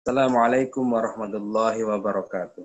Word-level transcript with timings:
Assalamualaikum 0.00 0.96
warahmatullahi 0.96 1.84
wabarakatuh. 1.84 2.64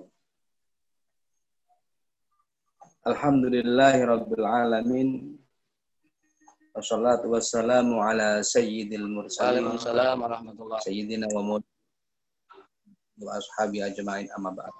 Alhamdulillahi 3.04 4.08
rabbil 4.08 4.46
alamin. 4.48 5.36
Wassalatu 6.72 7.28
wassalamu 7.36 8.00
ala 8.00 8.40
sayyidil 8.40 9.04
mursalin. 9.04 9.68
Waalaikumsalam 9.68 10.16
warahmatullahi 10.16 10.80
Sayyidina 10.80 11.28
wa 11.28 11.44
mud 11.44 11.62
wa 13.20 13.36
ashabi 13.36 13.84
ajma'in 13.84 14.32
amma 14.32 14.56
ba'd. 14.56 14.72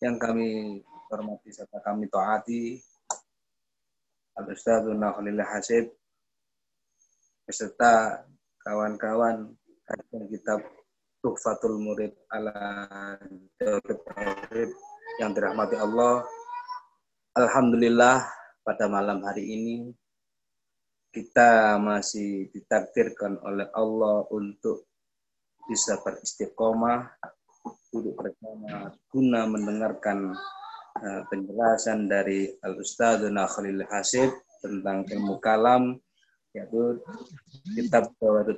Yang 0.00 0.16
kami 0.24 0.48
hormati 1.12 1.52
serta 1.52 1.84
kami 1.84 2.08
taati 2.08 2.80
Al-Ustadzul 4.40 4.96
Nakhlil 4.96 5.44
Hasib 5.44 5.92
beserta 7.44 8.24
kawan-kawan 8.64 9.52
kajian 9.92 10.24
kitab 10.32 10.60
Tuhfatul 11.20 11.76
Murid 11.76 12.16
ala 12.32 12.56
Tauhid 13.60 14.70
yang 15.20 15.36
dirahmati 15.36 15.76
Allah. 15.76 16.24
Alhamdulillah 17.36 18.24
pada 18.64 18.88
malam 18.88 19.20
hari 19.20 19.44
ini 19.52 19.76
kita 21.12 21.76
masih 21.76 22.48
ditakdirkan 22.56 23.36
oleh 23.44 23.68
Allah 23.76 24.24
untuk 24.32 24.88
bisa 25.68 26.00
beristiqomah 26.00 27.12
duduk 27.92 28.16
bersama 28.16 28.96
guna 29.12 29.44
mendengarkan 29.44 30.32
uh, 30.98 31.22
penjelasan 31.28 32.08
dari 32.08 32.48
Al 32.64 32.80
Ustadzuna 32.80 33.44
Khalil 33.44 33.84
Hasib 33.92 34.32
tentang 34.64 35.04
ilmu 35.04 35.36
kalam 35.38 36.00
yaitu 36.56 37.00
kitab 37.76 38.08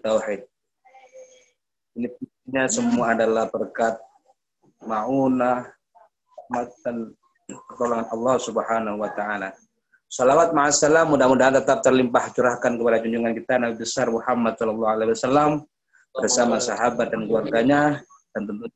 Tauhid. 0.00 0.53
Ini 1.94 2.10
punya 2.10 2.64
semua 2.66 3.14
adalah 3.14 3.46
berkat 3.46 3.94
maunah 4.82 5.62
dan 6.82 7.14
pertolongan 7.46 8.06
Allah 8.10 8.34
Subhanahu 8.42 8.96
wa 8.98 9.10
taala. 9.14 9.54
Salawat 10.10 10.54
ma'assalam 10.54 11.10
mudah-mudahan 11.10 11.58
tetap 11.58 11.82
terlimpah 11.82 12.30
curahkan 12.30 12.78
kepada 12.78 13.02
junjungan 13.02 13.34
kita 13.34 13.58
Nabi 13.58 13.74
besar 13.82 14.06
Muhammad 14.10 14.54
sallallahu 14.54 14.92
alaihi 14.94 15.10
wasallam 15.10 15.50
bersama 16.14 16.62
sahabat 16.62 17.10
dan 17.10 17.26
keluarganya 17.26 17.98
dan 18.30 18.42
tentu 18.46 18.66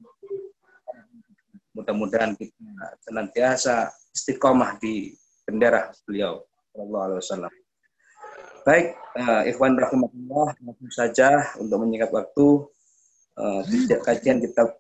mudah-mudahan 1.79 2.35
kita 2.35 2.59
senantiasa 3.07 3.87
istiqomah 4.11 4.83
di 4.83 5.15
bendera 5.47 5.95
beliau 6.03 6.43
sallallahu 6.75 7.05
alaihi 7.07 7.21
wasallam. 7.23 7.53
Baik, 8.67 8.87
uh, 9.17 9.43
ikhwan 9.47 9.79
rahimahullah, 9.79 10.49
langsung 10.61 10.93
saja 10.93 11.55
untuk 11.57 11.79
menyingkat 11.87 12.11
waktu 12.11 12.67
uh, 13.39 13.63
kajian 14.03 14.43
kitab 14.43 14.75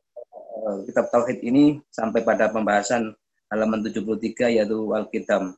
uh, 0.66 0.82
kitab 0.84 1.06
tauhid 1.14 1.38
ini 1.46 1.78
sampai 1.94 2.26
pada 2.26 2.50
pembahasan 2.50 3.14
halaman 3.48 3.80
73 3.80 4.58
yaitu 4.60 4.78
Al-Kitab. 4.92 5.56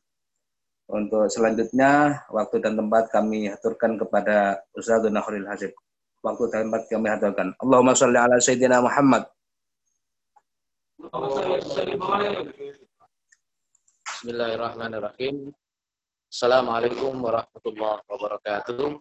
Untuk 0.91 1.31
selanjutnya, 1.31 2.19
waktu 2.35 2.59
dan 2.59 2.75
tempat 2.75 3.15
kami 3.15 3.47
aturkan 3.47 3.95
kepada 3.95 4.59
Ustaz 4.75 5.07
Nakhril 5.07 5.47
Hasib. 5.47 5.71
Waktu 6.21 6.51
dan 6.51 6.67
tempat 6.67 6.83
kami 6.91 7.09
aturkan. 7.09 7.55
Allahumma 7.63 7.95
salli 7.95 8.19
ala 8.19 8.37
Sayyidina 8.43 8.83
Muhammad. 8.83 9.23
Bismillahirrahmanirrahim. 14.21 15.55
Assalamualaikum 16.31 17.15
warahmatullahi 17.23 18.03
wabarakatuh. 18.11 19.01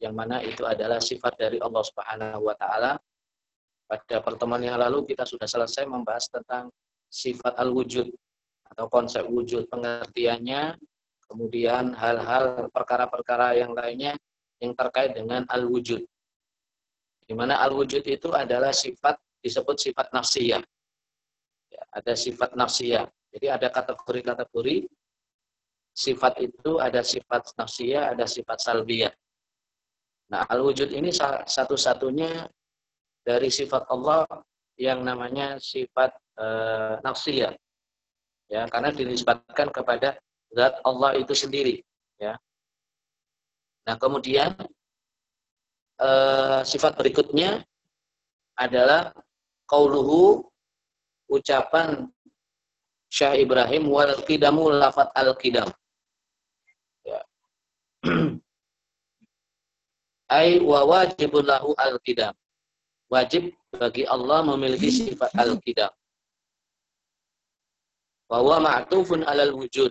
yang 0.00 0.16
mana 0.16 0.40
itu 0.40 0.64
adalah 0.64 0.98
sifat 0.98 1.36
dari 1.36 1.60
Allah 1.60 1.84
Subhanahu 1.84 2.48
wa 2.48 2.56
taala 2.56 2.96
pada 3.90 4.22
pertemuan 4.22 4.62
yang 4.62 4.78
lalu 4.78 5.02
kita 5.02 5.26
sudah 5.26 5.50
selesai 5.50 5.82
membahas 5.82 6.30
tentang 6.30 6.70
sifat 7.10 7.58
al-wujud 7.58 8.06
atau 8.70 8.86
konsep 8.86 9.26
wujud 9.26 9.66
pengertiannya, 9.66 10.78
kemudian 11.26 11.90
hal-hal 11.98 12.70
perkara-perkara 12.70 13.58
yang 13.58 13.74
lainnya 13.74 14.14
yang 14.62 14.78
terkait 14.78 15.18
dengan 15.18 15.42
al-wujud. 15.50 16.06
Di 17.26 17.34
mana 17.34 17.58
al-wujud 17.66 18.06
itu 18.06 18.30
adalah 18.30 18.70
sifat 18.70 19.18
disebut 19.42 19.76
sifat 19.90 20.14
nafsiyah. 20.14 20.62
Ya, 21.74 21.82
ada 21.90 22.14
sifat 22.14 22.54
nafsiyah. 22.54 23.10
Jadi 23.34 23.46
ada 23.50 23.68
kategori-kategori 23.74 24.86
sifat 25.90 26.38
itu 26.46 26.78
ada 26.78 27.02
sifat 27.02 27.58
nafsiyah, 27.58 28.14
ada 28.14 28.26
sifat 28.26 28.58
salbiyah. 28.62 29.10
Nah, 30.30 30.46
al-wujud 30.46 30.94
ini 30.94 31.10
satu-satunya 31.46 32.46
dari 33.26 33.50
sifat 33.50 33.90
Allah 33.90 34.22
yang 34.78 35.02
namanya 35.02 35.58
sifat 35.58 36.14
e, 36.38 36.46
nafsiyah. 37.02 37.52
Ya, 38.50 38.66
karena 38.70 38.90
dinisbatkan 38.94 39.70
kepada 39.74 40.18
zat 40.50 40.78
Allah 40.82 41.14
itu 41.18 41.34
sendiri, 41.34 41.82
ya. 42.18 42.38
Nah, 43.86 43.98
kemudian 43.98 44.54
e, 45.98 46.10
sifat 46.62 46.94
berikutnya 46.94 47.66
adalah 48.54 49.10
qauluhu 49.66 50.46
ucapan 51.26 52.06
Syah 53.10 53.34
Ibrahim 53.34 53.90
wal 53.90 54.14
qidamu 54.22 54.70
lafat 54.70 55.10
al 55.18 55.34
qidam. 55.34 55.66
Ya. 57.02 57.20
Ai 60.30 60.62
wa 60.62 60.86
wajibun 60.86 61.42
lahu 61.42 61.74
al 61.74 61.98
qidam 62.06 62.34
wajib 63.10 63.50
bagi 63.74 64.06
Allah 64.06 64.46
memiliki 64.46 64.88
sifat 64.88 65.34
al-qidam. 65.34 65.90
Bahwa 68.30 68.62
ma'tufun 68.62 69.26
alal 69.26 69.58
wujud. 69.58 69.90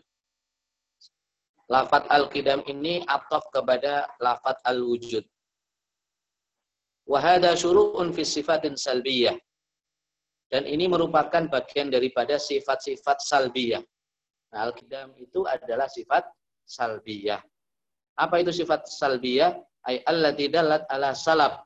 Lafat 1.69 2.07
al-qidam 2.09 2.63
ini 2.65 3.03
ataf 3.05 3.45
kepada 3.51 4.07
lafat 4.23 4.57
al-wujud. 4.63 5.21
Wahada 7.05 7.53
syuru'un 7.53 8.15
fi 8.15 8.23
sifatin 8.23 8.79
salbiyah. 8.79 9.35
Dan 10.49 10.65
ini 10.65 10.89
merupakan 10.89 11.45
bagian 11.45 11.93
daripada 11.93 12.41
sifat-sifat 12.41 13.21
salbiyah. 13.21 13.83
Nah, 14.49 14.59
al-qidam 14.65 15.13
itu 15.19 15.45
adalah 15.45 15.85
sifat 15.85 16.25
salbiyah. 16.65 17.37
Apa 18.17 18.41
itu 18.41 18.49
sifat 18.49 18.89
salbiyah? 18.89 19.53
Ay 19.87 20.03
allati 20.03 20.51
dalat 20.51 20.83
ala 20.91 21.15
salab 21.15 21.63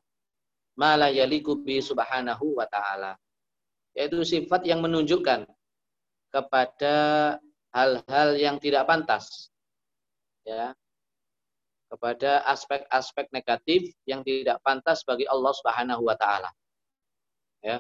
mala 0.78 1.10
yaliku 1.10 1.58
bi 1.58 1.82
subhanahu 1.82 2.58
wa 2.58 2.66
ta'ala. 2.70 3.18
Yaitu 3.94 4.26
sifat 4.26 4.66
yang 4.66 4.82
menunjukkan 4.82 5.46
kepada 6.34 6.96
hal-hal 7.74 8.30
yang 8.38 8.58
tidak 8.58 8.90
pantas. 8.90 9.54
Ya. 10.46 10.74
Kepada 11.94 12.42
aspek-aspek 12.50 13.30
negatif 13.30 13.94
yang 14.10 14.26
tidak 14.26 14.58
pantas 14.66 15.06
bagi 15.06 15.30
Allah 15.30 15.54
Subhanahu 15.54 16.10
wa 16.10 16.18
taala. 16.18 16.50
Ya. 17.62 17.78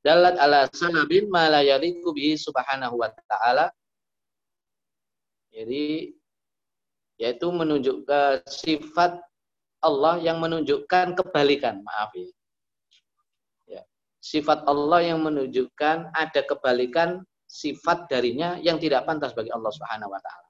Dalat 0.00 0.40
ala 0.40 0.66
sanabin 0.72 1.28
ma 1.28 1.46
la 1.46 1.60
yaliku 1.60 2.10
subhanahu 2.16 2.98
wa 2.98 3.12
ta'ala. 3.28 3.70
Jadi 5.52 6.16
yaitu 7.20 7.48
menunjukkan 7.50 8.44
sifat 8.48 9.20
Allah 9.82 10.22
yang 10.22 10.38
menunjukkan 10.38 11.18
kebalikan, 11.18 11.82
maaf 11.82 12.14
ya. 12.14 12.30
ya. 13.66 13.82
Sifat 14.22 14.62
Allah 14.70 15.02
yang 15.02 15.18
menunjukkan 15.26 16.14
ada 16.14 16.40
kebalikan 16.46 17.26
sifat 17.50 18.06
darinya 18.06 18.56
yang 18.62 18.78
tidak 18.78 19.04
pantas 19.04 19.34
bagi 19.34 19.50
Allah 19.50 19.74
Subhanahu 19.74 20.14
wa 20.14 20.20
taala. 20.22 20.48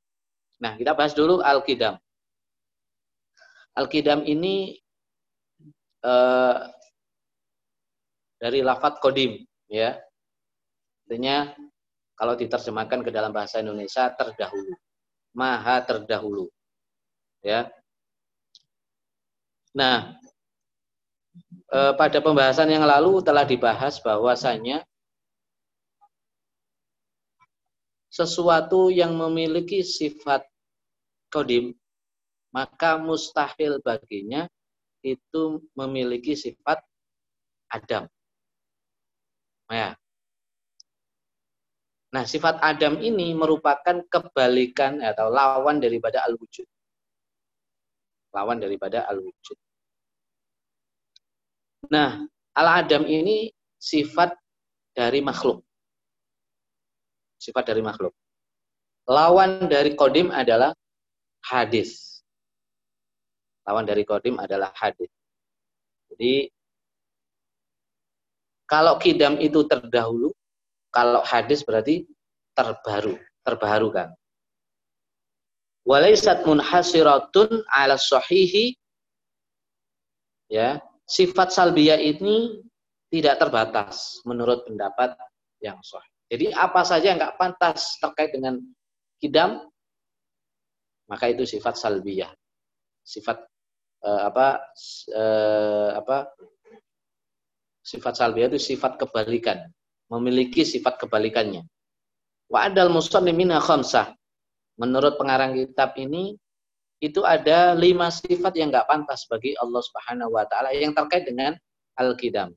Nah, 0.62 0.72
kita 0.78 0.92
bahas 0.94 1.16
dulu 1.16 1.42
al-qidam. 1.42 1.98
Al-qidam 3.74 4.22
ini 4.28 4.78
eh, 6.04 6.58
dari 8.36 8.60
lafat 8.62 9.00
kodim, 9.00 9.42
ya. 9.66 9.96
Artinya 11.08 11.50
kalau 12.14 12.38
diterjemahkan 12.38 13.00
ke 13.02 13.10
dalam 13.10 13.34
bahasa 13.34 13.58
Indonesia 13.58 14.12
terdahulu. 14.14 14.76
Maha 15.32 15.80
terdahulu. 15.84 16.52
Ya. 17.40 17.72
Nah, 19.72 20.14
eh, 21.72 21.92
pada 21.96 22.20
pembahasan 22.20 22.68
yang 22.68 22.84
lalu 22.84 23.24
telah 23.24 23.48
dibahas 23.48 23.96
bahwasanya 24.04 24.84
sesuatu 28.12 28.92
yang 28.92 29.16
memiliki 29.16 29.80
sifat 29.80 30.44
kodim, 31.32 31.72
maka 32.52 33.00
mustahil 33.00 33.80
baginya 33.80 34.44
itu 35.00 35.64
memiliki 35.72 36.36
sifat 36.36 36.84
Adam. 37.72 38.04
Ya. 39.72 39.96
Nah, 42.12 42.28
sifat 42.28 42.60
Adam 42.60 43.00
ini 43.00 43.32
merupakan 43.32 44.04
kebalikan 44.04 45.00
atau 45.00 45.32
lawan 45.32 45.80
daripada 45.80 46.20
al-wujud. 46.28 46.68
Lawan 48.36 48.60
daripada 48.60 49.08
al-wujud. 49.08 49.56
Nah, 51.88 52.20
al-Adam 52.52 53.08
ini 53.08 53.48
sifat 53.80 54.36
dari 54.92 55.24
makhluk. 55.24 55.64
Sifat 57.40 57.72
dari 57.72 57.80
makhluk. 57.80 58.12
Lawan 59.08 59.72
dari 59.72 59.96
kodim 59.96 60.28
adalah 60.28 60.76
hadis. 61.48 62.20
Lawan 63.64 63.88
dari 63.88 64.04
kodim 64.04 64.36
adalah 64.36 64.68
hadis. 64.76 65.08
Jadi, 66.12 66.52
kalau 68.68 69.00
kidam 69.00 69.40
itu 69.40 69.64
terdahulu, 69.64 70.28
kalau 70.92 71.24
hadis 71.24 71.64
berarti 71.64 72.04
terbaru, 72.52 73.16
terbaharukan. 73.42 74.12
Walaisat 75.82 76.46
munhasiratun 76.46 77.64
ala 77.72 77.98
sahihi 77.98 78.76
ya, 80.52 80.78
sifat 81.08 81.50
salbiyah 81.50 81.98
ini 81.98 82.62
tidak 83.10 83.42
terbatas 83.42 84.22
menurut 84.28 84.62
pendapat 84.68 85.16
yang 85.58 85.80
sahih. 85.82 86.06
Jadi 86.30 86.54
apa 86.54 86.80
saja 86.86 87.12
yang 87.12 87.18
nggak 87.18 87.36
pantas 87.40 87.98
terkait 87.98 88.30
dengan 88.30 88.60
kidam, 89.18 89.64
maka 91.10 91.28
itu 91.28 91.42
sifat 91.44 91.74
salbiyah. 91.74 92.30
Sifat 93.02 93.42
eh, 94.06 94.22
apa 94.22 94.62
eh, 95.10 95.90
apa 95.98 96.30
sifat 97.82 98.14
salbiyah 98.14 98.54
itu 98.54 98.60
sifat 98.62 99.02
kebalikan 99.02 99.66
memiliki 100.12 100.60
sifat 100.68 101.00
kebalikannya. 101.00 101.64
Wa 102.52 102.68
adal 102.68 102.92
musannimina 102.92 103.56
khamsah. 103.64 104.12
Menurut 104.76 105.16
pengarang 105.16 105.56
kitab 105.56 105.96
ini 105.96 106.36
itu 107.00 107.24
ada 107.24 107.72
lima 107.72 108.12
sifat 108.12 108.52
yang 108.60 108.68
nggak 108.68 108.86
pantas 108.86 109.24
bagi 109.26 109.56
Allah 109.56 109.80
Subhanahu 109.80 110.36
wa 110.36 110.44
taala 110.44 110.70
yang 110.76 110.92
terkait 110.92 111.24
dengan 111.24 111.56
al-qidam. 111.96 112.52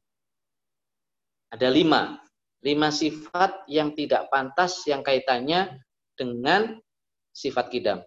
Ada 1.56 1.72
lima. 1.72 2.19
Lima 2.66 2.90
sifat 2.90 3.63
yang 3.72 3.94
tidak 3.96 4.28
pantas 4.34 4.84
yang 4.90 5.06
kaitannya 5.06 5.80
dengan 6.18 6.75
sifat 7.31 7.69
kidam. 7.69 8.00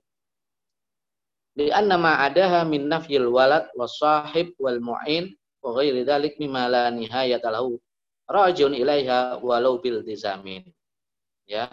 Lianna 1.55 1.95
ma 1.99 2.23
adaha 2.23 2.67
min 2.67 2.91
nafyil 2.91 3.31
walad 3.31 3.71
wasahib 3.75 4.55
wal 4.59 4.83
mu'in 4.83 5.31
wa 5.63 5.75
ghairi 5.79 6.03
dzalik 6.07 6.39
mimma 6.39 6.71
la 6.71 6.85
nihayata 6.91 7.51
lahu 7.51 7.79
rajun 8.29 8.77
ilaiha 8.77 9.41
walau 9.41 9.81
bil 9.81 10.05
dizamin. 10.05 10.63
Ya. 11.49 11.73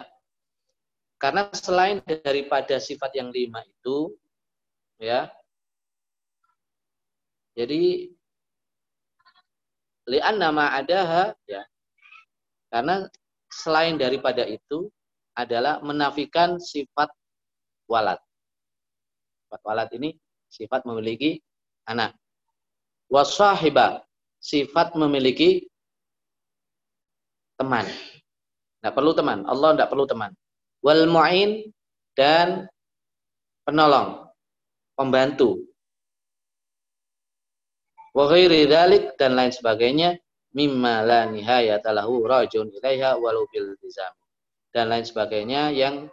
Karena 1.16 1.48
selain 1.52 2.04
daripada 2.04 2.76
sifat 2.76 3.16
yang 3.16 3.32
lima 3.32 3.64
itu, 3.64 4.12
ya, 5.00 5.32
jadi 7.56 8.12
lian 10.04 10.36
nama 10.36 10.76
adaha, 10.76 11.32
ya, 11.48 11.64
karena 12.68 13.08
selain 13.48 13.96
daripada 13.96 14.44
itu 14.44 14.92
adalah 15.32 15.80
menafikan 15.80 16.60
sifat 16.60 17.08
walad. 17.88 18.20
Sifat 19.48 19.60
walad 19.64 19.88
ini 19.96 20.20
sifat 20.52 20.84
memiliki 20.84 21.40
anak. 21.88 22.12
Wasahiba, 23.08 24.04
sifat 24.36 24.92
memiliki 25.00 25.64
teman. 27.56 27.84
Tidak 28.78 28.92
perlu 28.92 29.12
teman. 29.16 29.42
Allah 29.48 29.74
tidak 29.74 29.88
perlu 29.90 30.04
teman. 30.06 30.30
Wal 30.84 31.08
mu'in 31.10 31.72
dan 32.14 32.68
penolong, 33.66 34.30
pembantu. 34.94 35.64
Wa 38.16 38.24
ghairi 38.32 38.64
dzalik 38.64 39.18
dan 39.20 39.36
lain 39.36 39.52
sebagainya 39.52 40.16
mimma 40.56 41.04
la 41.04 41.28
nihayata 41.28 41.92
lahu 41.92 42.24
rajun 42.24 42.72
ilaiha 42.72 43.20
walau 43.20 43.44
bil. 43.52 43.76
Dan 44.72 44.92
lain 44.92 45.04
sebagainya 45.04 45.72
yang 45.72 46.08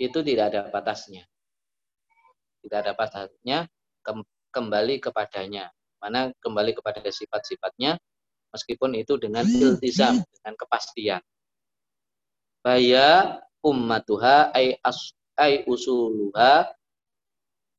itu 0.00 0.18
tidak 0.24 0.52
ada 0.52 0.60
batasnya. 0.72 1.24
Tidak 2.64 2.78
ada 2.80 2.92
batasnya 2.96 3.68
kembali 4.52 5.00
kepadanya. 5.00 5.68
Mana 6.00 6.32
kembali 6.40 6.76
kepada 6.76 7.00
sifat-sifatnya 7.00 7.96
meskipun 8.54 8.94
itu 8.94 9.18
dengan 9.18 9.42
iltizam 9.42 10.22
dengan 10.22 10.54
kepastian. 10.54 11.22
Baya 12.62 13.42
ummatuha 13.60 14.54
ay 14.54 14.78
as 14.80 15.12
ay 15.34 15.66
usuluha 15.66 16.70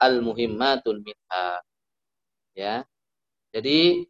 al 0.04 0.16
muhimmatun 0.20 1.00
minha. 1.00 1.48
Ya. 2.52 2.84
Jadi 3.56 4.04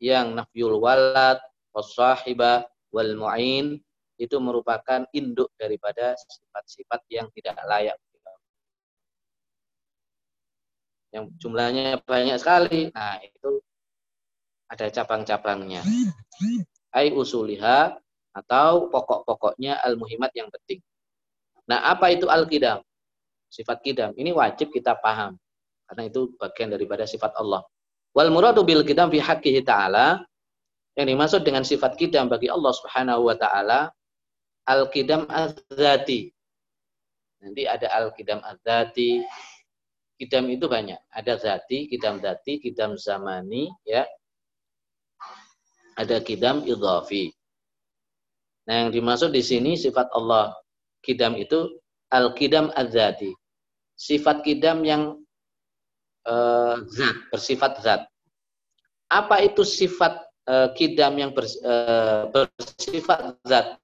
yang 0.00 0.32
nafyul 0.32 0.80
walad 0.80 1.36
wasahiba 1.76 2.64
wal 2.88 3.12
mu'in 3.12 3.76
itu 4.16 4.36
merupakan 4.40 5.04
induk 5.12 5.52
daripada 5.60 6.16
sifat-sifat 6.16 7.04
yang 7.12 7.28
tidak 7.36 7.60
layak 7.68 8.00
yang 11.10 11.26
jumlahnya 11.36 11.98
banyak 12.06 12.38
sekali. 12.38 12.90
Nah 12.94 13.18
itu 13.22 13.58
ada 14.70 14.86
cabang-cabangnya. 14.86 15.82
Ai 16.94 17.10
usuliha 17.10 17.98
atau 18.30 18.86
pokok-pokoknya 18.86 19.82
al-muhimat 19.82 20.30
yang 20.38 20.46
penting. 20.54 20.78
Nah, 21.66 21.90
apa 21.90 22.14
itu 22.14 22.30
al-qidam? 22.30 22.78
Sifat 23.50 23.82
qidam. 23.82 24.14
Ini 24.14 24.30
wajib 24.30 24.70
kita 24.70 24.94
paham. 25.02 25.34
Karena 25.90 26.06
itu 26.06 26.30
bagian 26.38 26.70
daripada 26.70 27.02
sifat 27.02 27.34
Allah. 27.34 27.66
Wal 28.14 28.30
muradu 28.30 28.62
bil 28.62 28.86
qidam 28.86 29.10
fi 29.10 29.18
haqqihi 29.18 29.66
ta'ala 29.66 30.22
yang 30.94 31.06
dimaksud 31.10 31.42
dengan 31.42 31.66
sifat 31.66 31.98
qidam 31.98 32.30
bagi 32.30 32.46
Allah 32.46 32.70
Subhanahu 32.74 33.26
wa 33.26 33.34
taala 33.34 33.90
al-qidam 34.70 35.26
az-zati. 35.26 36.30
Nanti 37.42 37.62
ada 37.66 37.90
al-qidam 37.90 38.38
az-zati. 38.42 39.26
Qidam 40.20 40.52
itu 40.52 40.68
banyak. 40.68 41.00
Ada 41.16 41.40
zati, 41.40 41.88
qidam 41.88 42.20
zati, 42.20 42.60
qidam 42.60 42.92
zamani, 43.00 43.72
ya 43.88 44.04
ada 46.00 46.16
kidam 46.24 46.64
idhafi. 46.64 47.28
Nah, 48.64 48.86
yang 48.86 48.90
dimaksud 48.94 49.36
di 49.36 49.44
sini 49.44 49.76
sifat 49.76 50.08
Allah 50.16 50.56
kidam 51.04 51.36
itu 51.36 51.76
al-kidam 52.08 52.72
adzati. 52.72 53.36
Sifat 54.00 54.40
kidam 54.40 54.80
yang 54.80 55.20
uh, 56.24 56.80
zat, 56.88 57.16
bersifat 57.28 57.72
zat. 57.84 58.00
Apa 59.12 59.44
itu 59.44 59.60
sifat 59.60 60.24
uh, 60.48 60.72
kidam 60.72 61.20
yang 61.20 61.30
bers, 61.36 61.60
uh, 61.60 62.32
bersifat 62.32 63.36
zat? 63.44 63.76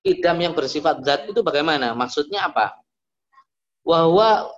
Kidam 0.00 0.40
yang 0.40 0.56
bersifat 0.56 1.04
zat 1.04 1.28
itu 1.28 1.44
bagaimana? 1.44 1.92
Maksudnya 1.92 2.48
apa? 2.48 2.80
Wahwa 3.84 4.48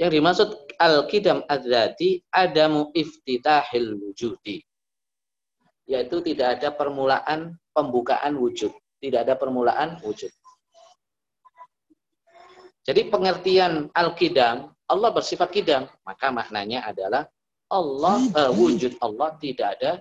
yang 0.00 0.08
dimaksud 0.08 0.48
al-kidam 0.80 1.44
adzati 1.44 2.24
adamu 2.32 2.88
iftitahil 2.96 4.00
wujudi 4.00 4.64
yaitu 5.86 6.22
tidak 6.22 6.58
ada 6.58 6.68
permulaan 6.70 7.58
pembukaan 7.74 8.38
wujud, 8.38 8.70
tidak 9.02 9.26
ada 9.28 9.34
permulaan 9.34 9.98
wujud. 10.02 10.30
Jadi 12.82 13.06
pengertian 13.06 13.90
al-qidam, 13.94 14.74
Allah 14.90 15.10
bersifat 15.14 15.54
kidam, 15.54 15.86
maka 16.02 16.34
maknanya 16.34 16.82
adalah 16.86 17.30
Allah 17.70 18.18
uh, 18.36 18.52
wujud 18.52 18.98
Allah 19.00 19.32
tidak 19.38 19.78
ada 19.78 19.92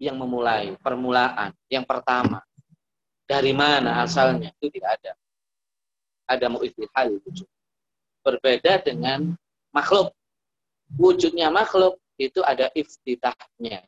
yang 0.00 0.16
memulai, 0.16 0.72
permulaan, 0.80 1.52
yang 1.68 1.84
pertama. 1.84 2.40
Dari 3.28 3.52
mana 3.52 4.02
asalnya? 4.02 4.50
Itu 4.58 4.72
tidak 4.72 4.96
ada. 4.98 5.12
Ada 6.26 6.46
mu'ifihal 6.48 7.20
wujud. 7.20 7.46
Berbeda 8.24 8.80
dengan 8.80 9.36
makhluk. 9.70 10.10
Wujudnya 10.98 11.52
makhluk 11.52 11.99
itu 12.20 12.44
ada 12.44 12.68
iftitahnya, 12.76 13.80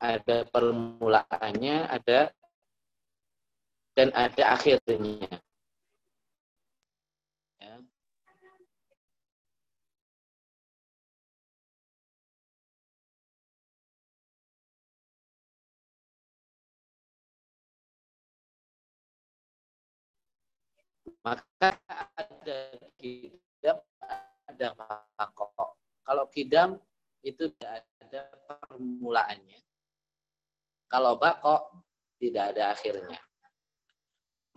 ada 0.00 0.48
permulaannya, 0.48 1.76
ada 1.92 2.32
dan 3.92 4.08
ada 4.16 4.56
akhirnya. 4.56 5.28
Ya. 7.60 7.84
Maka 21.20 21.76
ada 22.16 22.58
kidam, 22.96 23.76
ada 24.48 24.66
makok. 25.20 25.76
Kalau 26.08 26.24
kidam 26.32 26.80
itu 27.20 27.52
tidak 27.56 27.84
ada 28.00 28.20
permulaannya. 28.48 29.60
Kalau 30.90 31.20
bako 31.20 31.84
tidak 32.18 32.56
ada 32.56 32.74
akhirnya. 32.74 33.18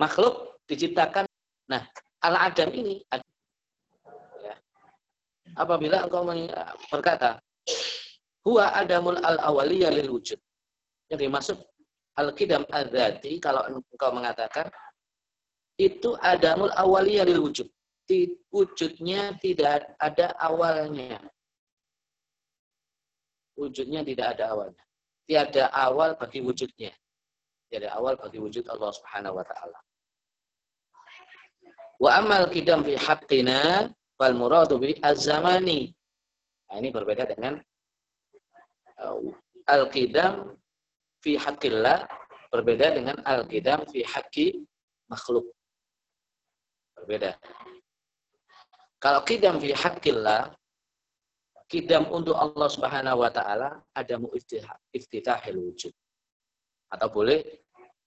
Makhluk 0.02 0.58
diciptakan. 0.66 1.30
Nah, 1.70 1.86
al-adam 2.26 2.70
ini 2.74 3.04
ya. 4.42 4.56
apabila 5.56 6.04
engkau 6.04 6.26
berkata 6.90 7.40
huwa 8.44 8.74
adamul 8.74 9.20
al-awaliyah 9.22 9.94
lil 9.94 10.10
wujud. 10.12 10.40
Yang 11.12 11.20
dimaksud 11.30 11.58
al-qidam 12.18 12.66
adzati 12.68 13.38
kalau 13.38 13.64
engkau 13.70 14.12
mengatakan 14.12 14.68
itu 15.78 16.18
adamul 16.20 16.74
awaliyah 16.74 17.28
lil 17.28 17.44
wujud. 17.44 17.70
Wujudnya 18.52 19.40
tidak 19.40 19.96
ada 19.98 20.36
awalnya. 20.42 21.22
Wujudnya 23.54 24.02
tidak 24.02 24.38
ada 24.38 24.54
awalnya. 24.54 24.84
Tiada 25.24 25.70
awal 25.72 26.18
bagi 26.18 26.42
wujudnya. 26.42 26.92
Tiada 27.70 27.94
awal 27.98 28.18
bagi 28.18 28.38
wujud 28.42 28.66
Allah 28.70 28.92
Subhanahu 28.94 29.38
wa 29.40 29.46
taala. 29.46 29.80
Wa 32.02 32.10
amal 32.20 32.50
kidam 32.50 32.84
fi 32.84 32.98
haqqina 32.98 33.90
wal 34.20 34.36
muradu 34.36 34.82
bi 34.82 34.98
az-zamani. 35.00 35.94
Nah, 36.70 36.76
ini 36.82 36.90
berbeda 36.90 37.30
dengan 37.30 37.62
uh, 39.00 39.22
al-qidam 39.70 40.58
fi 41.22 41.38
haqqillah 41.38 42.10
berbeda 42.50 42.98
dengan 42.98 43.18
al-qidam 43.24 43.86
fi 43.88 44.02
haqqi 44.04 44.66
makhluk. 45.08 45.48
Berbeda. 46.98 47.38
Kalau 48.98 49.22
kidam 49.26 49.60
fi 49.60 49.74
haqqillah 49.74 50.52
kidam 51.74 52.06
untuk 52.14 52.38
Allah 52.38 52.70
Subhanahu 52.70 53.26
wa 53.26 53.34
taala 53.34 53.82
ada 53.98 54.16
iftitahil 54.94 55.58
wujud. 55.58 55.90
Atau 56.94 57.10
boleh 57.10 57.42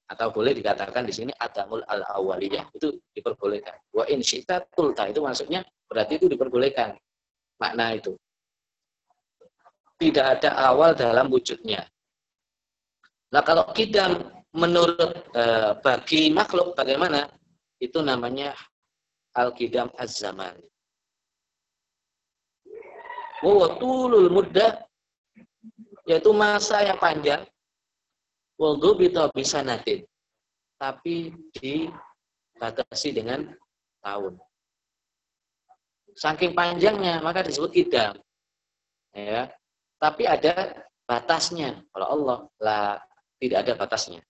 atau 0.06 0.30
boleh 0.30 0.54
dikatakan 0.54 1.02
di 1.02 1.10
sini 1.10 1.32
adamul 1.34 1.82
al 1.90 2.06
awaliyah 2.06 2.70
itu 2.78 2.94
diperbolehkan. 3.10 3.74
Wa 3.90 4.06
in 4.06 4.22
tulta 4.70 5.10
itu 5.10 5.18
maksudnya 5.18 5.66
berarti 5.90 6.22
itu 6.22 6.30
diperbolehkan. 6.30 6.94
Makna 7.58 7.98
itu. 7.98 8.14
Tidak 9.98 10.26
ada 10.38 10.50
awal 10.70 10.94
dalam 10.94 11.26
wujudnya. 11.26 11.82
Nah 13.34 13.42
kalau 13.42 13.66
kita 13.74 14.06
menurut 14.54 15.26
e, 15.34 15.44
bagi 15.82 16.30
makhluk 16.30 16.78
bagaimana? 16.78 17.26
Itu 17.82 18.04
namanya 18.04 18.54
al-qidam 19.34 19.90
az-zaman 19.98 20.54
wa 23.44 23.66
tulul 23.76 24.32
muddah 24.32 24.80
yaitu 26.06 26.30
masa 26.30 26.86
yang 26.86 26.96
panjang 26.96 27.42
Wudhu 28.56 28.96
bisa 28.96 29.28
bisa 29.36 29.60
natin. 29.60 30.04
Tapi 30.80 31.32
dibatasi 31.56 33.12
dengan 33.12 33.52
tahun. 34.00 34.40
Saking 36.16 36.56
panjangnya, 36.56 37.20
maka 37.20 37.44
disebut 37.44 37.76
idam. 37.76 38.16
Ya. 39.12 39.52
Tapi 40.00 40.24
ada 40.24 40.72
batasnya. 41.04 41.84
Kalau 41.92 42.08
Allah 42.08 42.38
lah 42.60 42.88
tidak 43.36 43.58
ada 43.68 43.72
batasnya. 43.76 44.20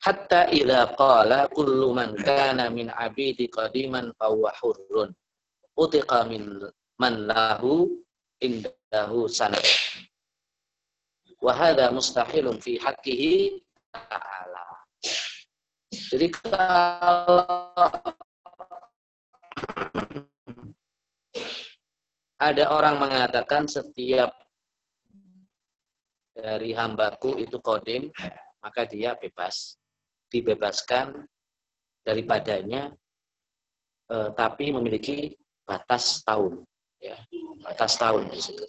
Hatta 0.00 0.48
ila 0.54 0.94
qala 0.94 1.50
kullu 1.50 1.90
man 1.92 2.14
kana 2.22 2.70
min 2.70 2.88
abidi 2.94 3.50
qadiman 3.50 4.14
fahuwa 4.14 4.54
hurrun. 4.62 5.10
Utiqa 5.74 6.22
min 6.30 6.46
man 7.00 7.24
lahu 7.24 7.88
indahu 8.44 9.24
sanad 9.24 9.64
wahada 11.40 11.88
mustahilun 11.88 12.60
fi 12.60 12.76
haqqihi 12.76 13.56
ta'ala. 13.88 14.68
Jadi 15.90 16.28
kalau 16.28 17.48
ada 22.40 22.64
orang 22.68 22.96
mengatakan 23.00 23.64
setiap 23.64 24.36
dari 26.36 26.72
hambaku 26.76 27.40
itu 27.40 27.56
kodim, 27.60 28.12
maka 28.60 28.84
dia 28.84 29.16
bebas. 29.16 29.76
Dibebaskan 30.30 31.26
daripadanya, 32.06 32.92
eh, 34.08 34.30
tapi 34.36 34.70
memiliki 34.70 35.34
batas 35.66 36.22
tahun. 36.22 36.62
Ya, 37.00 37.16
batas 37.64 37.96
tahun 37.96 38.28
di 38.28 38.40
situ. 38.40 38.64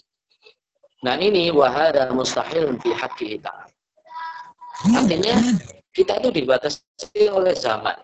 Nah 1.03 1.19
ini 1.19 1.51
wahada 1.51 2.07
mustahil 2.15 2.79
fi 2.79 2.89
haqqi 2.95 3.35
ta'ala. 3.43 3.67
Artinya 4.95 5.35
kita 5.91 6.23
itu 6.23 6.29
dibatasi 6.41 7.27
oleh 7.27 7.51
zaman. 7.51 7.99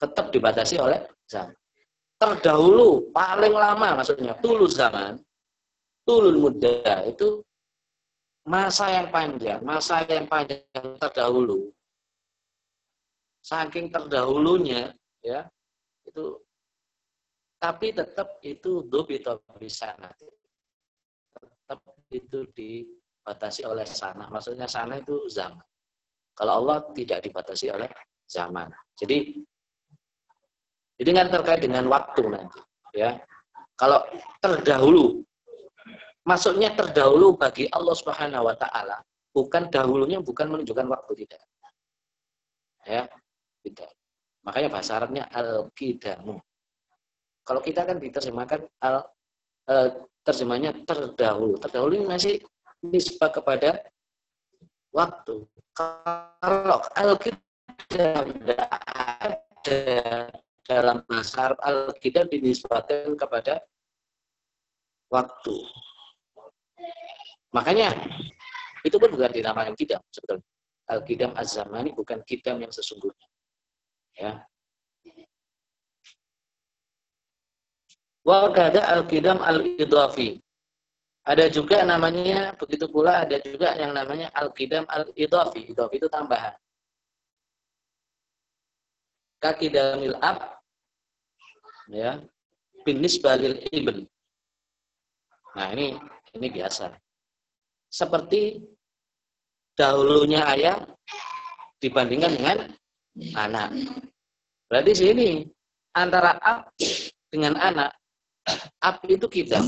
Tetap 0.00 0.32
dibatasi 0.32 0.80
oleh 0.80 1.04
zaman. 1.28 1.52
Terdahulu, 2.18 3.12
paling 3.14 3.54
lama 3.54 4.02
maksudnya, 4.02 4.34
tulus 4.42 4.74
zaman, 4.74 5.20
tulul 6.02 6.48
muda 6.48 7.04
itu 7.06 7.44
masa 8.48 8.88
yang 8.90 9.12
panjang, 9.12 9.60
masa 9.62 10.02
yang 10.08 10.24
panjang 10.26 10.64
terdahulu. 10.98 11.70
Saking 13.44 13.92
terdahulunya, 13.92 14.96
ya, 15.22 15.46
itu 16.08 16.40
tapi 17.58 17.90
tetap 17.90 18.38
itu 18.46 18.86
dobito 18.86 19.42
bisa 19.58 19.92
nanti 19.98 20.26
tetap 21.68 21.84
itu 22.08 22.48
dibatasi 22.56 23.68
oleh 23.68 23.84
sana. 23.84 24.32
Maksudnya 24.32 24.64
sana 24.64 24.96
itu 24.96 25.28
zaman. 25.28 25.60
Kalau 26.32 26.64
Allah 26.64 26.86
tidak 26.96 27.20
dibatasi 27.20 27.68
oleh 27.68 27.90
zaman. 28.24 28.72
Jadi 28.96 29.36
ini 30.98 31.10
kan 31.12 31.28
terkait 31.28 31.60
dengan 31.62 31.86
waktu 31.92 32.22
nanti, 32.26 32.58
ya. 32.96 33.20
Kalau 33.78 34.02
terdahulu, 34.42 35.22
maksudnya 36.26 36.74
terdahulu 36.74 37.38
bagi 37.38 37.70
Allah 37.70 37.94
Subhanahu 37.94 38.50
Wa 38.50 38.56
Taala, 38.58 38.98
bukan 39.30 39.70
dahulunya 39.70 40.18
bukan 40.18 40.50
menunjukkan 40.50 40.86
waktu 40.90 41.12
tidak, 41.22 41.42
ya, 42.82 43.06
tidak. 43.62 43.90
Makanya 44.42 44.68
bahasa 44.74 44.98
Arabnya 44.98 45.30
al-kidamu. 45.30 46.42
Kalau 47.48 47.64
kita 47.64 47.88
kan 47.88 47.96
diterjemahkan 47.96 48.60
al 48.84 49.08
eh, 49.72 49.88
terjemahnya 50.20 50.84
terdahulu. 50.84 51.56
Terdahulu 51.56 51.92
ini 51.96 52.04
masih 52.04 52.34
nisbah 52.84 53.32
kepada 53.32 53.80
waktu. 54.92 55.48
Kalau 55.72 57.16
tidak 57.16 58.68
ada 58.84 59.80
dalam 60.68 61.00
bahasa 61.08 61.48
Arab, 61.48 61.58
Alkitab 61.64 62.28
dinisbahkan 62.28 63.16
kepada 63.16 63.64
waktu. 65.08 65.56
Makanya 67.56 67.96
itu 68.84 69.00
pun 69.00 69.08
bukan 69.08 69.32
dinamakan 69.32 69.72
kidam 69.72 70.04
sebetulnya. 70.12 70.44
Al-Qidam 70.88 71.36
Az-Zamani 71.36 71.92
bukan 71.92 72.24
kidam 72.24 72.64
yang 72.64 72.72
sesungguhnya. 72.72 73.28
Ya, 74.16 74.40
Wa 78.28 78.52
kada 78.52 78.84
al-qidam 78.92 79.40
al-idafi. 79.40 80.36
Ada 81.24 81.48
juga 81.48 81.80
namanya, 81.80 82.52
begitu 82.60 82.84
pula 82.84 83.24
ada 83.24 83.40
juga 83.40 83.72
yang 83.80 83.96
namanya 83.96 84.28
al-qidam 84.36 84.84
al-idafi. 84.84 85.72
Idafi 85.72 85.96
itu 85.96 86.12
tambahan. 86.12 86.52
Kaki 89.40 89.72
damil 89.72 90.12
ab, 90.20 90.60
ya, 91.88 92.20
binis 92.84 93.16
balil 93.16 93.64
ibn. 93.72 94.04
Nah 95.56 95.72
ini 95.72 95.96
ini 96.36 96.48
biasa. 96.52 96.92
Seperti 97.88 98.60
dahulunya 99.72 100.44
ayah 100.52 100.76
dibandingkan 101.80 102.34
dengan 102.36 102.58
anak. 103.38 103.72
Berarti 104.68 104.92
sini 104.92 105.48
antara 105.96 106.36
ab 106.44 106.68
dengan 107.32 107.56
anak 107.56 107.97
api 108.80 109.18
itu 109.20 109.26
kidam. 109.30 109.64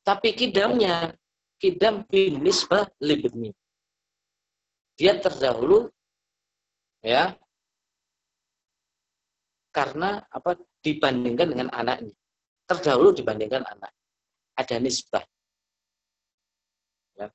Tapi 0.00 0.32
kidamnya, 0.32 1.14
kidam 1.60 2.06
binisbah 2.08 2.88
libni. 3.00 3.52
Dia 4.96 5.16
terdahulu, 5.16 5.88
ya, 7.00 7.32
karena 9.70 10.20
apa 10.28 10.58
dibandingkan 10.82 11.48
dengan 11.54 11.68
anaknya. 11.72 12.14
Terdahulu 12.66 13.14
dibandingkan 13.16 13.66
anak. 13.66 13.92
Ada 14.54 14.76
nisbah. 14.78 15.24
Ya. 17.16 17.26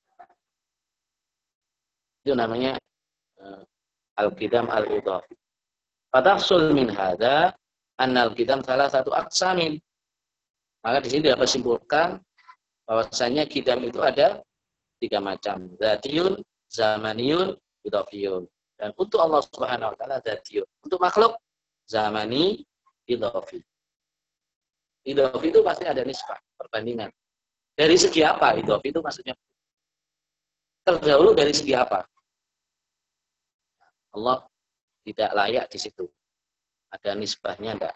Itu 2.24 2.34
namanya 2.38 2.78
uh, 3.42 3.64
al-qidam 4.20 4.70
al-idhaf. 4.72 5.26
Fatahsul 6.14 6.72
min 6.72 6.88
hadza 6.88 7.52
annal 8.00 8.32
kidam 8.32 8.64
salah 8.64 8.88
satu 8.88 9.12
aksamin. 9.12 9.80
Maka 10.86 11.02
di 11.02 11.10
sini 11.10 11.34
dapat 11.34 11.50
simpulkan 11.50 12.22
bahwasanya 12.86 13.50
kidam 13.50 13.82
itu 13.82 13.98
ada 14.06 14.46
tiga 15.02 15.18
macam. 15.18 15.74
Zatiyun, 15.82 16.38
zamaniyun, 16.70 17.58
idhafiyun. 17.82 18.46
Dan 18.78 18.94
untuk 18.94 19.18
Allah 19.18 19.42
Subhanahu 19.42 19.90
wa 19.90 19.98
taala 19.98 20.22
zatiyun. 20.22 20.70
Untuk 20.86 21.02
makhluk 21.02 21.42
zamani, 21.90 22.62
idhafi. 23.10 23.62
Idhafi 25.06 25.48
itu 25.50 25.62
pasti 25.66 25.86
ada 25.90 26.02
nisbah, 26.06 26.38
perbandingan. 26.58 27.10
Dari 27.74 27.98
segi 27.98 28.22
apa 28.22 28.54
idhafi 28.58 28.94
itu 28.94 29.02
maksudnya? 29.02 29.34
Terdahulu 30.86 31.34
dari 31.34 31.50
segi 31.50 31.74
apa? 31.74 32.06
Allah 34.14 34.46
tidak 35.02 35.32
layak 35.34 35.66
di 35.70 35.80
situ. 35.82 36.06
Ada 36.94 37.18
nisbahnya 37.18 37.74
enggak? 37.74 37.96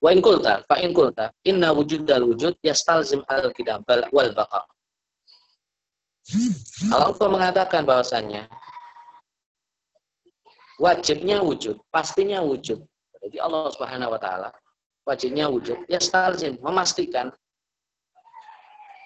Wa 0.00 0.08
in 0.16 0.24
kulta, 0.24 0.64
fa 0.64 0.80
in 0.80 0.96
kulta, 0.96 1.28
inna 1.44 1.76
wujudal 1.76 2.24
wujud 2.24 2.56
yastalzim 2.64 3.20
al-qidam 3.28 3.84
wal 4.12 4.32
baqa. 4.32 4.64
Allah 6.88 7.28
mengatakan 7.28 7.84
bahwasanya 7.84 8.48
wajibnya 10.80 11.44
wujud, 11.44 11.76
pastinya 11.92 12.40
wujud. 12.40 12.80
Jadi 13.20 13.36
Allah 13.36 13.68
Subhanahu 13.76 14.16
wa 14.16 14.20
taala 14.20 14.48
wajibnya 15.04 15.52
wujud, 15.52 15.76
yastalzim 15.92 16.56
memastikan 16.64 17.28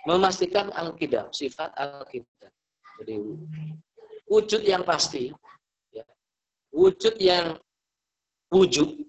memastikan 0.07 0.71
al-qidam, 0.79 1.27
sifat 1.35 1.75
al-qidam. 1.75 2.53
Jadi 3.03 3.19
wujud 4.31 4.63
yang 4.63 4.87
pasti 4.87 5.35
wujud 6.75 7.15
yang 7.19 7.59
wujud 8.51 9.03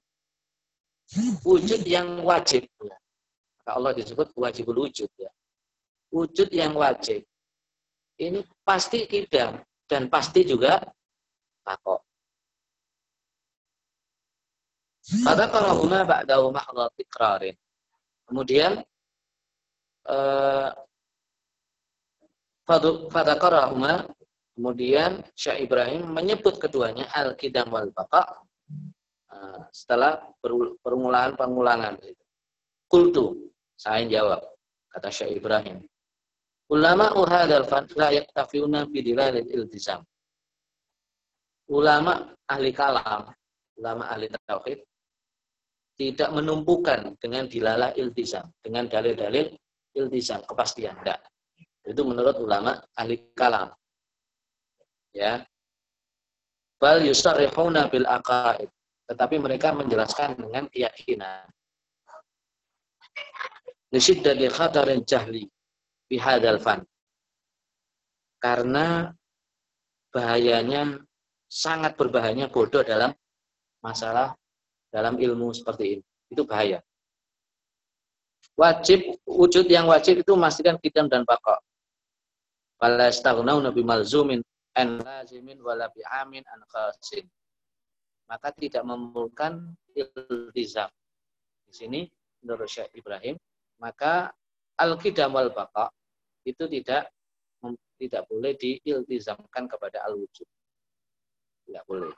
wujud 1.44 1.82
yang 1.88 2.22
wajib. 2.24 2.68
Maka 2.80 3.72
Allah 3.72 3.92
disebut 3.96 4.34
wajibul 4.36 4.88
wujud 4.88 5.10
ya. 5.16 5.32
Wujud 6.12 6.50
yang 6.52 6.76
wajib. 6.76 7.24
Ini 8.16 8.44
pasti 8.64 9.04
kidam 9.08 9.60
dan 9.90 10.08
pasti 10.08 10.48
juga 10.48 10.80
takok. 11.68 12.02
Pada 15.22 15.46
karahuma 15.46 16.02
ba'dahu 16.02 16.50
mahdhat 16.50 16.98
ikrarin 16.98 17.54
kemudian 18.26 18.82
eh, 20.10 20.70
karahuma 22.66 24.10
Kemudian 24.56 25.20
Syekh 25.36 25.68
Ibrahim 25.68 26.16
menyebut 26.16 26.56
keduanya 26.64 27.12
al-qidam 27.12 27.76
wal 27.76 27.92
baqa 27.92 28.40
setelah 29.72 30.22
permulaan-permulangan. 30.82 32.00
Kultu, 32.86 33.52
saya 33.76 34.06
jawab, 34.08 34.42
kata 34.94 35.10
Syekh 35.10 35.42
Ibrahim. 35.42 35.82
Ulama 36.72 37.14
uhadal 37.14 37.66
fan 37.70 37.86
la 37.94 38.10
yaktafiuna 38.10 38.90
bi 38.90 39.06
dilalil 39.06 39.46
iltizam. 39.46 40.02
Ulama 41.70 42.34
ahli 42.50 42.70
kalam, 42.74 43.30
ulama 43.78 44.04
ahli 44.10 44.30
tauhid 44.30 44.80
tidak 45.96 46.30
menumpukan 46.34 47.16
dengan 47.18 47.48
dilalah 47.48 47.94
iltizam, 47.98 48.50
dengan 48.62 48.86
dalil-dalil 48.86 49.54
iltizam, 49.96 50.44
kepastian. 50.46 50.98
Tidak. 51.02 51.20
Itu 51.86 52.02
menurut 52.02 52.38
ulama 52.42 52.82
ahli 52.98 53.30
kalam 53.38 53.70
ya 55.16 55.40
bal 56.76 57.00
yusarrihuna 57.08 57.88
bil 57.88 58.04
aqaid 58.04 58.68
tetapi 59.06 59.36
mereka 59.38 59.74
menjelaskan 59.74 60.38
dengan 60.38 60.66
keyakinan. 60.70 61.46
Dari 63.96 64.48
khatarin 64.52 65.08
jahli 65.08 65.48
bihadal 66.12 66.60
fan. 66.60 66.84
Karena 68.42 69.08
bahayanya 70.12 71.00
sangat 71.48 71.96
berbahayanya 71.96 72.52
bodoh 72.52 72.84
dalam 72.84 73.16
masalah 73.80 74.36
dalam 74.92 75.16
ilmu 75.16 75.56
seperti 75.56 76.00
ini. 76.00 76.04
Itu 76.28 76.44
bahaya. 76.44 76.84
Wajib 78.56 79.20
wujud 79.28 79.68
yang 79.68 79.88
wajib 79.88 80.24
itu 80.24 80.32
memastikan 80.32 80.80
kitam 80.80 81.12
dan 81.12 81.28
bakok 81.28 81.60
Fala 82.80 83.12
nabi 83.64 83.82
malzumin 83.84 84.44
an 84.76 85.00
lazimin 85.00 85.60
wala 85.64 85.88
amin 86.24 86.44
an 86.52 86.60
khasin. 86.68 87.24
Maka 88.26 88.50
tidak 88.58 88.82
memulkan 88.86 89.78
iltizam. 89.94 90.90
Di 91.70 91.74
sini 91.74 92.02
menurut 92.42 92.70
Syekh 92.70 92.94
Ibrahim, 92.98 93.38
maka 93.78 94.34
al-qidam 94.78 95.34
wal 95.34 95.54
baqa 95.54 95.90
itu 96.46 96.66
tidak 96.70 97.10
tidak 97.96 98.28
boleh 98.28 98.54
diiltizamkan 98.60 99.66
kepada 99.72 100.04
al-wujud. 100.06 100.48
Tidak 101.66 101.84
boleh. 101.88 102.14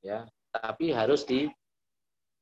Ya, 0.00 0.24
tapi 0.50 0.90
harus 0.94 1.28
di 1.28 1.46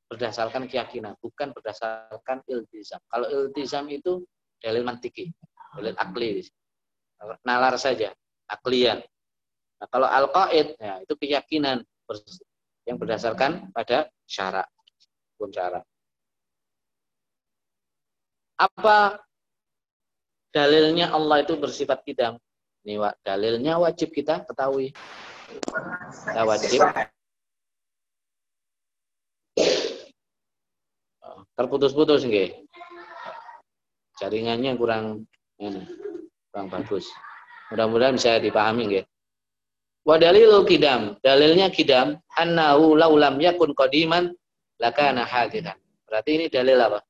berdasarkan 0.06 0.70
keyakinan, 0.70 1.18
bukan 1.18 1.50
berdasarkan 1.50 2.46
iltizam. 2.46 3.02
Kalau 3.10 3.26
iltizam 3.26 3.90
itu 3.90 4.22
dalil 4.62 4.86
mantiki, 4.86 5.34
dalil 5.74 5.96
akli, 5.98 6.46
nalar 7.42 7.74
saja 7.76 8.14
aklian. 8.46 9.02
Nah, 9.76 9.86
kalau 9.92 10.08
al-qaid 10.08 10.72
ya, 10.80 11.04
itu 11.04 11.14
keyakinan 11.20 11.84
yang 12.88 12.96
berdasarkan 12.96 13.68
pada 13.76 14.08
syarat, 14.24 14.64
hukum 15.36 15.52
syarat. 15.52 15.84
Apa 18.56 19.20
dalilnya 20.48 21.12
Allah 21.12 21.44
itu 21.44 21.60
bersifat 21.60 22.00
kidam? 22.08 22.40
Ini 22.86 22.96
dalilnya 23.20 23.76
wajib 23.76 24.16
kita 24.16 24.48
ketahui. 24.48 24.96
Kita 26.08 26.42
wajib 26.48 26.80
terputus-putus 31.56 32.24
nggih. 32.24 32.64
Jaringannya 34.16 34.72
kurang 34.80 35.28
kurang 36.48 36.68
bagus. 36.72 37.08
Mudah-mudahan 37.68 38.16
bisa 38.16 38.40
dipahami 38.40 38.82
nggih. 38.88 39.04
Wa 40.06 40.22
dalilul 40.22 40.62
kidam, 40.62 41.18
dalilnya 41.18 41.66
kidam 41.66 42.14
annahu 42.38 42.94
laulam 42.94 43.42
yakun 43.42 43.74
qadiman 43.74 44.30
lakana 44.78 45.26
hadiran. 45.26 45.74
Berarti 46.06 46.30
ini 46.38 46.46
dalil 46.46 46.78
apa? 46.78 47.02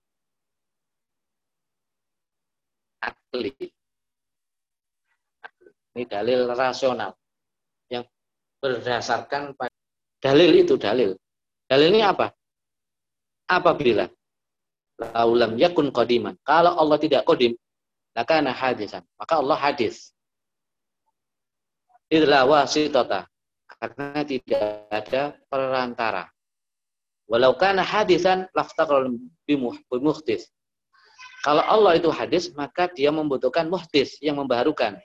Akli. 3.04 3.52
Ini 5.92 6.08
dalil 6.08 6.48
rasional 6.56 7.12
yang 7.92 8.08
berdasarkan 8.64 9.52
pada 9.52 9.76
dalil 10.16 10.56
itu 10.56 10.80
dalil. 10.80 11.12
Dalil 11.68 11.92
ini 11.92 12.00
apa? 12.00 12.32
Apabila 13.44 14.08
laulam 14.96 15.60
yakun 15.60 15.92
qadiman. 15.92 16.32
Kalau 16.40 16.72
Allah 16.80 16.96
tidak 16.96 17.28
qadim, 17.28 17.52
lakana 18.16 18.56
hadisan. 18.56 19.04
Maka 19.20 19.36
Allah 19.44 19.60
hadis 19.60 20.15
idla 22.10 22.46
wasitata 22.46 23.26
karena 23.80 24.22
tidak 24.22 24.88
ada 24.88 25.22
perantara. 25.50 26.24
Walau 27.26 27.58
kana 27.58 27.82
hadisan 27.82 28.46
laftaqal 28.54 29.10
bimuhdis. 29.90 30.46
Kalau 31.42 31.62
Allah 31.66 31.98
itu 31.98 32.10
hadis, 32.10 32.54
maka 32.54 32.90
dia 32.90 33.10
membutuhkan 33.10 33.66
muhdis 33.66 34.18
yang 34.22 34.38
membaharukan, 34.38 34.98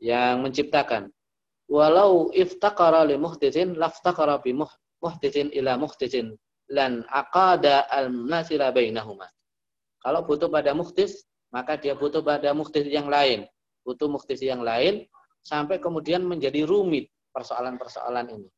yang 0.00 0.44
menciptakan. 0.44 1.08
Walau 1.68 2.28
iftaqara 2.32 3.08
li 3.08 3.16
muhdisin 3.16 3.76
laftaqara 3.76 4.40
bi 4.40 4.52
muhdisin 5.00 5.48
ila 5.56 5.80
muhdisin 5.80 6.36
lan 6.68 7.04
aqada 7.08 7.88
al-nasila 7.88 8.72
bainahuma. 8.72 9.28
Kalau 10.00 10.24
butuh 10.24 10.48
pada 10.48 10.72
muhdis, 10.72 11.24
maka 11.52 11.76
dia 11.76 11.96
butuh 11.96 12.24
pada 12.24 12.52
muhdis 12.56 12.88
yang 12.88 13.08
lain. 13.08 13.44
Butuh 13.84 14.08
muhdis 14.08 14.40
yang 14.44 14.60
lain 14.60 15.08
sampai 15.40 15.80
kemudian 15.80 16.22
menjadi 16.24 16.64
rumit 16.68 17.08
persoalan-persoalan 17.32 18.26
ini. 18.36 18.48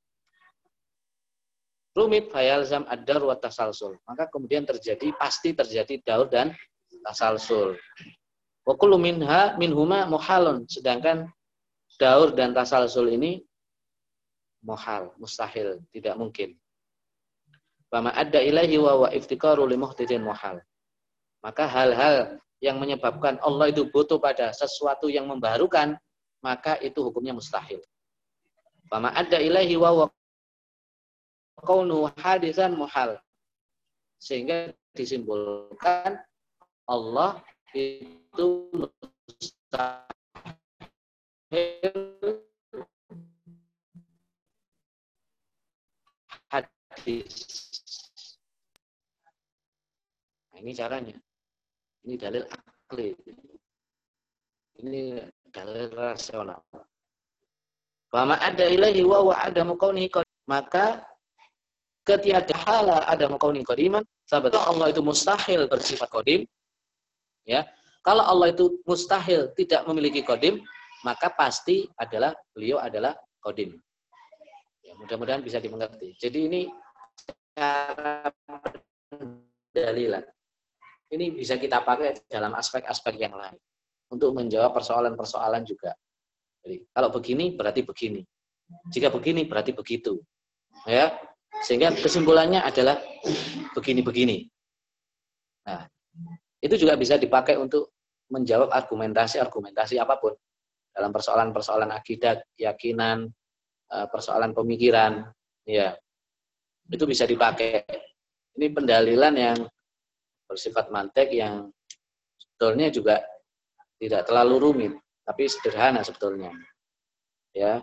Rumit 1.93 2.33
fayalzam 2.33 2.89
ad-dar 2.89 3.21
wa 3.21 3.37
tasalsul. 3.37 4.01
Maka 4.09 4.27
kemudian 4.33 4.65
terjadi 4.65 5.13
pasti 5.21 5.53
terjadi 5.53 6.01
daur 6.01 6.27
dan 6.33 6.57
tasalsul. 7.05 7.77
Wa 8.65 8.75
kullu 8.81 8.97
minha 8.97 9.53
minhuma 9.61 10.09
muhalun. 10.09 10.65
Sedangkan 10.73 11.29
daur 12.01 12.33
dan 12.33 12.57
tasalsul 12.57 13.13
ini 13.13 13.45
muhal, 14.65 15.13
mustahil, 15.21 15.85
tidak 15.93 16.17
mungkin. 16.17 16.57
Bama 17.93 18.09
ada 18.17 18.41
ilahi 18.41 18.81
wa 18.81 19.05
wa 19.05 19.09
iftikaru 19.13 19.69
li 19.69 19.77
muhtidin 19.77 20.25
muhal. 20.25 20.65
Maka 21.45 21.69
hal-hal 21.69 22.41
yang 22.63 22.81
menyebabkan 22.81 23.37
Allah 23.45 23.69
itu 23.69 23.85
butuh 23.91 24.17
pada 24.17 24.55
sesuatu 24.55 25.13
yang 25.13 25.29
membarukan 25.29 25.99
maka 26.43 26.77
itu 26.83 26.99
hukumnya 27.01 27.33
mustahil. 27.33 27.79
Fama 28.91 29.15
ada 29.15 29.39
ilahi 29.41 29.79
wa 29.79 30.11
hadisan 32.19 32.75
muhal. 32.75 33.17
Sehingga 34.19 34.75
disimpulkan 34.95 36.19
Allah 36.87 37.41
itu 37.73 38.69
mustahil 38.75 40.03
hadis. 46.51 47.33
Nah, 50.53 50.59
ini 50.61 50.73
caranya. 50.77 51.17
Ini 52.03 52.15
dalil 52.19 52.45
akli. 52.51 53.15
Ini 54.83 55.23
dalil 55.53 55.93
rasional. 55.93 56.65
Wama 58.13 58.41
ada 58.41 58.65
ilahi 58.69 59.05
wa 59.05 59.33
wa 59.33 59.35
ada 59.37 59.63
mukaunihi 59.65 60.09
Maka 60.49 61.05
ketiada 62.05 62.57
hala 62.67 63.05
ada 63.07 63.29
mukaunihi 63.29 63.65
qadiman. 63.65 64.03
Sahabat 64.27 64.57
Allah 64.57 64.91
itu 64.91 65.05
mustahil 65.05 65.69
bersifat 65.69 66.09
kodim. 66.09 66.49
Ya, 67.45 67.69
kalau 68.01 68.25
Allah 68.25 68.51
itu 68.51 68.81
mustahil 68.89 69.53
tidak 69.55 69.85
memiliki 69.87 70.25
kodim, 70.25 70.65
maka 71.05 71.31
pasti 71.31 71.87
adalah 72.01 72.33
beliau 72.57 72.81
adalah 72.81 73.15
kodim. 73.45 73.77
Ya, 74.83 74.97
mudah-mudahan 74.99 75.45
bisa 75.45 75.61
dimengerti. 75.61 76.17
Jadi 76.17 76.39
ini 76.49 76.61
cara 77.53 78.29
dalilan. 79.73 80.25
Ini 81.13 81.37
bisa 81.37 81.61
kita 81.61 81.85
pakai 81.85 82.25
dalam 82.25 82.57
aspek-aspek 82.57 83.21
yang 83.21 83.37
lain 83.37 83.61
untuk 84.13 84.37
menjawab 84.37 84.77
persoalan-persoalan 84.77 85.65
juga. 85.65 85.97
Jadi 86.61 86.85
kalau 86.93 87.09
begini 87.09 87.57
berarti 87.57 87.81
begini. 87.83 88.21
Jika 88.93 89.09
begini 89.09 89.49
berarti 89.49 89.73
begitu. 89.73 90.21
Ya. 90.85 91.17
Sehingga 91.65 91.93
kesimpulannya 91.97 92.61
adalah 92.61 93.01
begini-begini. 93.77 94.49
Nah, 95.69 95.85
itu 96.61 96.75
juga 96.81 96.97
bisa 96.97 97.17
dipakai 97.21 97.61
untuk 97.61 97.93
menjawab 98.33 98.73
argumentasi-argumentasi 98.73 100.01
apa 100.01 100.17
pun 100.17 100.33
dalam 100.93 101.13
persoalan-persoalan 101.13 101.93
akidah, 101.93 102.41
keyakinan, 102.57 103.29
eh, 103.93 104.07
persoalan 104.09 104.57
pemikiran, 104.57 105.29
ya. 105.69 105.93
Itu 106.89 107.05
bisa 107.05 107.29
dipakai. 107.29 107.85
Ini 108.53 108.69
pendalilan 108.73 109.35
yang 109.37 109.59
bersifat 110.49 110.93
mantek 110.93 111.33
yang 111.33 111.73
sebetulnya 112.37 112.93
juga 112.93 113.17
tidak 114.03 114.27
terlalu 114.27 114.55
rumit 114.59 114.93
tapi 115.23 115.47
sederhana 115.47 116.03
sebetulnya. 116.03 116.51
Ya. 117.55 117.79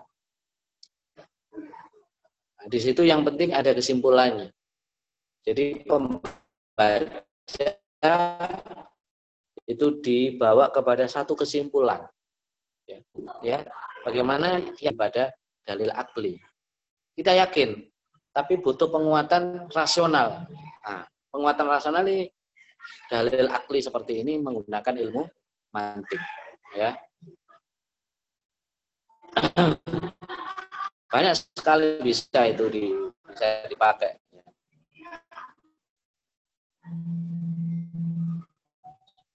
Nah, 2.59 2.67
di 2.67 2.79
situ 2.83 3.07
yang 3.07 3.23
penting 3.23 3.55
ada 3.55 3.71
kesimpulannya. 3.71 4.51
Jadi 5.47 5.87
pembaca 5.87 6.99
itu 9.63 9.87
dibawa 10.03 10.67
kepada 10.67 11.07
satu 11.07 11.39
kesimpulan. 11.39 12.03
Ya, 12.83 12.99
ya. 13.45 13.59
bagaimana 14.03 14.59
yang 14.81 14.97
pada 14.99 15.31
dalil 15.63 15.93
akli. 15.95 16.41
Kita 17.15 17.37
yakin, 17.37 17.79
tapi 18.35 18.59
butuh 18.59 18.89
penguatan 18.91 19.69
rasional. 19.71 20.49
Nah, 20.83 21.05
penguatan 21.29 21.67
rasional 21.69 22.03
ini 22.03 22.27
dalil 23.07 23.47
akli 23.47 23.79
seperti 23.79 24.25
ini 24.25 24.41
menggunakan 24.41 24.95
ilmu 24.97 25.23
mantik. 25.73 26.21
Ya, 26.77 26.93
banyak 31.11 31.35
sekali 31.37 32.01
bisa 32.05 32.45
itu 32.45 32.65
di, 32.69 32.93
bisa 33.25 33.65
dipakai. 33.69 34.17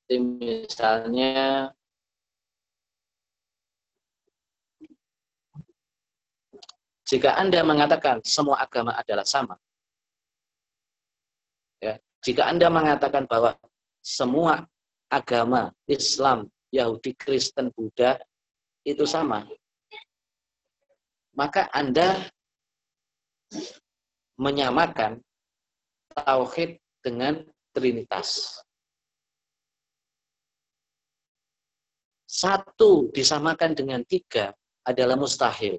Jadi 0.05 0.20
misalnya 0.20 1.73
jika 7.09 7.35
Anda 7.40 7.64
mengatakan 7.64 8.20
semua 8.23 8.61
agama 8.61 8.92
adalah 8.94 9.25
sama, 9.25 9.57
ya, 11.81 11.97
jika 12.20 12.47
Anda 12.47 12.68
mengatakan 12.68 13.25
bahwa 13.25 13.57
semua 14.05 14.68
agama 15.14 15.70
Islam, 15.87 16.50
Yahudi, 16.74 17.14
Kristen, 17.14 17.70
Buddha 17.70 18.18
itu 18.83 19.07
sama, 19.07 19.46
maka 21.38 21.70
Anda 21.70 22.27
menyamakan 24.35 25.22
tauhid 26.11 26.83
dengan 26.98 27.46
trinitas. 27.70 28.59
Satu 32.27 33.14
disamakan 33.14 33.79
dengan 33.79 34.03
tiga 34.03 34.50
adalah 34.83 35.14
mustahil. 35.14 35.79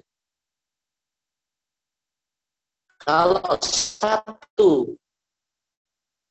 Kalau 2.96 3.44
satu 3.60 4.96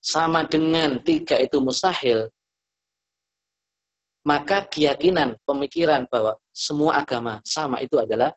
sama 0.02 0.44
dengan 0.50 0.98
tiga 1.06 1.38
itu 1.38 1.62
mustahil, 1.62 2.28
maka 4.26 4.66
keyakinan, 4.66 5.38
pemikiran 5.46 6.10
bahwa 6.10 6.34
semua 6.50 6.98
agama 6.98 7.46
sama 7.46 7.78
itu 7.86 7.94
adalah 8.02 8.34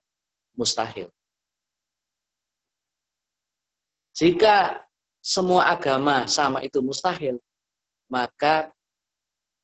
mustahil. 0.52 1.08
Jika 4.12 4.84
semua 5.24 5.72
agama 5.72 6.28
sama 6.28 6.60
itu 6.60 6.84
mustahil, 6.84 7.40
maka 8.12 8.68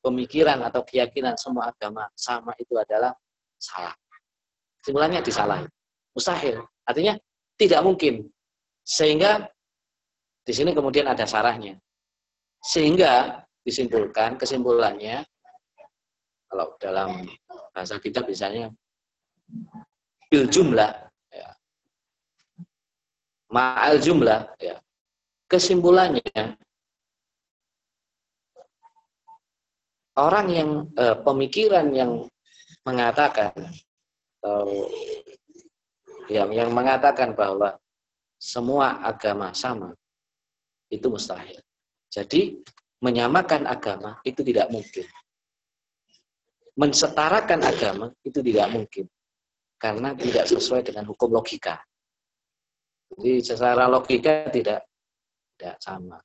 pemikiran 0.01 0.65
atau 0.65 0.81
keyakinan 0.81 1.37
semua 1.37 1.69
agama 1.69 2.09
sama 2.17 2.57
itu 2.57 2.73
adalah 2.73 3.13
salah. 3.61 3.93
Kesimpulannya 4.81 5.21
disalahi. 5.21 5.65
Mustahil. 6.13 6.61
Artinya 6.85 7.17
tidak 7.57 7.81
mungkin. 7.85 8.25
Sehingga 8.85 9.49
di 10.45 10.53
sini 10.53 10.73
kemudian 10.73 11.09
ada 11.09 11.25
sarahnya. 11.25 11.77
Sehingga 12.61 13.41
disimpulkan 13.65 14.37
kesimpulannya 14.37 15.25
kalau 16.55 16.71
dalam 16.79 17.27
bahasa 17.75 17.99
kita 17.99 18.23
misalnya 18.23 18.71
bil 20.31 20.47
jumlah 20.47 20.87
ya. 21.35 21.49
ma'al 23.51 23.99
jumlah 23.99 24.47
ya. 24.63 24.79
kesimpulannya 25.51 26.55
orang 30.15 30.47
yang 30.47 30.69
eh, 30.95 31.15
pemikiran 31.19 31.91
yang 31.91 32.23
mengatakan 32.87 33.51
atau 34.39 34.87
yang 36.31 36.55
yang 36.55 36.71
mengatakan 36.71 37.35
bahwa 37.35 37.75
semua 38.39 39.03
agama 39.03 39.51
sama 39.51 39.91
itu 40.87 41.09
mustahil. 41.11 41.59
Jadi 42.13 42.61
menyamakan 43.01 43.65
agama 43.65 44.21
itu 44.21 44.45
tidak 44.45 44.69
mungkin. 44.69 45.03
Mensetarakan 46.75 47.63
agama 47.63 48.11
itu 48.27 48.43
tidak 48.43 48.67
mungkin 48.67 49.05
karena 49.79 50.11
tidak 50.11 50.43
sesuai 50.51 50.83
dengan 50.83 51.07
hukum 51.07 51.31
logika. 51.31 51.79
Jadi 53.15 53.39
secara 53.39 53.87
logika 53.87 54.51
tidak 54.51 54.83
tidak 55.55 55.75
sama. 55.79 56.19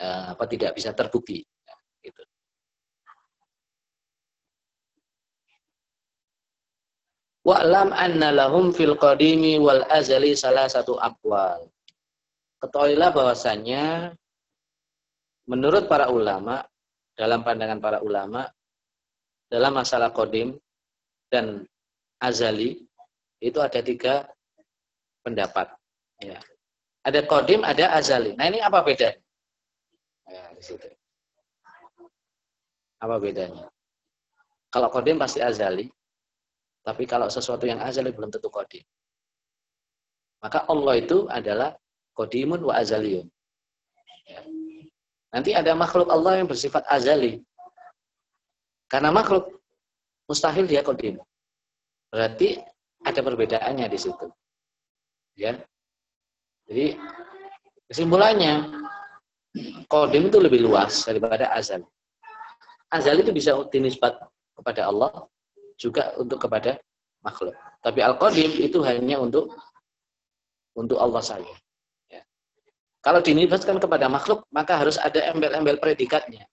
Eh, 0.00 0.24
apa 0.32 0.44
tidak 0.46 0.78
bisa 0.78 0.94
terbukti 0.96 1.42
ya, 1.44 1.76
gitu. 2.06 2.22
Wa'lam 7.44 7.90
anna 7.92 8.30
lahum 8.32 8.70
fil 8.70 8.94
qadimi 8.94 9.58
wal 9.58 9.84
azali 9.90 10.38
salah 10.38 10.70
satu 10.70 10.96
akwal. 10.96 11.66
Ketahuilah 12.62 13.10
bahwasanya 13.10 14.14
menurut 15.50 15.90
para 15.90 16.12
ulama, 16.14 16.62
dalam 17.20 17.44
pandangan 17.44 17.76
para 17.84 18.00
ulama, 18.00 18.48
dalam 19.52 19.76
masalah 19.76 20.08
kodim, 20.08 20.56
dan 21.28 21.68
azali 22.16 22.80
itu 23.44 23.60
ada 23.60 23.84
tiga 23.84 24.24
pendapat. 25.20 25.68
Ya. 26.24 26.40
Ada 27.04 27.28
kodim, 27.28 27.60
ada 27.60 27.92
azali. 27.92 28.32
Nah 28.40 28.48
ini 28.48 28.64
apa 28.64 28.80
beda? 28.80 29.12
Ya, 30.32 30.44
di 30.56 30.62
situ. 30.64 30.88
Apa 33.04 33.20
bedanya? 33.20 33.68
Kalau 34.72 34.88
kodim 34.88 35.20
pasti 35.20 35.44
azali, 35.44 35.92
tapi 36.80 37.04
kalau 37.04 37.28
sesuatu 37.28 37.68
yang 37.68 37.84
azali 37.84 38.16
belum 38.16 38.32
tentu 38.32 38.48
kodim. 38.48 38.84
Maka 40.40 40.64
Allah 40.72 40.96
itu 40.96 41.28
adalah 41.28 41.76
kodimun 42.16 42.64
wa 42.64 42.80
azaliyun. 42.80 43.28
Ya. 44.24 44.40
Nanti 45.30 45.54
ada 45.54 45.72
makhluk 45.78 46.10
Allah 46.10 46.42
yang 46.42 46.48
bersifat 46.50 46.82
azali. 46.90 47.38
Karena 48.90 49.14
makhluk 49.14 49.62
mustahil 50.26 50.66
dia 50.66 50.82
kodim. 50.82 51.22
Berarti 52.10 52.58
ada 53.06 53.20
perbedaannya 53.22 53.86
di 53.86 53.98
situ. 53.98 54.26
Ya. 55.38 55.54
Jadi 56.66 56.98
kesimpulannya 57.86 58.70
kodim 59.86 60.30
itu 60.30 60.38
lebih 60.42 60.66
luas 60.66 61.06
daripada 61.06 61.54
azal. 61.54 61.86
Azal 62.90 63.22
itu 63.22 63.30
bisa 63.30 63.54
dinisbat 63.70 64.18
kepada 64.58 64.90
Allah 64.90 65.30
juga 65.78 66.10
untuk 66.18 66.42
kepada 66.42 66.74
makhluk. 67.22 67.54
Tapi 67.80 68.02
al-qadim 68.02 68.50
itu 68.58 68.82
hanya 68.82 69.22
untuk 69.22 69.54
untuk 70.74 70.98
Allah 70.98 71.22
saja. 71.22 71.54
Kalau 73.00 73.24
dinisbatkan 73.24 73.80
kepada 73.80 74.12
makhluk, 74.12 74.44
maka 74.52 74.76
harus 74.76 75.00
ada 75.00 75.32
embel-embel 75.32 75.80
predikatnya. 75.80 76.44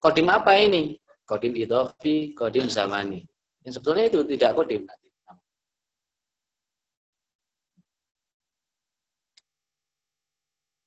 Kodim 0.00 0.32
apa 0.32 0.56
ini? 0.56 0.96
Kodim 1.28 1.52
idofi, 1.52 2.32
kodim 2.32 2.72
zamani. 2.72 3.20
Yang 3.60 3.80
sebetulnya 3.80 4.04
itu 4.08 4.20
tidak 4.24 4.56
kodim. 4.56 4.88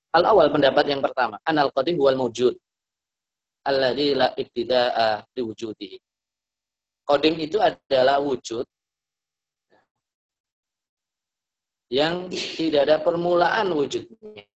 Al-awal 0.10 0.50
pendapat 0.50 0.90
yang 0.90 1.06
pertama, 1.06 1.38
anal 1.46 1.70
qadim 1.70 2.02
wal 2.02 2.18
mujud. 2.18 2.58
Alladzi 3.62 4.18
la 4.18 4.34
ibtida'a 4.34 5.22
li 5.38 5.42
wujudihi. 5.46 5.98
Qadim 7.06 7.36
itu 7.38 7.62
adalah 7.62 8.18
wujud 8.18 8.66
yang 11.94 12.30
tidak 12.30 12.90
ada 12.90 12.98
permulaan 13.02 13.70
wujudnya. 13.70 14.50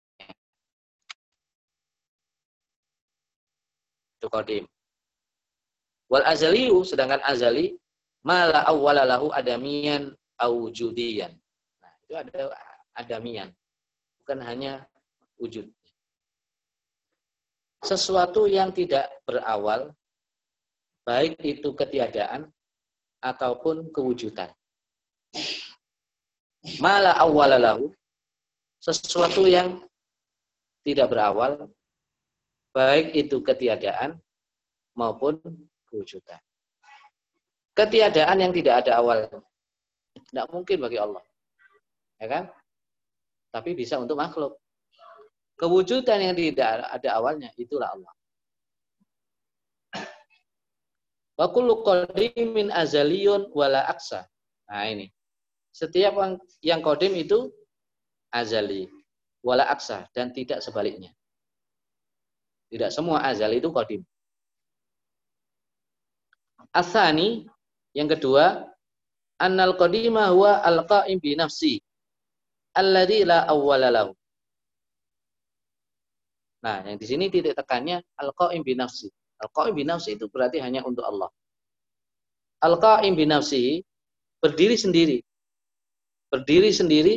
Itu. 4.23 4.67
Wal 6.07 6.23
azaliyu 6.29 6.87
sedangkan 6.87 7.19
azali 7.27 7.75
mala 8.23 8.63
awwala 8.71 9.03
lahu 9.03 9.35
adamiyan 9.35 10.15
awjudiyan. 10.39 11.33
Nah, 11.83 11.93
itu 12.07 12.15
ada 12.15 12.41
adamian. 12.95 13.49
Bukan 14.23 14.39
hanya 14.47 14.87
wujud. 15.41 15.67
Sesuatu 17.83 18.47
yang 18.47 18.71
tidak 18.71 19.11
berawal, 19.27 19.91
baik 21.03 21.35
itu 21.43 21.75
ketiadaan 21.75 22.47
ataupun 23.19 23.91
kewujudan. 23.91 24.55
Mala 26.79 27.19
awalalahu, 27.19 27.91
sesuatu 28.79 29.51
yang 29.51 29.83
tidak 30.87 31.11
berawal, 31.11 31.67
baik 32.73 33.13
itu 33.13 33.41
ketiadaan 33.45 34.17
maupun 34.97 35.39
kewujudan. 35.89 36.41
Ketiadaan 37.73 38.37
yang 38.41 38.53
tidak 38.53 38.85
ada 38.85 39.01
awalnya. 39.01 39.41
Tidak 40.13 40.47
mungkin 40.53 40.77
bagi 40.81 41.01
Allah. 41.01 41.25
Ya 42.21 42.29
kan? 42.29 42.45
Tapi 43.53 43.73
bisa 43.77 43.97
untuk 44.01 44.17
makhluk. 44.17 44.57
Kewujudan 45.57 46.21
yang 46.21 46.37
tidak 46.37 46.89
ada 46.89 47.09
awalnya 47.17 47.53
itulah 47.57 47.93
Allah. 47.93 48.13
Wa 51.37 51.49
kullu 51.49 51.81
azaliyun 52.73 53.53
wala 53.57 53.89
aksa. 53.89 54.29
Nah 54.69 54.85
ini. 54.89 55.09
Setiap 55.73 56.13
yang 56.61 56.85
kodim 56.85 57.17
itu 57.17 57.49
azali 58.29 58.89
wala 59.41 59.65
aksa 59.65 60.05
dan 60.13 60.29
tidak 60.37 60.61
sebaliknya. 60.61 61.13
Tidak 62.73 62.89
semua 62.89 63.21
azali 63.21 63.61
itu 63.61 63.69
kodim. 63.69 64.01
Asani 66.73 67.45
yang 67.93 68.09
kedua 68.09 68.65
annal 69.37 69.77
qadima 69.77 70.33
huwa 70.33 70.65
al-qa'im 70.65 71.21
bi 71.21 71.37
nafsi 71.37 71.85
alladhi 72.73 73.29
la 73.29 73.45
awwala. 73.45 74.09
Nah, 76.63 76.79
yang 76.87 76.97
di 76.97 77.07
sini 77.07 77.27
titik 77.27 77.59
tekannya 77.59 78.01
al-qaim 78.17 78.63
bi 78.63 78.79
nafsi. 78.79 79.11
Al-qaim 79.43 79.75
bi 79.75 79.83
nafsi 79.83 80.15
itu 80.15 80.31
berarti 80.31 80.63
hanya 80.63 80.87
untuk 80.87 81.03
Allah. 81.03 81.29
Al-qaim 82.63 83.19
bi 83.19 83.27
nafsi 83.27 83.83
berdiri 84.39 84.79
sendiri. 84.79 85.19
Berdiri 86.31 86.71
sendiri 86.71 87.15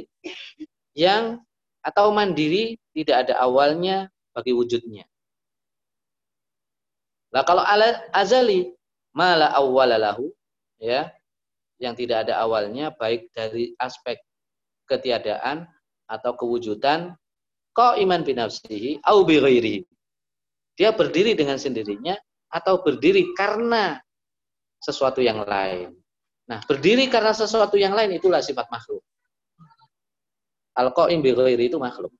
yang 0.97 1.39
atau 1.85 2.09
mandiri 2.09 2.81
tidak 2.97 3.29
ada 3.29 3.37
awalnya 3.45 4.09
bagi 4.33 4.51
wujudnya. 4.51 5.05
Nah, 7.35 7.43
kalau 7.43 7.67
azali 8.15 8.71
mala 9.11 9.51
awwalalahu 9.51 10.31
ya, 10.79 11.11
yang 11.83 11.91
tidak 11.91 12.23
ada 12.23 12.39
awalnya 12.39 12.95
baik 12.95 13.27
dari 13.35 13.75
aspek 13.75 14.23
ketiadaan 14.87 15.67
atau 16.07 16.31
kewujudan 16.39 17.11
iman 17.75 18.21
binafsihi 18.23 19.03
au 19.03 19.27
bi 19.27 19.35
Dia 20.79 20.95
berdiri 20.95 21.35
dengan 21.35 21.59
sendirinya 21.59 22.15
atau 22.47 22.79
berdiri 22.79 23.35
karena 23.35 23.99
sesuatu 24.79 25.19
yang 25.19 25.43
lain. 25.43 25.91
Nah, 26.47 26.63
berdiri 26.63 27.11
karena 27.11 27.35
sesuatu 27.35 27.75
yang 27.75 27.91
lain 27.91 28.15
itulah 28.15 28.39
sifat 28.39 28.71
makhluk. 28.71 29.03
Al-qaim 30.79 31.19
bi 31.19 31.35
itu 31.59 31.75
makhluk. 31.75 32.15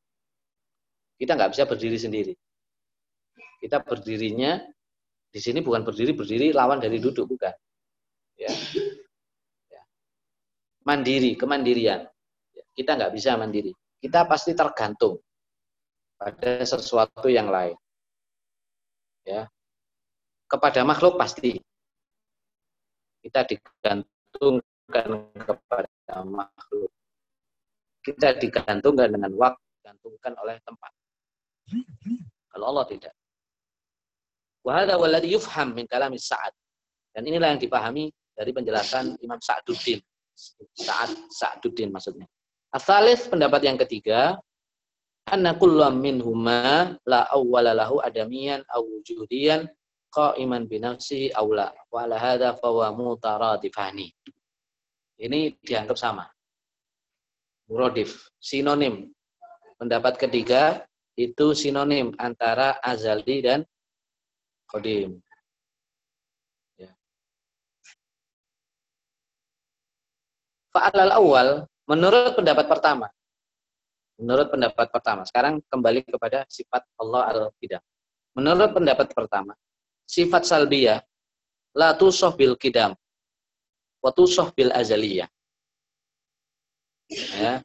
Kita 1.16 1.40
nggak 1.40 1.56
bisa 1.56 1.64
berdiri 1.64 1.96
sendiri. 1.96 2.34
Kita 3.64 3.80
berdirinya 3.80 4.60
di 5.36 5.44
sini 5.44 5.60
bukan 5.60 5.84
berdiri 5.84 6.16
berdiri 6.16 6.56
lawan 6.56 6.80
dari 6.80 6.96
duduk 6.96 7.28
bukan. 7.28 7.52
Ya. 8.40 8.48
ya. 9.68 9.82
Mandiri, 10.88 11.36
kemandirian. 11.36 12.08
Ya. 12.56 12.64
Kita 12.72 12.96
nggak 12.96 13.12
bisa 13.12 13.36
mandiri. 13.36 13.76
Kita 14.00 14.24
pasti 14.32 14.56
tergantung 14.56 15.20
pada 16.16 16.64
sesuatu 16.64 17.28
yang 17.28 17.52
lain. 17.52 17.76
Ya. 19.28 19.52
Kepada 20.48 20.88
makhluk 20.88 21.20
pasti 21.20 21.60
kita 23.20 23.44
digantungkan 23.44 25.36
kepada 25.36 26.16
makhluk. 26.24 26.92
Kita 28.00 28.40
digantungkan 28.40 29.12
dengan 29.12 29.36
waktu, 29.36 29.60
digantungkan 29.84 30.34
oleh 30.40 30.56
tempat. 30.64 30.92
Kalau 32.56 32.72
Allah 32.72 32.88
tidak. 32.88 33.12
Wahada 34.66 34.98
walladhi 34.98 35.38
yufham 35.38 35.78
min 35.78 35.86
kalami 35.86 36.18
Sa'ad. 36.18 36.52
Dan 37.14 37.30
inilah 37.30 37.54
yang 37.54 37.62
dipahami 37.62 38.10
dari 38.34 38.50
penjelasan 38.50 39.16
Imam 39.22 39.38
Sa'duddin. 39.38 40.02
Sa'ad 40.74 41.14
Sa'duddin 41.30 41.94
maksudnya. 41.94 42.26
Asalis 42.74 43.30
pendapat 43.30 43.62
yang 43.64 43.78
ketiga, 43.78 44.36
anna 45.26 45.58
kullam 45.58 46.02
minhuma 46.02 46.94
la 47.06 47.26
awwala 47.34 47.74
lahu 47.74 47.98
adamiyan 48.02 48.62
aw 48.70 48.82
wujudiyan 48.82 49.66
qa'iman 50.14 50.70
bi 50.70 50.78
nafsihi 50.78 51.34
aw 51.34 51.48
la 51.50 51.74
wa 51.90 52.06
ala 52.06 52.16
hadha 52.22 52.54
fa 52.62 52.70
huwa 52.70 52.94
ini 55.16 55.56
dianggap 55.66 55.98
sama 55.98 56.30
muradif 57.66 58.30
sinonim 58.38 59.10
pendapat 59.82 60.22
ketiga 60.22 60.86
itu 61.18 61.58
sinonim 61.58 62.14
antara 62.22 62.78
azali 62.86 63.42
dan 63.42 63.66
qadim 64.72 65.22
ya. 66.80 66.92
Fa'alal 70.74 71.14
awal 71.16 71.50
menurut 71.86 72.34
pendapat 72.34 72.66
pertama 72.66 73.08
Menurut 74.16 74.48
pendapat 74.48 74.88
pertama. 74.92 75.28
Sekarang 75.28 75.60
kembali 75.68 76.08
kepada 76.08 76.48
sifat 76.48 76.88
Allah 76.96 77.36
al-qidam. 77.36 77.84
Menurut 78.36 78.72
pendapat 78.72 79.12
pertama, 79.12 79.56
sifat 80.08 80.48
salbiyah 80.48 81.04
la 81.76 81.92
tusoh 81.96 82.32
bil 82.32 82.56
kidam 82.56 82.96
wa 84.00 84.12
tusoh 84.16 84.52
bil 84.56 84.72
azaliyah. 84.72 85.28
Ya. 87.36 87.60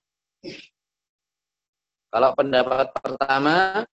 Kalau 2.11 2.35
pendapat 2.35 2.91
pertama, 2.99 3.87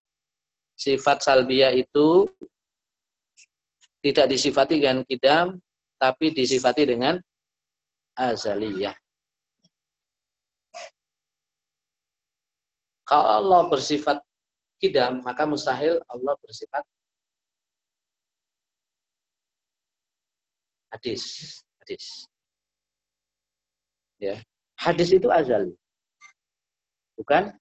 sifat 0.74 1.22
salbiyah 1.22 1.78
itu 1.78 2.26
tidak 4.02 4.30
disifati 4.30 4.82
dengan 4.82 5.02
kidam, 5.04 5.58
tapi 5.98 6.30
disifati 6.34 6.86
dengan 6.86 7.18
azaliyah. 8.18 8.94
Kalau 13.08 13.24
Allah 13.24 13.62
bersifat 13.72 14.20
kidam, 14.84 15.24
maka 15.24 15.48
mustahil 15.48 16.04
Allah 16.12 16.36
bersifat 16.44 16.84
hadis. 20.92 21.24
Hadis. 21.80 22.28
Ya. 24.20 24.44
Hadis 24.76 25.10
itu 25.16 25.32
azal. 25.32 25.72
Bukan 27.16 27.56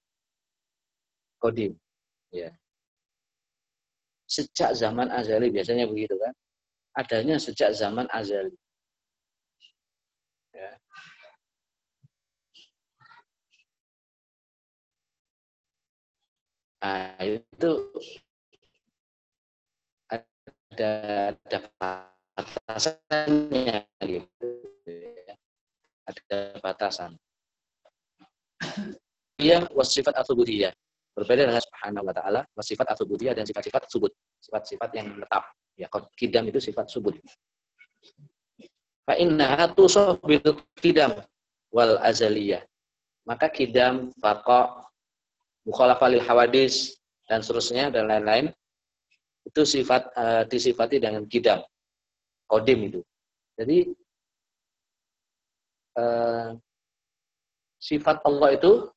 kodim. 1.41 1.79
Ya. 2.35 2.51
Sejak 4.27 4.75
zaman 4.75 5.07
azali 5.15 5.55
biasanya 5.55 5.87
begitu 5.87 6.19
kan. 6.19 6.35
Adanya 6.99 7.39
sejak 7.39 7.71
zaman 7.79 8.11
azali. 8.11 8.53
Ya. 10.51 10.75
Nah, 16.83 17.19
itu 17.23 17.71
ada 20.11 20.93
ada 21.35 21.59
batasannya 22.37 23.87
gitu. 24.03 24.49
Ya. 24.87 25.35
Ada 26.07 26.39
batasan. 26.63 27.19
Dia 29.37 29.69
wasifat 29.71 30.17
atubudiyah. 30.17 30.73
Berbeda 31.17 31.49
dengan 31.49 31.65
subhanahu 31.65 32.05
wa 32.05 32.15
ta'ala, 32.15 32.41
wasifat 32.53 32.93
atubudiyah 32.93 33.33
dan 33.33 33.49
sifat-sifat 33.49 33.89
subut. 33.89 34.13
Sifat-sifat 34.45 34.91
yang 34.93 35.17
tetap. 35.17 35.49
Ya, 35.77 35.89
kidam 36.13 36.45
itu 36.53 36.61
sifat 36.61 36.93
subut. 36.93 37.17
Fa 39.09 39.17
innaha 39.17 39.73
tusaf 39.73 40.21
bil 40.21 40.61
kidam 40.77 41.17
wal 41.73 41.97
azaliyah. 42.05 42.61
Maka 43.25 43.49
kidam, 43.49 44.13
faqa, 44.21 44.87
mukhalafah 45.67 46.09
lil 46.13 46.23
hawadis 46.23 46.95
dan 47.27 47.43
seterusnya 47.43 47.91
dan 47.91 48.07
lain-lain 48.07 48.55
itu 49.47 49.63
sifat 49.67 50.11
uh, 50.15 50.43
disifati 50.47 51.03
dengan 51.03 51.27
kidam 51.27 51.63
kodim 52.47 52.87
itu 52.87 53.01
jadi 53.59 53.79
uh, 55.99 56.55
sifat 57.83 58.23
Allah 58.23 58.55
itu 58.55 58.91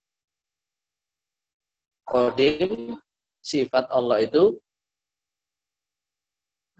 kodim 2.09 2.97
sifat 3.39 3.85
Allah 3.93 4.25
itu 4.25 4.57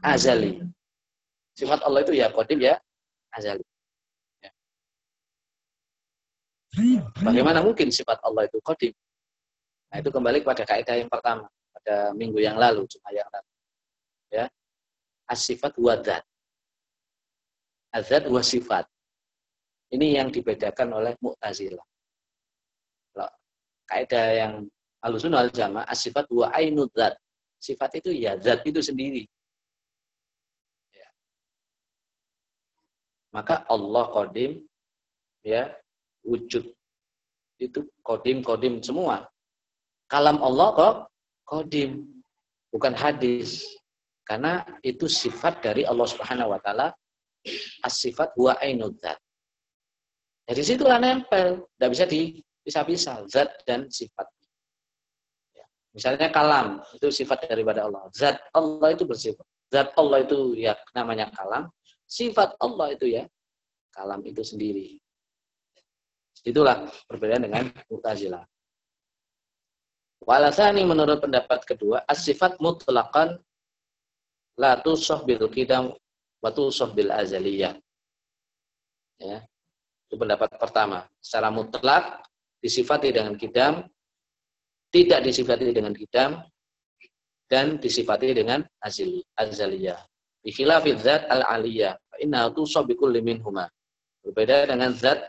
azali. 0.02 0.60
Sifat 1.54 1.80
Allah 1.86 2.02
itu 2.02 2.13
ya 2.18 2.28
kodim 2.34 2.60
ya 2.60 2.76
azali. 3.34 3.63
Ya. 6.70 7.02
bagaimana 7.18 7.60
mungkin 7.65 7.89
sifat 7.89 8.22
Allah 8.24 8.46
itu 8.46 8.62
kodim 8.62 8.94
nah 9.89 9.98
itu 9.98 10.13
kembali 10.13 10.46
pada 10.46 10.63
kaidah 10.63 11.02
yang 11.02 11.10
pertama 11.10 11.50
pada 11.74 12.13
minggu 12.13 12.38
yang 12.38 12.58
lalu 12.58 12.86
cuma 12.89 13.10
yang 13.13 13.26
lalu. 13.30 13.52
Ya. 14.30 14.46
Asifat 15.30 15.74
wadat 15.78 16.26
azat 17.89 18.30
wasifat 18.30 18.86
ini 19.89 20.22
yang 20.22 20.30
dibedakan 20.30 20.94
oleh 20.94 21.18
Mu'tazilah. 21.18 21.82
Kaidah 23.89 24.28
yang 24.38 24.54
alusun 25.05 25.33
al 25.35 25.49
jamaah 25.49 25.88
asifat 25.88 26.27
wa 26.31 26.51
ainudzat 26.51 27.15
sifat 27.59 27.99
itu 27.99 28.15
ya 28.15 28.39
zat 28.39 28.63
itu 28.63 28.79
sendiri. 28.79 29.27
Ya. 30.95 31.09
maka 33.35 33.67
Allah 33.67 34.07
kodim 34.15 34.63
ya 35.43 35.67
wujud. 36.23 36.71
Itu 37.59 37.91
kodim 38.01 38.39
kodim 38.39 38.79
semua. 38.79 39.27
Kalam 40.07 40.39
Allah 40.39 40.67
kok 40.73 40.95
kodim. 41.43 42.07
Bukan 42.71 42.95
hadis. 42.95 43.67
Karena 44.23 44.63
itu 44.85 45.09
sifat 45.09 45.59
dari 45.59 45.83
Allah 45.83 46.07
Subhanahu 46.07 46.53
wa 46.53 46.59
taala 46.62 46.93
as-sifat 47.83 48.38
wa 48.38 48.55
ainudzat. 48.62 49.17
Dari 50.45 50.62
situlah 50.65 51.01
nempel, 51.01 51.65
tidak 51.65 51.89
bisa 51.93 52.05
dipisah-pisah 52.05 53.25
zat 53.25 53.49
dan 53.65 53.89
sifat. 53.89 54.29
Ya. 55.99 56.15
Misalnya 56.15 56.31
kalam 56.31 56.79
itu 56.95 57.12
sifat 57.12 57.51
daripada 57.51 57.83
Allah. 57.83 58.07
Zat 58.15 58.39
Allah 58.55 58.95
itu 58.95 59.03
bersifat. 59.03 59.43
Zat 59.67 59.91
Allah 59.99 60.23
itu 60.23 60.55
ya 60.55 60.79
namanya 60.95 61.27
kalam. 61.35 61.67
Sifat 62.07 62.55
Allah 62.63 62.95
itu 62.95 63.05
ya 63.19 63.27
kalam 63.91 64.23
itu 64.23 64.39
sendiri. 64.39 64.95
Itulah 66.47 66.88
perbedaan 67.03 67.51
dengan 67.51 67.67
Mu'tazilah. 67.91 68.47
Walasani 70.23 70.88
menurut 70.88 71.19
pendapat 71.19 71.67
kedua, 71.67 72.07
as-sifat 72.07 72.63
mutlaqan 72.63 73.35
la 74.55 74.79
tusah 74.79 75.19
bil 75.27 75.51
kidam 75.51 75.91
wa 76.39 76.49
tusah 76.55 76.95
bil 76.95 77.12
azaliyah. 77.12 77.75
Ya. 79.19 79.43
Itu 80.07 80.15
pendapat 80.15 80.55
pertama. 80.55 81.03
Secara 81.19 81.51
mutlak 81.51 82.23
disifati 82.63 83.12
dengan 83.12 83.35
kidam, 83.35 83.83
tidak 84.89 85.25
disifati 85.25 85.69
dengan 85.73 85.93
kidam, 85.93 86.41
dan 87.49 87.82
disifati 87.82 88.34
dengan 88.34 88.62
azali, 88.82 89.25
azaliyah. 89.34 89.97
Bi 90.45 90.54
khilafil 90.54 91.02
zat 91.02 91.25
al-aliyah, 91.30 91.97
inna 92.21 92.49
tusah 92.54 92.86
bi 92.86 92.93
kulli 92.93 93.21
minhuma. 93.25 93.65
Berbeda 94.21 94.69
dengan 94.69 94.93
zat 94.93 95.25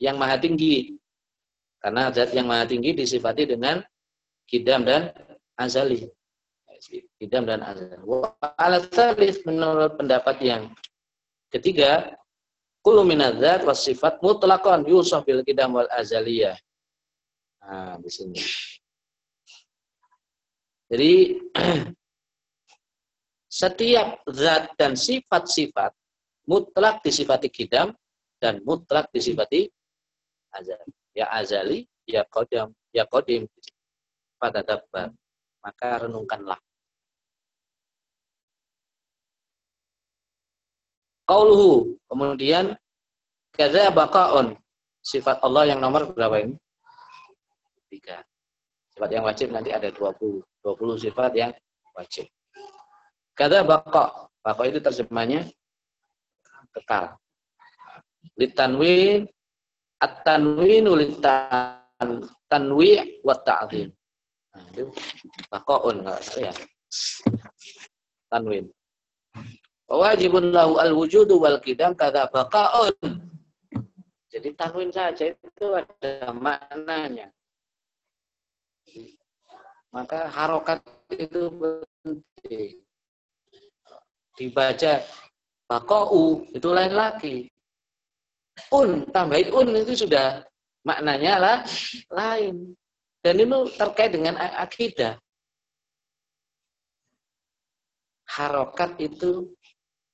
yang 0.00 0.16
maha 0.16 0.40
tinggi. 0.40 0.96
Karena 1.78 2.10
zat 2.10 2.32
yang 2.32 2.48
maha 2.48 2.64
tinggi 2.64 2.96
disifati 2.96 3.44
dengan 3.44 3.84
kidam 4.48 4.82
dan 4.82 5.12
azali 5.60 6.08
idam 7.18 7.44
dan 7.46 7.60
azan. 7.62 7.98
Alat 8.58 8.90
salis 8.94 9.42
menurut 9.42 9.98
pendapat 9.98 10.38
yang 10.42 10.70
ketiga, 11.50 12.14
kullu 12.86 13.02
minadzat 13.02 13.66
was 13.66 13.82
sifat 13.82 14.22
mutlaqan 14.22 14.86
yusuf 14.86 15.26
bil 15.26 15.42
kidam 15.42 15.74
wal 15.74 15.90
azaliyah. 15.90 16.54
Nah, 17.66 17.98
di 18.00 18.10
sini. 18.10 18.40
Jadi 20.88 21.36
setiap 23.60 24.24
zat 24.32 24.72
dan 24.80 24.96
sifat-sifat 24.96 25.92
mutlak 26.48 27.04
disifati 27.04 27.52
kidam 27.52 27.92
dan 28.40 28.64
mutlak 28.64 29.12
disifati 29.12 29.68
azali. 30.52 30.92
Ya 31.12 31.26
azali, 31.34 31.84
ya 32.08 32.24
kodam, 32.30 32.72
ya 32.94 33.04
kodim. 33.04 33.44
Pada 34.38 34.62
dapat 34.62 35.10
maka 35.60 36.06
renungkanlah. 36.06 36.56
Qauluhu. 41.28 42.00
Kemudian 42.08 42.72
kaza 43.52 43.92
baqaun. 43.92 44.56
Sifat 45.04 45.44
Allah 45.44 45.68
yang 45.68 45.80
nomor 45.84 46.08
berapa 46.16 46.40
ini? 46.40 46.56
Tiga. 47.92 48.24
Sifat 48.94 49.10
yang 49.12 49.24
wajib 49.28 49.52
nanti 49.52 49.74
ada 49.74 49.92
20. 49.92 50.40
20 50.76 51.00
sifat 51.00 51.32
yang 51.32 51.52
wajib. 51.96 52.28
Kaza 53.32 53.64
baqa. 53.64 54.28
Baqa 54.44 54.62
itu 54.68 54.78
terjemahnya 54.84 55.48
kekal. 56.76 57.16
Litanwin 58.36 59.24
at-tanwinu 59.98 60.92
tanwi 62.46 62.90
wa 63.24 63.34
ta'zim. 63.40 63.88
Nah, 64.52 64.64
itu 64.74 64.84
baqaun 65.48 66.04
ya. 66.36 66.52
Tanwin. 68.28 68.68
Wajibun 69.88 70.52
lahu 70.52 70.76
al-wujudu 70.76 71.40
wal 71.40 71.58
kidam 71.64 71.96
kata 71.96 72.28
baqaun. 72.28 72.92
Jadi 74.28 74.52
tanwin 74.52 74.92
saja 74.92 75.32
itu 75.32 75.66
ada 75.72 76.30
maknanya. 76.36 77.32
Maka 79.88 80.28
harokat 80.28 80.84
itu 81.12 81.48
penting. 82.04 82.84
Dibaca 84.36 85.02
baqau 85.66 86.44
itu 86.52 86.68
lain 86.70 86.94
lagi. 86.94 87.36
Un, 88.74 89.06
tambahin 89.14 89.54
un 89.54 89.68
itu 89.74 90.06
sudah 90.06 90.44
maknanya 90.84 91.34
lah 91.40 91.58
lain. 92.12 92.76
Dan 93.18 93.42
itu 93.42 93.58
terkait 93.74 94.14
dengan 94.14 94.38
akidah. 94.38 95.18
Harokat 98.28 98.94
itu 99.02 99.50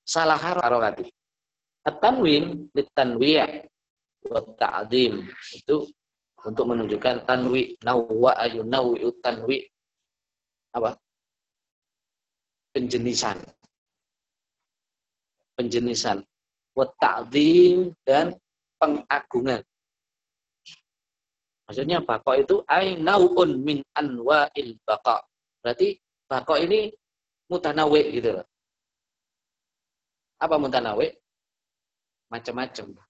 salah 0.07 0.39
harokati. 0.41 1.13
At-tanwin 1.85 2.73
litanwi' 2.73 3.69
wa 4.25 4.41
ta'zim 4.57 5.21
itu 5.53 5.85
untuk 6.45 6.69
menunjukkan 6.69 7.25
tanwi 7.25 7.73
nawwa 7.81 8.37
ayu 8.37 8.61
nawi 8.63 9.01
tanwi 9.25 9.65
apa? 10.77 10.93
Penjenisan. 12.75 13.39
Penjenisan. 15.55 16.19
Wa 16.75 16.85
ta'zim 16.99 17.95
dan 18.03 18.35
pengagungan. 18.77 19.63
Maksudnya 21.65 22.03
bako 22.05 22.31
itu 22.37 22.57
ay 22.69 23.01
nauun 23.01 23.65
min 23.65 23.81
anwa'il 23.97 24.77
baqa 24.85 25.23
berarti 25.65 25.97
bako 26.29 26.61
ini 26.61 26.93
mutanawi 27.49 28.21
gitu 28.21 28.37
loh. 28.37 28.47
Apa 30.43 30.61
mutanawi? 30.61 31.09
Macam-macam. 32.29 33.01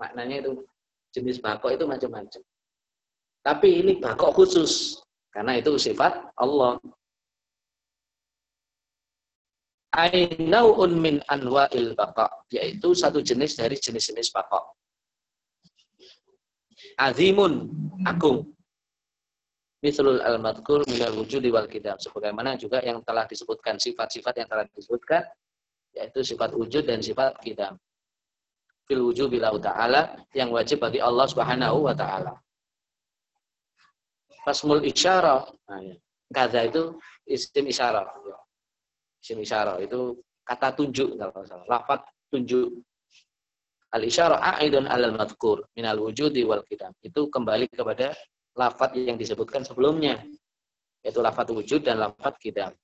Maknanya 0.00 0.36
itu 0.42 0.66
jenis 1.14 1.42
bako 1.42 1.74
itu 1.74 1.84
macam-macam. 1.86 2.42
Tapi 3.40 3.68
ini 3.82 3.92
bako 3.98 4.36
khusus 4.36 5.00
karena 5.32 5.58
itu 5.58 5.74
sifat 5.78 6.34
Allah. 6.36 6.76
Ainauun 9.90 11.02
min 11.02 11.18
anwa'il 11.26 11.98
baqa 11.98 12.30
yaitu 12.54 12.94
satu 12.94 13.18
jenis 13.18 13.58
dari 13.58 13.74
jenis-jenis 13.74 14.30
baqa. 14.30 14.62
Azimun 17.00 17.68
agung. 18.06 18.54
mithlul 19.80 20.20
al-madkur 20.20 20.84
minal 20.92 21.16
wujudi 21.16 21.48
wal 21.48 21.64
kidam. 21.64 21.96
Sebagaimana 21.96 22.56
juga 22.60 22.84
yang 22.84 23.00
telah 23.00 23.24
disebutkan, 23.24 23.80
sifat-sifat 23.80 24.44
yang 24.44 24.48
telah 24.48 24.68
disebutkan, 24.68 25.24
yaitu 25.96 26.20
sifat 26.20 26.52
wujud 26.52 26.84
dan 26.84 27.00
sifat 27.00 27.40
kidam. 27.40 27.80
Fil 28.90 29.06
wujud 29.06 29.30
bila 29.30 29.54
ta'ala, 29.54 30.18
yang 30.34 30.50
wajib 30.50 30.82
bagi 30.82 30.98
Allah 30.98 31.22
subhanahu 31.30 31.86
wa 31.86 31.94
ta'ala. 31.94 32.34
Fasmul 34.42 34.82
isyarah, 34.82 35.46
nah, 35.70 35.78
ya. 35.78 36.62
itu 36.66 36.98
isim 37.30 37.70
isyarah. 37.70 38.02
Isim 39.22 39.38
isyarah 39.38 39.78
itu 39.78 40.18
kata 40.42 40.74
tunjuk, 40.74 41.14
kalau 41.14 41.46
salah. 41.46 41.66
Lafat 41.70 42.02
tunjuk. 42.34 42.82
Al-isyarah 43.94 44.58
a'idun 44.58 44.90
alal 44.90 45.14
madkur 45.14 45.62
minal 45.78 46.02
wujudi 46.02 46.42
wal 46.42 46.66
kidam. 46.66 46.90
Itu 46.98 47.30
kembali 47.30 47.70
kepada 47.70 48.10
lafat 48.58 48.98
yang 48.98 49.14
disebutkan 49.14 49.62
sebelumnya. 49.62 50.18
Yaitu 51.06 51.22
lafat 51.22 51.46
wujud 51.54 51.86
dan 51.86 52.02
lafat 52.02 52.34
kidam. 52.42 52.74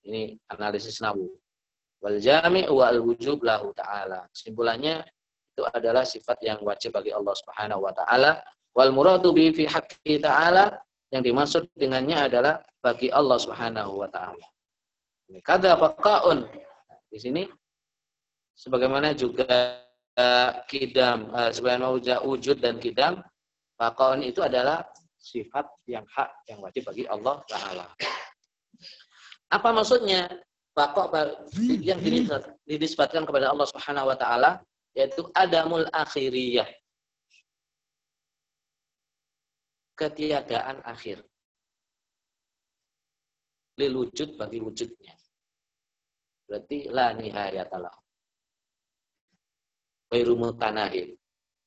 Ini 0.00 0.32
analisis 0.48 0.96
nawu. 1.04 1.28
Wal 2.00 2.24
jami' 2.24 2.64
wal 2.72 3.04
wujub 3.04 3.44
lahu 3.44 3.76
ta'ala. 3.76 4.24
Simpulannya 4.32 5.04
itu 5.56 5.64
adalah 5.72 6.04
sifat 6.04 6.36
yang 6.44 6.60
wajib 6.60 6.92
bagi 6.92 7.16
Allah 7.16 7.32
Subhanahu 7.32 7.88
wa 7.88 7.92
taala. 7.96 8.44
Wal 8.76 8.92
muradu 8.92 9.32
bi 9.32 9.48
fi 9.56 9.64
haqqi 9.64 10.20
ta'ala 10.20 10.68
yang 11.08 11.24
dimaksud 11.24 11.64
dengannya 11.72 12.28
adalah 12.28 12.60
bagi 12.84 13.08
Allah 13.08 13.40
Subhanahu 13.40 14.04
wa 14.04 14.08
taala. 14.12 14.44
Kada 15.40 15.80
baqaun. 15.80 16.44
Di 17.08 17.16
sini 17.16 17.48
sebagaimana 18.52 19.16
juga 19.16 19.80
kidam, 20.68 21.32
uh, 21.32 21.48
sebagaimana 21.48 21.96
wujud 22.20 22.60
dan 22.60 22.76
kidam, 22.76 23.24
baqaun 23.80 24.28
itu 24.28 24.44
adalah 24.44 24.84
sifat 25.16 25.64
yang 25.88 26.04
hak 26.12 26.36
yang 26.52 26.60
wajib 26.60 26.84
bagi 26.84 27.08
Allah 27.08 27.40
taala. 27.48 27.88
Apa 29.48 29.72
maksudnya? 29.72 30.28
Baqa 30.76 31.08
yang 31.80 31.96
dinisbatkan 32.68 33.24
kepada 33.24 33.48
Allah 33.48 33.64
Subhanahu 33.64 34.12
wa 34.12 34.16
taala 34.20 34.60
yaitu 34.96 35.28
adamul 35.36 35.84
akhiriyah. 35.92 36.66
Ketiadaan 39.96 40.80
akhir. 40.88 41.20
Lil 43.76 43.92
wujud 43.92 44.40
bagi 44.40 44.56
wujudnya. 44.60 45.12
Berarti 46.48 46.88
la 46.88 47.12
nihayatalah. 47.12 47.92
Wairu 50.08 50.36
mutanahid. 50.40 51.12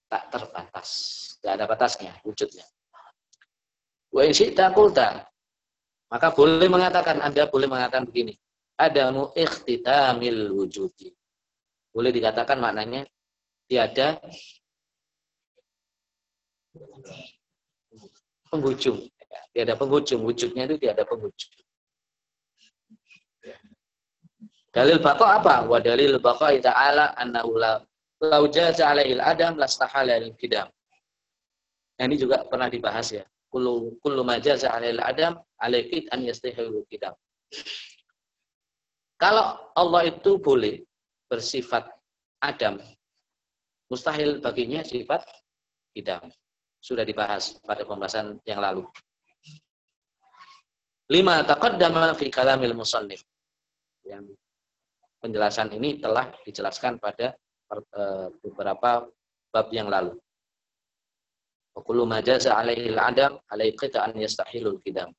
Tak 0.09 0.33
terbatas. 0.33 0.89
Tidak 1.37 1.53
ada 1.53 1.65
batasnya 1.69 2.17
wujudnya. 2.25 2.65
Wa 4.09 4.25
in 4.25 4.33
syi'ta 4.33 4.73
Maka 6.09 6.27
boleh 6.33 6.65
mengatakan, 6.65 7.21
Anda 7.21 7.45
boleh 7.45 7.69
mengatakan 7.69 8.09
begini. 8.09 8.33
Adamu 8.81 9.29
ikhtitamil 9.37 10.49
wujudi. 10.49 11.13
Boleh 11.93 12.09
dikatakan 12.09 12.57
maknanya 12.57 13.05
tiada 13.69 14.17
penghujung. 18.49 19.05
Tiada 19.53 19.77
penghujung. 19.77 20.25
Wujudnya 20.25 20.65
itu 20.65 20.75
tiada 20.81 21.05
penghujung. 21.05 21.53
Dalil 24.73 24.97
baqa 25.01 25.41
apa? 25.41 25.55
Wa 25.69 25.77
dalil 25.81 26.17
baqa 26.17 26.53
ta'ala 26.57 27.13
annahu 27.17 27.57
la 27.57 27.81
lau 28.21 28.45
jaza 28.49 28.89
alaihil 28.89 29.21
adam 29.21 29.57
lastahala 29.57 30.17
lil 30.17 30.33
kidam. 30.37 30.69
Nah, 31.97 32.03
ini 32.05 32.15
juga 32.17 32.45
pernah 32.45 32.69
dibahas 32.69 33.13
ya. 33.13 33.25
Kullu 33.49 33.97
kullu 34.01 34.21
ma 34.21 34.37
jaza 34.37 34.69
adam 34.73 35.41
alaikid 35.57 36.09
an 36.13 36.25
yastahilul 36.25 36.85
kidam. 36.89 37.13
Kalau 39.19 39.57
Allah 39.75 40.15
itu 40.15 40.39
boleh 40.39 40.79
bersifat 41.27 41.91
Adam, 42.39 42.79
mustahil 43.89 44.39
baginya 44.39 44.85
sifat 44.85 45.25
idam. 45.97 46.29
Sudah 46.79 47.03
dibahas 47.03 47.59
pada 47.59 47.83
pembahasan 47.83 48.39
yang 48.47 48.63
lalu. 48.63 48.87
Lima 51.11 51.43
taqaddama 51.43 52.15
fi 52.15 52.31
kalamil 52.31 52.77
musannif. 52.77 53.25
Yang 54.05 54.37
penjelasan 55.19 55.75
ini 55.75 55.99
telah 55.99 56.31
dijelaskan 56.47 57.01
pada 57.01 57.35
eh, 57.75 58.27
beberapa 58.39 59.09
bab 59.51 59.67
yang 59.75 59.91
lalu. 59.91 60.15
Wa 61.75 61.81
kullu 61.83 62.07
ma 62.07 62.23
jaza 62.23 62.55
alaihi 62.55 62.93
al-adam 62.95 63.41
alaihi 63.51 63.75
qita'an 63.75 64.15
yastahilul 64.15 64.79
kidam. 64.79 65.11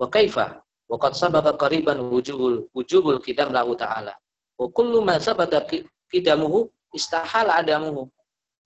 Wa 0.00 0.10
kaifa 0.10 0.58
wa 0.90 0.96
qad 0.98 1.14
sabaqa 1.14 1.54
qariban 1.54 2.02
wujubul 2.02 2.66
wujubul 2.74 3.22
kidam 3.22 3.54
lahu 3.54 3.78
ta'ala. 3.78 4.16
Wa 4.58 4.66
kullu 4.74 5.04
ma 5.04 5.20
sabata 5.22 5.62
kidamuhu 6.10 6.66
istahal 6.94 7.50
adamuhu. 7.50 8.10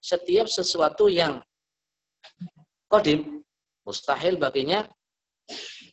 Setiap 0.05 0.45
sesuatu 0.49 1.09
yang 1.09 1.41
kodim, 2.93 3.41
mustahil 3.85 4.37
baginya 4.37 4.85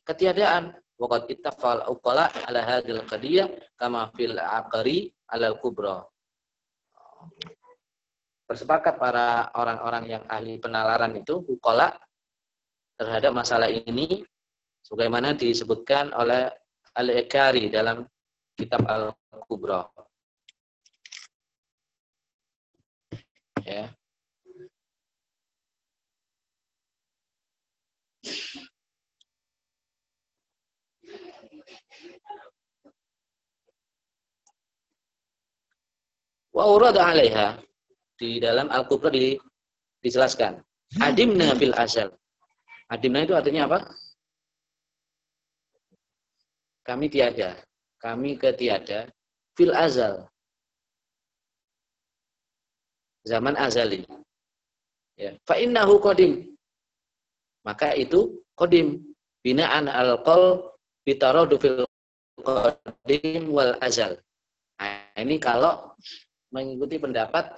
ketiadaan. 0.03 0.75
Waqad 1.01 1.33
ittafal 1.33 1.81
uqala 1.89 2.29
ala 2.45 2.61
hadil 2.61 3.01
qadiyah 3.09 3.49
kama 3.73 4.13
fil 4.13 4.37
aqari 4.37 5.09
ala 5.33 5.57
kubra. 5.57 6.05
Bersepakat 8.45 9.01
para 9.01 9.49
orang-orang 9.57 10.05
yang 10.05 10.23
ahli 10.29 10.61
penalaran 10.61 11.17
itu 11.17 11.41
uqala 11.41 11.97
terhadap 13.01 13.33
masalah 13.33 13.65
ini 13.65 14.21
sebagaimana 14.85 15.33
disebutkan 15.33 16.13
oleh 16.13 16.53
Al-Ikari 16.93 17.71
dalam 17.73 18.05
kitab 18.53 18.85
Al-Kubra. 18.85 19.87
Ya 23.65 23.85
Wa 36.51 36.67
urada 36.67 37.07
'alaiha 37.07 37.63
di 38.19 38.37
dalam 38.43 38.67
Al-Kubra 38.67 39.07
di, 39.07 39.39
dijelaskan. 40.03 40.59
Adimna 40.99 41.55
fil 41.55 41.71
asal. 41.71 42.11
Adimna 42.91 43.23
itu 43.23 43.31
artinya 43.31 43.71
apa? 43.71 43.79
Kami 46.83 47.07
tiada. 47.07 47.55
Kami 48.03 48.35
ketiada 48.35 49.07
fil 49.55 49.71
azal 49.71 50.27
zaman 53.27 53.55
azali. 53.57 54.05
Ya. 55.17 55.37
Fa 55.45 55.57
innahu 55.57 56.01
qadim. 56.01 56.53
Maka 57.61 57.93
itu 57.93 58.41
qadim 58.57 59.01
binaan 59.45 59.85
al-qol 59.85 60.73
bitaradu 61.05 61.61
fil 61.61 61.85
qadim 62.41 63.53
wal 63.53 63.77
azal. 63.81 64.17
Nah, 64.81 65.13
ini 65.21 65.37
kalau 65.37 65.93
mengikuti 66.49 66.97
pendapat 66.97 67.53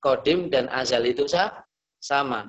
qadim 0.00 0.48
dan 0.48 0.72
azal 0.72 1.04
itu 1.04 1.28
sama 2.00 2.48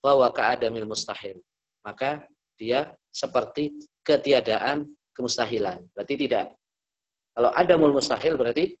bahwa 0.00 0.32
keadamil 0.32 0.88
mustahil. 0.88 1.36
Maka 1.84 2.24
dia 2.56 2.96
seperti 3.12 3.76
ketiadaan 4.00 4.88
kemustahilan. 5.12 5.84
Berarti 5.92 6.14
tidak. 6.16 6.56
Kalau 7.34 7.50
ada 7.52 7.74
mul 7.76 7.92
mustahil 7.92 8.38
berarti 8.40 8.72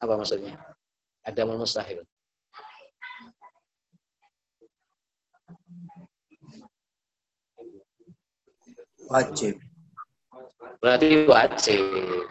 apa 0.00 0.14
maksudnya? 0.16 0.56
Ada 1.26 1.42
mustahil. 1.42 2.06
Wajib. 9.10 9.58
Berarti 10.78 11.26
wajib. 11.26 12.26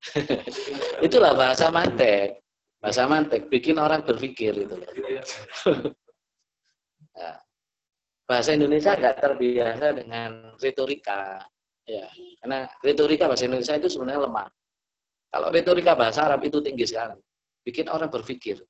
Itulah 1.06 1.32
bahasa 1.36 1.72
mantek. 1.72 2.40
Bahasa 2.80 3.04
mantek 3.04 3.48
bikin 3.52 3.76
orang 3.76 4.04
berpikir 4.04 4.56
itu. 4.56 4.76
ya. 7.20 7.32
Bahasa 8.24 8.56
Indonesia 8.56 8.96
nggak 8.96 9.20
terbiasa 9.20 9.86
dengan 9.96 10.56
retorika. 10.60 11.44
Ya, 11.84 12.06
karena 12.44 12.70
retorika 12.80 13.26
bahasa 13.26 13.44
Indonesia 13.48 13.76
itu 13.76 13.88
sebenarnya 13.90 14.28
lemah. 14.28 14.48
Kalau 15.28 15.48
retorika 15.50 15.92
bahasa 15.92 16.24
Arab 16.24 16.40
itu 16.46 16.62
tinggi 16.62 16.86
sekali 16.86 17.18
bikin 17.64 17.88
orang 17.88 18.08
berpikir. 18.08 18.60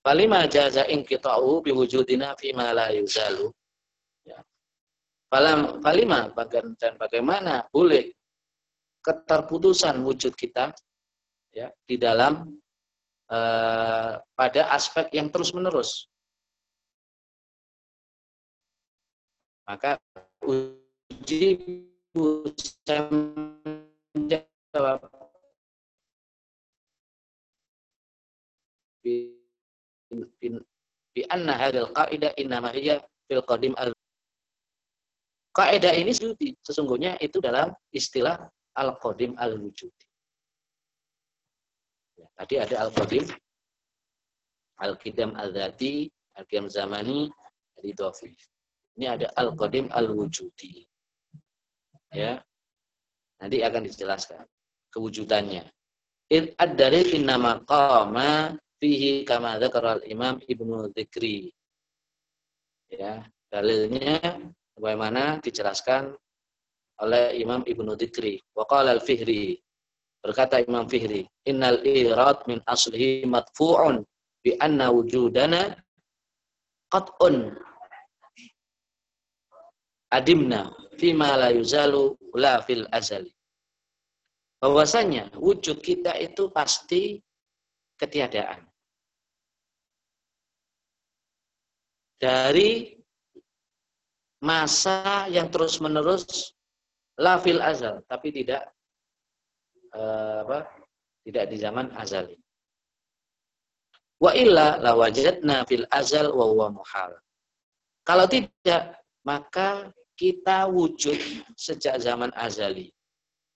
Falima 0.00 0.48
jaza 0.48 0.88
inqita'u 0.88 1.60
biwujudina 1.60 2.32
fi 2.40 2.56
ma 2.56 2.72
la 2.72 2.88
yuzalu. 2.96 3.52
Ya. 4.24 4.40
Falam, 5.28 5.84
falima 5.84 6.32
dan 6.80 6.96
bagaimana 6.96 7.68
boleh 7.68 8.08
keterputusan 9.04 10.00
wujud 10.00 10.32
kita 10.36 10.72
ya 11.52 11.68
di 11.84 12.00
dalam 12.00 12.48
uh, 13.32 14.12
pada 14.34 14.62
aspek 14.72 15.08
yang 15.16 15.32
terus 15.32 15.56
menerus 15.56 16.10
Maka 19.70 20.02
uji 20.42 21.54
saya 22.82 23.06
menjawab 23.06 24.98
bi 29.04 29.34
anna 31.28 31.54
hadal 31.56 31.90
qaidah 31.92 32.32
innama 32.38 32.70
hiya 32.72 33.02
fil 33.26 33.42
qadim 33.44 33.74
al 33.76 33.90
Kaidah 35.50 35.90
ini 35.98 36.14
sesungguhnya 36.62 37.18
itu 37.18 37.42
dalam 37.42 37.74
istilah 37.90 38.38
al-qadim 38.78 39.34
al-wujudi. 39.34 40.06
Ya, 42.22 42.26
tadi 42.38 42.54
ada 42.62 42.86
al-qadim, 42.86 43.26
al-qidam 44.78 45.34
al-dhati, 45.34 46.06
al-qidam 46.38 46.70
zamani, 46.70 47.26
dari 47.74 47.90
dofi. 47.98 48.30
Ini 48.94 49.06
ada 49.10 49.26
al-qadim 49.34 49.90
al-wujudi. 49.90 50.86
Ya. 52.14 52.38
Nanti 53.42 53.66
akan 53.66 53.90
dijelaskan 53.90 54.46
kewujudannya. 54.94 55.66
Ad-dalil 56.62 57.10
innama 57.18 57.58
qama 57.66 58.54
fihi 58.80 59.28
kama 59.28 59.60
dzakara 59.60 60.00
al-Imam 60.00 60.40
Ibnu 60.40 60.88
Dzikri. 60.96 61.52
Ya, 62.90 63.22
dalilnya 63.52 64.40
bagaimana 64.74 65.38
dijelaskan 65.44 66.16
oleh 67.04 67.36
Imam 67.36 67.60
Ibnu 67.62 67.92
Dzikri. 67.94 68.40
Wa 68.56 68.64
qala 68.64 68.96
al-Fihri. 68.96 69.60
Berkata 70.20 70.60
Imam 70.64 70.88
Fihri, 70.88 71.28
"Innal 71.48 71.84
irad 71.84 72.44
min 72.48 72.60
aslihi 72.64 73.28
madfu'un 73.28 74.04
bi 74.40 74.56
anna 74.60 74.88
wujudana 74.92 75.76
qat'un 76.92 77.52
adimna 80.12 80.72
fima 81.00 81.36
la 81.40 81.48
yuzalu 81.52 82.16
la 82.36 82.60
fil 82.64 82.84
azali." 82.92 83.32
Bahwasanya 84.60 85.32
wujud 85.40 85.80
kita 85.80 86.12
itu 86.20 86.52
pasti 86.52 87.16
ketiadaan. 87.96 88.69
Dari 92.20 92.92
masa 94.44 95.24
yang 95.32 95.48
terus-menerus 95.48 96.52
lafil 97.16 97.64
azal, 97.64 98.04
tapi 98.04 98.28
tidak 98.32 98.68
uh, 99.96 100.44
apa? 100.44 100.68
Tidak 101.24 101.44
di 101.48 101.56
zaman 101.60 101.92
azali. 101.96 102.36
Wa 104.20 104.36
illa 104.36 104.76
la 104.80 104.92
wajadna 104.92 105.64
fil 105.64 105.88
azal 105.88 106.32
wa 106.32 106.44
huwa 106.48 106.66
muhal. 106.76 107.12
Kalau 108.04 108.28
tidak, 108.28 109.00
maka 109.24 109.92
kita 110.16 110.68
wujud 110.68 111.16
sejak 111.56 112.00
zaman 112.00 112.32
azali. 112.36 112.92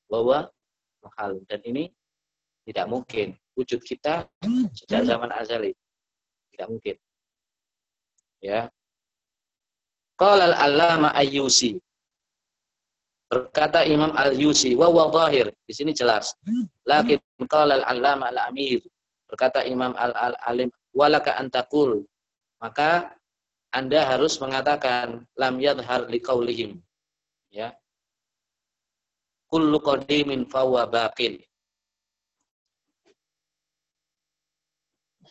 Bahwa 0.09 0.49
muhal. 1.05 1.41
Dan 1.49 1.61
ini 1.69 1.85
tidak 2.65 2.89
mungkin. 2.89 3.37
Wujud 3.57 3.81
kita 3.85 4.29
sejak 4.73 5.05
zaman 5.05 5.33
azali. 5.33 5.73
Tidak 6.53 6.69
mungkin. 6.69 6.97
Ya. 8.45 8.69
Qala 10.21 10.53
al-allama 10.53 11.17
ayyusi. 11.17 11.81
Berkata 13.25 13.89
Imam 13.89 14.13
Al-Yusi, 14.13 14.77
wa 14.77 14.93
wa 14.93 15.09
zahir. 15.09 15.49
Di 15.65 15.73
sini 15.73 15.97
jelas. 15.97 16.37
Lakin 16.85 17.19
qala 17.49 17.81
al-allama 17.81 18.29
al-amir. 18.29 18.85
Berkata 19.25 19.65
Imam 19.65 19.97
Al-Alim, 19.97 20.69
walaka 20.93 21.41
antakul. 21.41 22.05
Maka 22.61 23.17
Anda 23.75 24.07
harus 24.07 24.39
mengatakan 24.39 25.27
lam 25.35 25.59
yadhar 25.59 26.07
liqaulihim. 26.07 26.79
Ya. 27.51 27.75
Kullu 29.51 29.83
qadimin 29.83 30.47
fawa 30.47 30.87
baqin. 30.87 31.43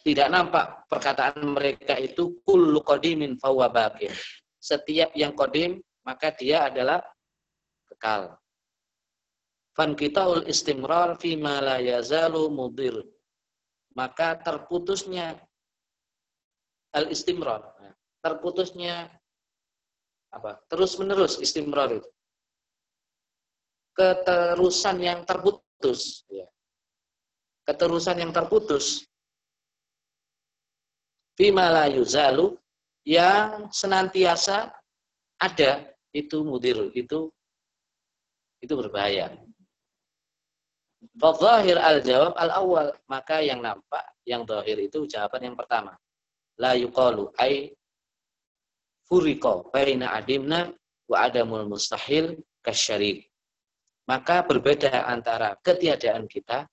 Tidak 0.04 0.28
nampak 0.28 0.84
perkataan 0.92 1.56
mereka 1.56 1.96
itu 1.96 2.44
kullu 2.44 2.84
qadimin 2.84 3.40
baqin. 3.40 4.12
Setiap 4.60 5.16
yang 5.16 5.32
qadim 5.32 5.80
maka 6.04 6.36
dia 6.36 6.68
adalah 6.68 7.00
kekal. 7.88 8.36
Fan 9.74 9.96
ul 10.28 10.44
istimrar 10.46 11.16
fi 11.16 11.40
ma 11.40 11.64
la 11.64 11.80
yazalu 11.80 12.52
mudir. 12.52 13.00
Maka 13.96 14.36
terputusnya 14.44 15.40
al 16.94 17.08
istimrar. 17.08 17.64
Terputusnya 18.20 19.08
apa? 20.36 20.60
Terus 20.68 21.00
menerus 21.00 21.40
istimrar 21.40 21.96
itu. 21.96 22.10
Keterusan 23.94 24.98
yang 25.00 25.22
terputus, 25.24 26.26
ya. 26.28 26.50
Keterusan 27.64 28.18
yang 28.20 28.34
terputus 28.34 29.06
Fima 31.34 31.74
la 31.74 31.86
yuzalu 31.90 32.54
yang 33.04 33.68
senantiasa 33.74 34.70
ada 35.42 35.72
itu 36.14 36.46
mudir 36.46 36.94
itu 36.94 37.34
itu 38.64 38.74
berbahaya. 38.78 39.34
Fadzahir 41.20 41.76
al-jawab 41.76 42.32
al-awwal, 42.40 42.96
maka 43.12 43.44
yang 43.44 43.60
nampak 43.60 44.08
yang 44.24 44.48
zahir 44.48 44.80
itu 44.80 45.04
jawaban 45.04 45.52
yang 45.52 45.58
pertama. 45.60 46.00
La 46.56 46.80
yuqalu 46.80 47.28
ai 47.36 47.76
furiqa 49.10 49.68
baina 49.68 50.16
adimna 50.16 50.72
wa 51.12 51.18
adamul 51.28 51.68
mustahil 51.68 52.40
kasyarik. 52.64 53.28
Maka 54.08 54.48
berbeda 54.48 55.12
antara 55.12 55.60
ketiadaan 55.60 56.24
kita 56.32 56.72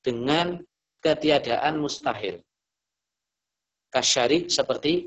dengan 0.00 0.60
ketiadaan 1.04 1.76
mustahil 1.80 2.40
kasyarik 3.94 4.50
seperti 4.50 5.06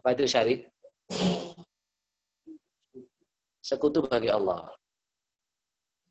apa 0.00 0.16
itu 0.16 0.24
syarik? 0.24 0.60
Sekutu 3.60 4.02
bagi 4.08 4.32
Allah. 4.32 4.72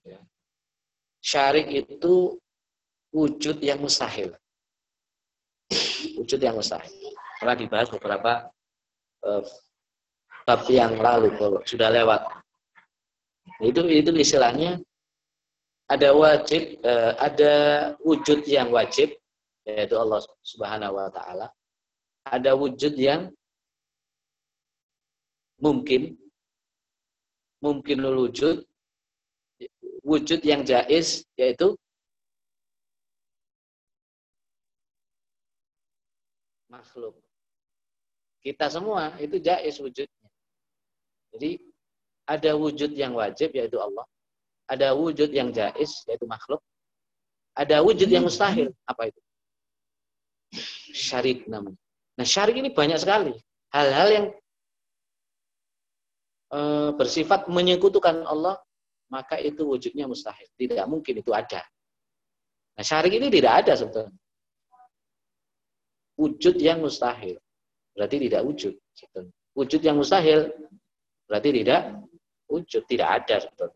Ya. 0.05 0.21
Syarik 1.19 1.67
itu 1.73 2.37
wujud 3.11 3.57
yang 3.59 3.81
mustahil. 3.81 4.31
Wujud 6.21 6.39
yang 6.39 6.55
mustahil. 6.55 7.11
Telah 7.41 7.55
dibahas 7.57 7.89
beberapa 7.89 8.47
uh, 9.25 9.43
bab 10.45 10.61
yang 10.69 10.95
lalu 11.01 11.33
kalau 11.35 11.59
sudah 11.65 11.89
lewat. 11.89 12.21
Itu 13.59 13.83
itu 13.89 14.13
istilahnya 14.15 14.79
ada 15.91 16.15
wajib, 16.15 16.79
uh, 16.85 17.19
ada 17.19 17.53
wujud 18.05 18.47
yang 18.47 18.71
wajib 18.71 19.11
yaitu 19.67 19.93
Allah 19.99 20.23
Subhanahu 20.41 20.95
wa 20.95 21.09
taala 21.11 21.51
ada 22.25 22.53
wujud 22.53 22.93
yang 22.97 23.33
mungkin 25.57 26.17
mungkin 27.61 27.97
wujud 28.01 28.65
wujud 30.01 30.41
yang 30.41 30.65
jais 30.65 31.25
yaitu 31.37 31.77
makhluk. 36.69 37.13
Kita 38.41 38.73
semua 38.73 39.13
itu 39.21 39.37
jais 39.37 39.77
wujudnya. 39.77 40.29
Jadi 41.37 41.61
ada 42.25 42.57
wujud 42.57 42.97
yang 42.97 43.13
wajib 43.13 43.53
yaitu 43.53 43.77
Allah. 43.77 44.05
Ada 44.65 44.97
wujud 44.97 45.29
yang 45.29 45.53
jais 45.53 46.01
yaitu 46.09 46.25
makhluk. 46.25 46.61
Ada 47.53 47.85
wujud 47.85 48.09
yang 48.09 48.25
mustahil. 48.25 48.73
Apa 48.89 49.13
itu? 49.13 49.21
Syarik 50.91 51.45
namanya 51.45 51.77
Nah, 52.19 52.25
syarik 52.27 52.55
ini 52.59 52.71
banyak 52.71 52.99
sekali. 52.99 53.31
Hal-hal 53.71 54.07
yang 54.11 54.25
e, 56.51 56.59
bersifat 56.95 57.47
menyekutukan 57.47 58.27
Allah, 58.27 58.59
maka 59.07 59.39
itu 59.39 59.63
wujudnya 59.63 60.07
mustahil. 60.07 60.47
Tidak 60.59 60.83
mungkin 60.87 61.23
itu 61.23 61.31
ada. 61.31 61.63
Nah, 62.75 62.83
syarik 62.83 63.15
ini 63.15 63.27
tidak 63.31 63.63
ada 63.63 63.73
sebetulnya. 63.75 64.15
Wujud 66.19 66.55
yang 66.59 66.83
mustahil. 66.83 67.39
Berarti 67.95 68.15
tidak 68.27 68.41
wujud. 68.47 68.73
Sebetulnya. 68.95 69.33
Wujud 69.51 69.81
yang 69.83 69.95
mustahil 69.99 70.39
berarti 71.27 71.49
tidak 71.63 71.81
wujud. 72.47 72.83
Tidak 72.87 73.07
ada 73.07 73.35
sebetulnya. 73.43 73.75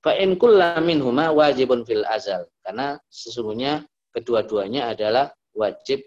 Fa'in 0.00 0.32
kulla 0.40 0.80
minhuma 0.80 1.28
wajibun 1.28 1.84
fil 1.84 2.04
azal. 2.08 2.48
Karena 2.64 2.96
sesungguhnya 3.12 3.84
kedua-duanya 4.16 4.96
adalah 4.96 5.28
wajib 5.52 6.00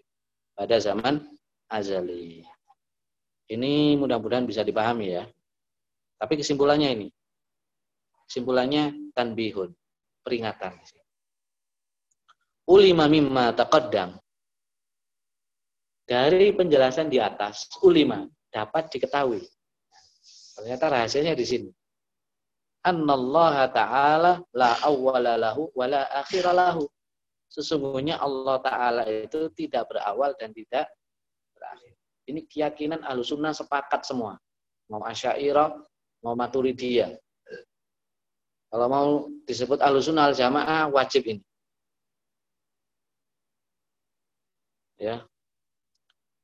pada 0.57 0.81
zaman 0.81 1.21
azali. 1.69 2.41
Ini 3.53 3.99
mudah-mudahan 4.01 4.49
bisa 4.49 4.65
dipahami 4.65 5.13
ya. 5.13 5.23
Tapi 6.17 6.41
kesimpulannya 6.41 6.89
ini. 6.89 7.07
Kesimpulannya 8.25 9.13
tanbihun. 9.13 9.69
Peringatan. 10.23 10.73
Ulima 12.65 13.05
mimma 13.11 13.51
taqaddam. 13.53 14.15
Dari 16.03 16.55
penjelasan 16.55 17.11
di 17.11 17.19
atas, 17.19 17.67
ulima 17.83 18.23
dapat 18.47 18.87
diketahui. 18.89 19.43
Ternyata 20.55 20.85
rahasianya 20.87 21.35
di 21.35 21.45
sini. 21.45 21.69
Annallaha 22.83 23.71
ta'ala 23.71 24.31
la 24.51 24.75
awwala 24.83 25.39
lahu 25.39 25.71
wa 25.71 25.87
la 25.87 26.03
akhira 26.19 26.51
lahu. 26.51 26.83
Sesungguhnya 27.47 28.19
Allah 28.19 28.59
Ta'ala 28.59 29.03
itu 29.07 29.47
tidak 29.55 29.87
berawal 29.87 30.35
dan 30.35 30.51
tidak 30.51 30.89
berakhir. 31.53 31.93
Ini 32.27 32.43
keyakinan 32.49 33.05
sunnah 33.23 33.53
sepakat 33.55 34.03
semua. 34.03 34.35
Mau 34.91 34.99
asyairah, 35.05 35.79
mau 36.25 36.35
maturidiyah. 36.35 37.13
Kalau 38.73 38.87
mau 38.89 39.09
disebut 39.45 39.79
sunnah 40.01 40.33
al-jamaah, 40.33 40.89
wajib 40.89 41.29
ini. 41.29 41.43
Ya, 44.97 45.19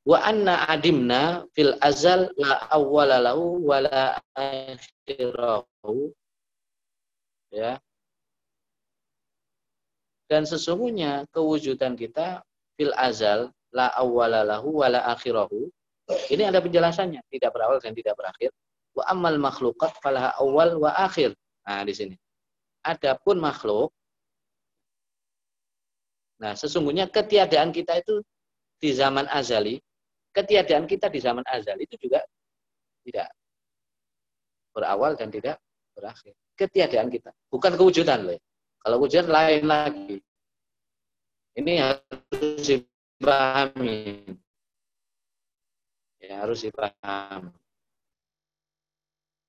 wa 0.10 0.20
anna 0.26 0.68
adimna 0.68 1.48
fil 1.56 1.78
azal 1.80 2.28
la 2.36 2.66
awwala 2.74 3.24
lahu 3.24 3.62
wa 3.64 3.78
la 3.80 4.18
akhirahu 4.36 6.12
ya. 7.50 7.78
Dan 10.30 10.46
sesungguhnya 10.46 11.26
kewujudan 11.34 11.98
kita 11.98 12.46
fil 12.78 12.94
azal 12.94 13.50
la 13.74 13.90
awwala 13.98 14.46
lahu 14.46 14.82
wa 14.82 14.88
la 14.90 15.02
akhirahu 15.14 15.70
ini 16.34 16.44
ada 16.46 16.58
penjelasannya. 16.62 17.22
Tidak 17.30 17.50
berawal 17.54 17.78
dan 17.82 17.94
tidak 17.94 18.18
berakhir. 18.18 18.50
Wa 18.98 19.06
amal 19.14 19.38
makhlukat 19.38 19.94
falaha 20.02 20.34
awal 20.42 20.82
wa 20.82 20.90
akhir. 20.98 21.38
Nah 21.66 21.86
di 21.86 21.94
sini. 21.94 22.16
Adapun 22.86 23.38
makhluk 23.38 23.94
nah 26.40 26.56
sesungguhnya 26.56 27.12
ketiadaan 27.12 27.76
kita 27.76 28.00
itu 28.00 28.24
di 28.80 28.96
zaman 28.96 29.28
azali 29.28 29.76
ketiadaan 30.32 30.88
kita 30.88 31.12
di 31.12 31.20
zaman 31.20 31.44
azal 31.52 31.76
itu 31.76 32.00
juga 32.00 32.24
tidak 33.04 33.28
berawal 34.72 35.20
dan 35.20 35.28
tidak 35.28 35.60
berakhir. 36.00 36.34
Ketiadaan 36.56 37.12
kita, 37.12 37.36
bukan 37.52 37.76
kewujudan 37.76 38.24
loh. 38.24 38.40
Kalau 38.80 38.98
wujud 39.04 39.28
lain 39.28 39.68
lagi. 39.68 40.24
Ini 41.60 41.74
harus 41.84 42.64
dipahami. 42.64 44.24
Ya, 46.24 46.48
harus 46.48 46.64
dipahami. 46.64 47.52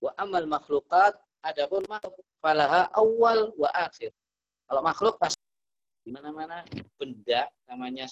Wa 0.03 0.11
amal 0.18 0.51
makhlukat 0.51 1.14
adapun 1.46 1.86
makhluk 1.86 2.18
falaha 2.42 2.90
awal 2.98 3.55
wa 3.55 3.70
akhir. 3.70 4.11
Kalau 4.66 4.82
makhluk 4.82 5.14
pasti 5.20 5.38
di 6.03 6.11
mana-mana 6.11 6.64
benda 6.96 7.46
namanya 7.68 8.09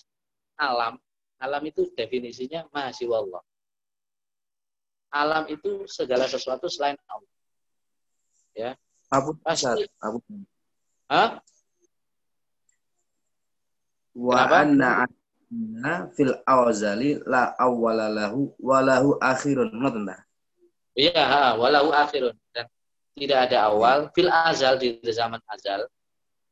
alam 0.61 1.01
Alam 1.39 1.70
itu 1.70 1.86
definisinya 1.95 2.66
masih 2.74 3.14
Allah. 3.14 3.39
Alam 5.14 5.47
itu 5.47 5.86
segala 5.86 6.26
sesuatu 6.26 6.66
selain 6.66 6.99
Allah. 7.07 7.38
Ya. 8.59 8.74
Abu 9.14 9.38
Pasti. 9.38 9.86
Abu. 10.02 10.18
Hah? 11.06 11.38
Wa 14.18 14.50
anna 14.50 15.06
anna 15.06 16.11
fil 16.18 16.34
awzali 16.42 17.22
la 17.22 17.54
awwala 17.54 18.11
lahu 18.11 18.50
wa 18.59 18.82
lahu 18.82 19.14
akhirun. 19.22 19.70
Ngoten 19.70 20.11
Iya, 20.98 21.54
walahu 21.54 21.94
akhirun. 21.94 22.34
Dan 22.50 22.66
tidak 23.14 23.46
ada 23.46 23.70
awal 23.70 24.11
fil 24.11 24.26
azal 24.26 24.74
di 24.74 24.98
zaman 25.14 25.38
azal 25.46 25.86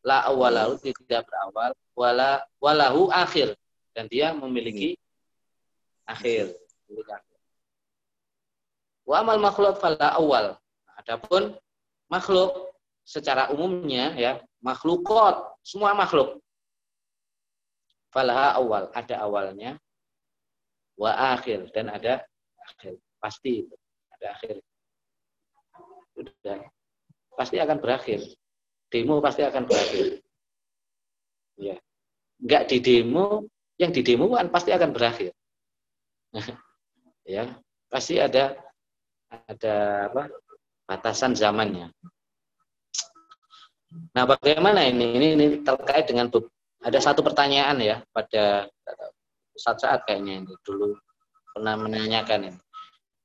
la 0.07 0.23
awalahu 0.31 0.79
tidak 0.79 1.27
berawal 1.27 1.75
wala 1.99 2.47
walahu 2.63 3.11
akhir 3.11 3.59
dan 3.91 4.07
dia 4.07 4.31
memiliki 4.31 4.95
hmm. 4.95 6.15
akhir. 6.15 6.55
Wa 9.03 9.27
amal 9.27 9.43
makhluk 9.43 9.83
fala 9.83 10.15
awal. 10.15 10.55
Adapun 11.03 11.59
makhluk 12.07 12.75
secara 13.07 13.51
umumnya 13.55 14.15
ya, 14.19 14.33
makhlukot, 14.63 15.63
semua 15.63 15.95
makhluk. 15.95 16.43
Falaha 18.11 18.59
awal, 18.59 18.91
ada 18.95 19.15
awalnya. 19.23 19.79
Wa 20.97 21.37
akhir 21.37 21.71
dan 21.77 21.93
ada 21.93 22.25
akhir. 22.65 22.97
Pasti 23.21 23.69
ada 24.17 24.33
akhir. 24.33 24.57
Sudah. 26.17 26.65
Pasti 27.37 27.57
akan 27.61 27.79
berakhir. 27.79 28.25
Demo 28.89 29.21
pasti 29.21 29.45
akan 29.45 29.69
berakhir. 29.69 30.25
Ya. 31.61 31.77
Enggak 32.41 32.73
di 32.73 32.79
demo 32.81 33.45
yang 33.77 33.93
di 33.93 34.01
demo 34.01 34.33
kan 34.33 34.49
pasti 34.49 34.73
akan 34.73 34.91
berakhir. 34.97 35.37
ya, 37.29 37.53
pasti 37.93 38.17
ada 38.17 38.57
ada 39.29 39.77
apa? 40.09 40.23
Batasan 40.87 41.35
zamannya. 41.35 41.91
Nah, 44.15 44.25
bagaimana 44.25 44.87
ini? 44.87 45.19
Ini, 45.19 45.27
ini 45.37 45.47
terkait 45.67 46.09
dengan 46.09 46.31
ada 46.83 46.99
satu 47.03 47.21
pertanyaan 47.27 47.83
ya 47.83 47.97
pada 48.15 48.71
saat 49.57 49.79
saat 49.83 50.01
kayaknya 50.07 50.45
ini 50.45 50.55
dulu 50.63 50.95
pernah 51.55 51.75
menanyakan 51.75 52.53
ini. 52.53 52.61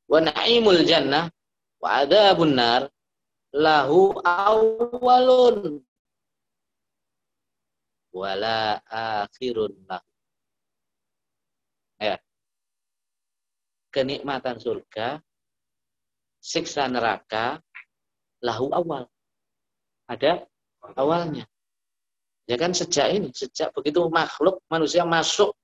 Wa 0.09 0.19
na'imul 0.23 0.81
jannah 0.87 1.29
wa 1.77 1.87
adzabun 2.01 2.55
nar 2.55 2.87
lahu 3.51 4.15
awalun 4.23 5.83
wala 8.11 8.79
akhirun 8.87 9.75
lahu. 9.87 10.09
Ya. 11.99 12.17
Kenikmatan 13.91 14.55
surga, 14.57 15.19
siksa 16.41 16.89
neraka, 16.89 17.61
lahu 18.41 18.73
awal. 18.73 19.05
Ada 20.09 20.43
awalnya. 20.97 21.45
Ya 22.49 22.57
kan 22.57 22.73
sejak 22.73 23.13
ini, 23.13 23.29
sejak 23.31 23.71
begitu 23.71 24.03
makhluk 24.11 24.59
manusia 24.67 25.05
masuk 25.05 25.55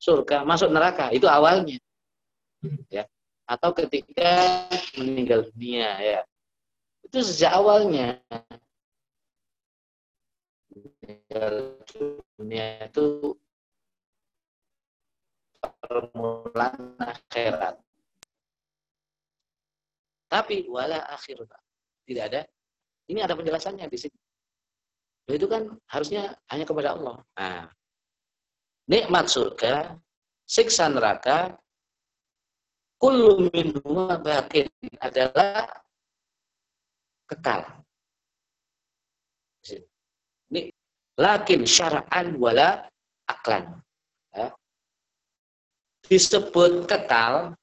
surga, 0.00 0.46
masuk 0.46 0.70
neraka, 0.72 1.10
itu 1.12 1.26
awalnya. 1.26 1.76
Ya. 2.88 3.04
Atau 3.46 3.74
ketika 3.74 4.66
meninggal 4.96 5.50
dunia 5.52 5.90
ya. 6.00 6.20
Itu 7.04 7.22
sejak 7.22 7.52
awalnya. 7.54 8.18
Meninggal 10.72 11.78
dunia 12.34 12.90
itu 12.90 13.38
permulaan 15.62 16.98
akhirat. 16.98 17.85
Tapi 20.26 20.66
wala 20.66 21.06
akhirat. 21.10 21.50
Tidak 22.06 22.24
ada. 22.32 22.42
Ini 23.06 23.22
ada 23.22 23.34
penjelasannya 23.38 23.86
di 23.86 23.98
sini. 23.98 24.18
Itu 25.26 25.46
kan 25.50 25.66
harusnya 25.90 26.34
hanya 26.50 26.66
kepada 26.66 26.94
Allah. 26.94 27.18
Nah, 27.34 27.66
nikmat 28.86 29.26
surga, 29.26 29.98
siksa 30.46 30.86
neraka, 30.90 31.54
kullu 33.02 33.50
minhum 33.50 34.06
bakin 34.22 34.70
adalah 35.02 35.66
kekal. 37.26 37.66
Ini 40.46 40.70
lakin 41.18 41.66
syara'an 41.66 42.38
wala 42.38 42.86
aklan. 43.26 43.82
Ya 44.30 44.54
disebut 46.06 46.86
kekal 46.86 47.54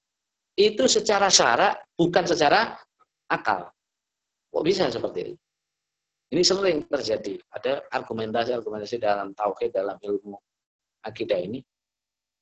itu 0.53 0.85
secara 0.85 1.33
syarak 1.33 1.89
bukan 1.97 2.25
secara 2.29 2.77
akal. 3.29 3.73
Kok 4.53 4.63
bisa 4.65 4.85
seperti 4.93 5.19
ini? 5.25 5.35
Ini 6.33 6.41
sering 6.45 6.85
terjadi. 6.89 7.37
Ada 7.53 7.89
argumentasi-argumentasi 7.93 8.97
dalam 9.01 9.33
tauhid, 9.37 9.73
dalam 9.73 9.97
ilmu 10.01 10.37
akidah 11.05 11.37
ini. 11.41 11.61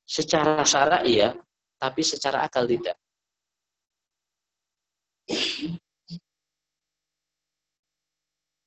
Secara 0.04 0.64
syarak 0.64 1.04
iya, 1.08 1.32
tapi 1.80 2.00
secara 2.04 2.44
akal 2.44 2.68
tidak. 2.68 2.96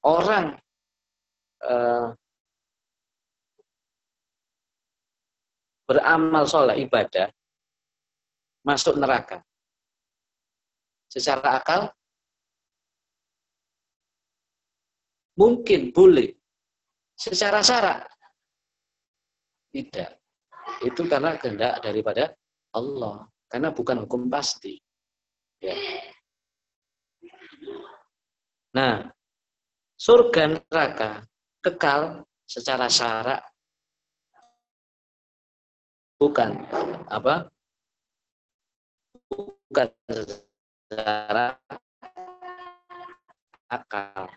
Orang 0.06 0.58
eh, 1.66 2.08
beramal 5.86 6.46
soleh 6.50 6.82
ibadah 6.82 7.30
masuk 8.66 8.98
neraka. 8.98 9.46
Secara 11.06 11.62
akal 11.62 11.82
mungkin 15.38 15.94
boleh. 15.94 16.34
Secara 17.16 17.64
syarat 17.64 18.04
tidak. 19.76 20.20
Itu 20.84 21.08
karena 21.08 21.36
kehendak 21.36 21.80
daripada 21.84 22.32
Allah. 22.76 23.28
Karena 23.48 23.72
bukan 23.72 24.04
hukum 24.04 24.28
pasti. 24.28 24.76
Ya. 25.60 25.76
Nah, 28.76 29.08
surga 29.96 30.60
neraka 30.60 31.24
kekal 31.64 32.24
secara 32.44 32.92
syarat 32.92 33.40
bukan 36.20 36.56
apa 37.12 37.48
bukan 39.76 39.92
secara 40.88 41.60
akal. 43.68 44.32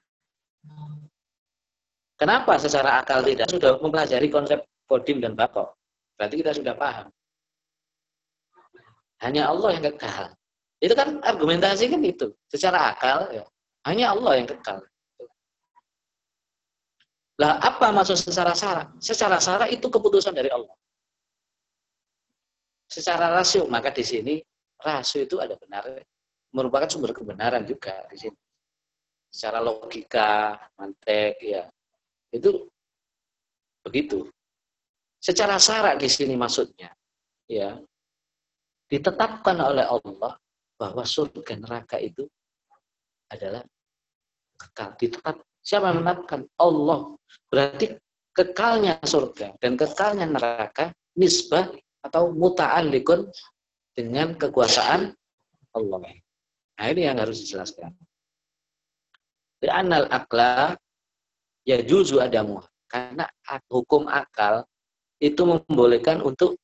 Kenapa 2.18 2.58
secara 2.58 2.98
akal 2.98 3.22
tidak? 3.22 3.46
Sudah 3.46 3.78
mempelajari 3.78 4.26
konsep 4.34 4.66
kodim 4.90 5.22
dan 5.22 5.38
bako. 5.38 5.70
Berarti 6.18 6.42
kita 6.42 6.50
sudah 6.58 6.74
paham. 6.74 7.06
Hanya 9.22 9.46
Allah 9.46 9.78
yang 9.78 9.86
kekal. 9.94 10.34
Itu 10.82 10.98
kan 10.98 11.22
argumentasi 11.22 11.86
kan 11.86 12.02
itu. 12.02 12.34
Secara 12.50 12.90
akal, 12.90 13.30
ya, 13.30 13.46
hanya 13.86 14.10
Allah 14.18 14.42
yang 14.42 14.50
kekal. 14.50 14.82
Lah 17.38 17.62
apa 17.62 17.94
maksud 17.94 18.18
secara 18.18 18.58
sara? 18.58 18.90
Secara 18.98 19.38
sara 19.38 19.70
itu 19.70 19.86
keputusan 19.86 20.34
dari 20.34 20.50
Allah. 20.50 20.74
Secara 22.90 23.30
rasio, 23.30 23.70
maka 23.70 23.94
di 23.94 24.02
sini 24.02 24.34
rasio 24.78 25.26
itu 25.26 25.36
ada 25.42 25.58
benar, 25.58 25.84
merupakan 26.54 26.88
sumber 26.88 27.12
kebenaran 27.12 27.66
juga 27.66 28.06
di 28.08 28.16
sini. 28.16 28.38
Secara 29.28 29.60
logika, 29.60 30.56
mantek, 30.80 31.36
ya 31.44 31.68
itu 32.32 32.64
begitu. 33.84 34.28
Secara 35.18 35.58
sara 35.60 35.98
di 35.98 36.08
sini 36.08 36.38
maksudnya, 36.38 36.88
ya 37.50 37.76
ditetapkan 38.88 39.58
oleh 39.60 39.84
Allah 39.84 40.32
bahwa 40.78 41.04
surga 41.04 41.54
neraka 41.60 42.00
itu 42.00 42.24
adalah 43.28 43.60
kekal. 44.56 44.96
Ditetap 44.96 45.36
siapa 45.60 45.92
menetapkan? 45.92 46.48
Allah. 46.56 47.12
Berarti 47.52 47.92
kekalnya 48.32 48.96
surga 49.04 49.58
dan 49.60 49.76
kekalnya 49.76 50.24
neraka 50.24 50.94
nisbah 51.18 51.68
atau 52.00 52.30
muta'alliqun 52.30 53.26
dengan 53.98 54.30
kekuasaan 54.38 55.10
Allah. 55.74 55.98
Nah 56.78 56.86
ini 56.86 57.02
yang 57.02 57.18
harus 57.18 57.42
dijelaskan. 57.42 57.90
Di 59.58 59.66
anal 59.66 60.06
akla 60.06 60.78
ya 61.66 61.82
juzu 61.82 62.22
adamu. 62.22 62.62
Karena 62.86 63.26
hukum 63.66 64.06
akal 64.06 64.62
itu 65.18 65.42
membolehkan 65.42 66.22
untuk 66.22 66.54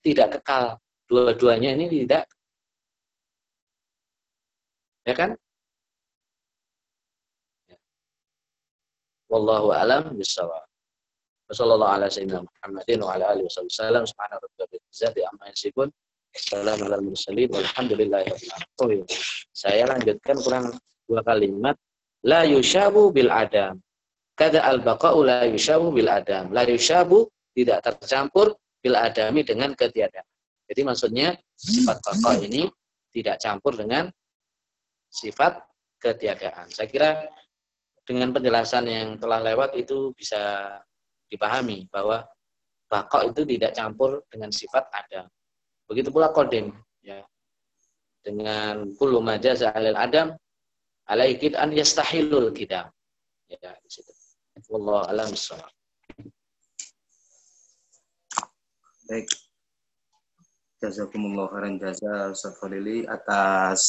tidak 0.00 0.40
kekal. 0.40 0.80
Dua-duanya 1.04 1.76
ini 1.76 1.92
tidak. 1.92 2.24
Ya 5.04 5.12
kan? 5.12 5.36
Wallahu 9.28 9.76
alam 9.76 10.16
bisawab. 10.16 10.64
Wassallallahu 11.52 11.92
ala 12.00 12.08
sayyidina 12.08 12.40
Muhammadin 12.40 13.00
wa 13.04 13.12
ala. 13.12 13.36
Assalamu 16.34 16.82
ala 16.88 16.98
mursalin 17.00 17.48
walhamdulillahi 17.50 18.28
rabbil 18.30 19.04
Saya 19.52 19.88
lanjutkan 19.88 20.36
kurang 20.40 20.66
dua 21.08 21.24
kalimat. 21.24 21.76
La 22.26 22.44
yushabu 22.44 23.14
bil 23.14 23.30
adam. 23.30 23.80
Kada 24.36 24.62
al 24.62 24.82
baqa'u 24.84 25.24
la 25.24 25.46
yushabu 25.48 25.90
bil 25.90 26.10
adam. 26.10 26.50
La 26.52 26.66
yushabu 26.68 27.26
tidak 27.56 27.82
tercampur 27.86 28.54
bil 28.78 28.94
adami 28.94 29.42
dengan 29.42 29.74
ketiadaan. 29.74 30.26
Jadi 30.68 30.80
maksudnya 30.84 31.32
sifat 31.56 31.98
baqa 32.04 32.38
ini 32.44 32.68
tidak 33.08 33.40
campur 33.40 33.72
dengan 33.74 34.12
sifat 35.08 35.64
ketiadaan. 35.98 36.68
Saya 36.68 36.86
kira 36.86 37.10
dengan 38.04 38.30
penjelasan 38.36 38.84
yang 38.86 39.08
telah 39.16 39.40
lewat 39.42 39.74
itu 39.74 40.12
bisa 40.12 40.76
dipahami 41.28 41.88
bahwa 41.88 42.24
bakok 42.88 43.32
itu 43.32 43.44
tidak 43.44 43.76
campur 43.76 44.24
dengan 44.32 44.48
sifat 44.52 44.84
ada. 44.92 45.28
Begitu 45.88 46.12
pula 46.12 46.28
kodim 46.30 46.76
ya. 47.00 47.24
Dengan 48.20 48.92
kullu 49.00 49.24
majaz 49.24 49.64
alil 49.64 49.96
adam 49.96 50.36
alaikid 51.08 51.56
an 51.56 51.72
yastahilul 51.72 52.52
kidam. 52.52 52.92
Ya, 53.48 53.72
di 53.80 53.88
situ. 53.88 54.12
Wallahu 54.68 55.08
alam 55.08 55.32
Baik. 59.08 59.24
Jazakumullah 60.78 61.50
khairan 61.50 61.80
jaza 61.80 62.30
atas 63.10 63.80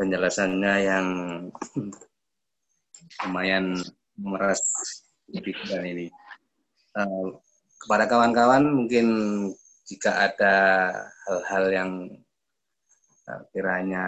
penjelasannya 0.00 0.74
yang 0.82 1.06
lumayan 3.28 3.76
memeras 4.16 4.58
pikiran 5.30 5.84
ini. 5.86 6.10
Uh, 6.96 7.36
kepada 7.84 8.10
kawan-kawan 8.10 8.64
mungkin 8.66 9.06
jika 9.90 10.30
ada 10.30 10.54
hal-hal 11.26 11.64
yang 11.74 11.90
uh, 13.26 13.42
kiranya 13.50 14.06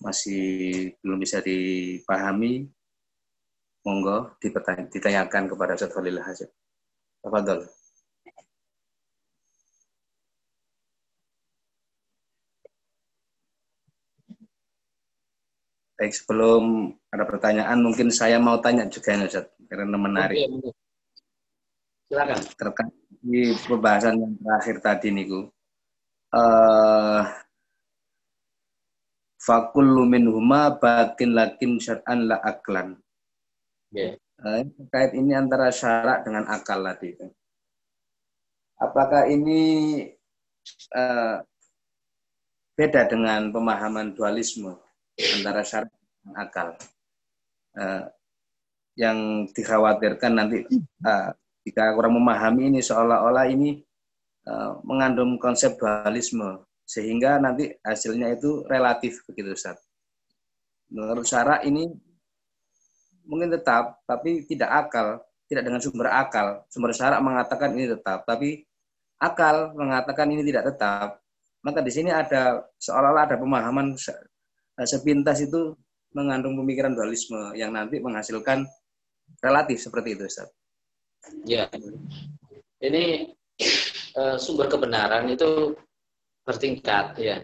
masih 0.00 0.88
belum 1.04 1.20
bisa 1.20 1.44
dipahami, 1.44 2.72
monggo 3.84 4.32
ditanyakan 4.88 5.44
kepada 5.44 5.76
Ustaz 5.76 5.92
Khalil 5.92 6.24
Hasil. 6.24 6.48
Tafadhol. 7.20 7.68
Baik, 16.00 16.18
sebelum 16.18 16.96
ada 17.14 17.28
pertanyaan, 17.28 17.78
mungkin 17.78 18.10
saya 18.10 18.40
mau 18.40 18.58
tanya 18.58 18.90
juga 18.90 19.14
nih, 19.14 19.30
Ustaz, 19.30 19.46
karena 19.70 19.94
menarik. 19.94 20.50
Oke, 20.50 20.81
silakan. 22.12 22.40
Terkait 22.60 22.92
di 23.24 23.42
pembahasan 23.64 24.20
yang 24.20 24.32
terakhir 24.36 24.76
tadi 24.84 25.08
niku. 25.08 25.48
Uh, 26.28 27.24
fakullu 29.40 30.04
minhuma 30.04 30.76
batin 30.76 31.32
lakin 31.32 31.80
syar'an 31.80 32.28
la 32.28 32.36
aklan. 32.44 33.00
Yeah. 33.88 34.20
Uh, 34.36 34.68
terkait 34.76 35.16
ini 35.16 35.32
antara 35.32 35.72
syarak 35.72 36.28
dengan 36.28 36.44
akal 36.52 36.84
tadi. 36.84 37.16
Apakah 38.76 39.30
ini 39.30 39.60
uh, 40.92 41.40
beda 42.76 43.08
dengan 43.08 43.48
pemahaman 43.48 44.12
dualisme? 44.12 44.76
antara 45.12 45.60
syarat 45.60 45.92
dan 46.24 46.32
akal. 46.40 46.68
Uh, 47.72 48.04
yang 48.96 49.48
dikhawatirkan 49.52 50.32
nanti 50.36 50.64
uh, 51.04 51.32
jika 51.62 51.94
orang 51.94 52.18
memahami 52.18 52.74
ini 52.74 52.80
seolah-olah 52.82 53.46
ini 53.50 53.78
uh, 54.50 54.82
mengandung 54.82 55.38
konsep 55.38 55.78
dualisme 55.78 56.66
sehingga 56.82 57.38
nanti 57.38 57.70
hasilnya 57.80 58.34
itu 58.34 58.66
relatif 58.66 59.22
begitu 59.30 59.54
Ustaz. 59.54 59.78
Menurut 60.92 61.24
syarat 61.24 61.64
ini 61.64 61.88
mungkin 63.24 63.48
tetap 63.54 64.02
tapi 64.04 64.44
tidak 64.44 64.68
akal, 64.68 65.22
tidak 65.46 65.64
dengan 65.64 65.80
sumber 65.80 66.10
akal. 66.10 66.66
Sumber 66.68 66.92
syarat 66.92 67.22
mengatakan 67.22 67.72
ini 67.72 67.88
tetap, 67.88 68.26
tapi 68.28 68.66
akal 69.22 69.72
mengatakan 69.78 70.28
ini 70.28 70.42
tidak 70.44 70.74
tetap. 70.74 71.22
Maka 71.62 71.78
di 71.78 71.94
sini 71.94 72.10
ada 72.10 72.66
seolah-olah 72.82 73.24
ada 73.30 73.36
pemahaman 73.38 73.94
Nah, 74.72 74.88
sepintas 74.88 75.38
itu 75.44 75.76
mengandung 76.16 76.56
pemikiran 76.56 76.96
dualisme 76.96 77.52
yang 77.52 77.76
nanti 77.76 78.00
menghasilkan 78.00 78.64
relatif 79.44 79.84
seperti 79.84 80.16
itu, 80.16 80.24
Ustaz. 80.24 80.48
Ya, 81.46 81.70
ini 82.82 83.30
uh, 84.18 84.36
sumber 84.38 84.66
kebenaran 84.66 85.30
itu 85.30 85.74
bertingkat 86.42 87.14
ya. 87.18 87.38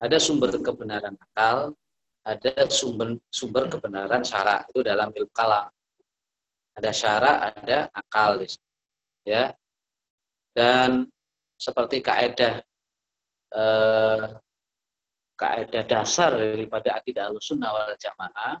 Ada 0.00 0.16
sumber 0.16 0.52
kebenaran 0.56 1.16
akal, 1.16 1.76
ada 2.24 2.68
sumber 2.68 3.16
sumber 3.28 3.68
kebenaran 3.68 4.24
syara 4.24 4.64
itu 4.68 4.80
dalam 4.84 5.12
ilmu 5.12 5.32
kalam. 5.32 5.68
Ada 6.76 6.90
syara, 6.92 7.32
ada 7.52 7.88
akal, 7.92 8.40
ya. 9.24 9.52
Dan 10.56 11.04
seperti 11.60 12.00
kaidah 12.00 12.64
eh, 13.52 14.24
kaidah 15.36 15.84
dasar 15.84 16.36
daripada 16.36 16.96
akidah 16.96 17.32
sunnah 17.40 17.72
wal 17.72 17.96
jamaah 17.96 18.56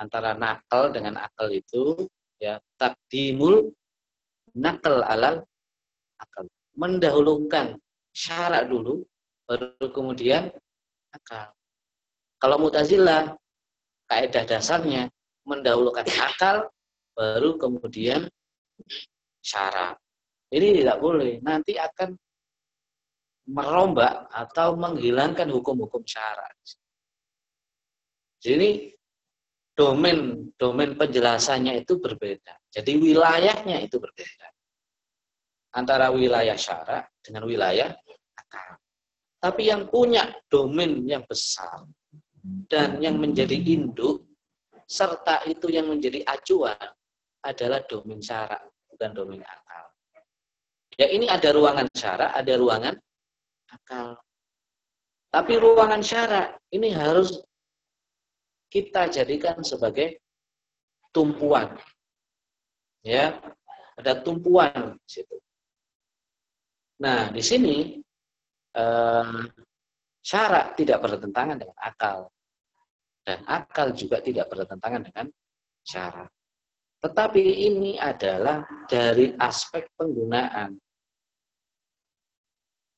antara 0.00 0.32
nakal 0.36 0.88
dengan 0.92 1.20
akal 1.20 1.52
itu 1.52 2.08
ya 2.42 2.58
takdimul 2.74 3.70
nakal 4.58 5.06
alal 5.06 5.46
akal. 6.18 6.50
Mendahulukan 6.74 7.78
syarat 8.10 8.66
dulu 8.66 9.06
baru 9.46 9.86
kemudian 9.94 10.50
akal. 11.14 11.54
Kalau 12.42 12.58
mutazilah 12.58 13.38
kaidah 14.10 14.42
dasarnya 14.42 15.06
mendahulukan 15.46 16.04
akal 16.18 16.66
baru 17.14 17.54
kemudian 17.60 18.26
syarat 19.38 20.02
ini 20.52 20.84
tidak 20.84 21.00
boleh. 21.00 21.40
Nanti 21.40 21.80
akan 21.80 22.12
merombak 23.48 24.28
atau 24.28 24.76
menghilangkan 24.76 25.48
hukum-hukum 25.48 26.04
syarat. 26.04 26.52
Jadi 28.44 28.92
domain 29.72 30.52
domain 30.60 30.92
penjelasannya 30.96 31.82
itu 31.82 31.96
berbeda. 31.98 32.54
Jadi 32.72 32.92
wilayahnya 33.00 33.80
itu 33.84 33.96
berbeda. 34.00 34.48
antara 35.72 36.12
wilayah 36.12 36.52
syarak 36.52 37.08
dengan 37.24 37.48
wilayah 37.48 37.96
akal. 38.36 38.76
Tapi 39.40 39.72
yang 39.72 39.88
punya 39.88 40.28
domain 40.52 41.00
yang 41.08 41.24
besar 41.24 41.88
dan 42.68 43.00
yang 43.00 43.16
menjadi 43.16 43.56
induk 43.56 44.20
serta 44.84 45.48
itu 45.48 45.72
yang 45.72 45.88
menjadi 45.88 46.28
acuan 46.28 46.76
adalah 47.40 47.80
domain 47.88 48.20
syarak 48.20 48.60
bukan 48.92 49.10
domain 49.16 49.40
akal. 49.40 49.84
Ya 51.00 51.08
ini 51.08 51.24
ada 51.24 51.48
ruangan 51.56 51.88
syarak, 51.96 52.30
ada 52.36 52.52
ruangan 52.60 52.94
akal. 53.72 54.20
Tapi 55.32 55.52
ruangan 55.56 56.04
syarak 56.04 56.60
ini 56.68 56.92
harus 56.92 57.40
kita 58.72 59.12
jadikan 59.12 59.60
sebagai 59.60 60.16
tumpuan. 61.12 61.76
Ya, 63.04 63.36
ada 64.00 64.16
tumpuan 64.24 64.96
di 64.96 65.08
situ. 65.20 65.36
Nah, 67.04 67.28
di 67.28 67.42
sini 67.44 68.00
eh, 68.72 69.40
syarak 70.24 70.72
tidak 70.80 71.04
bertentangan 71.04 71.60
dengan 71.60 71.76
akal 71.76 72.32
dan 73.28 73.44
akal 73.44 73.92
juga 73.92 74.24
tidak 74.24 74.48
bertentangan 74.48 75.02
dengan 75.04 75.26
syarak. 75.84 76.30
Tetapi 77.02 77.42
ini 77.42 77.98
adalah 77.98 78.62
dari 78.86 79.34
aspek 79.36 79.90
penggunaan. 79.98 80.78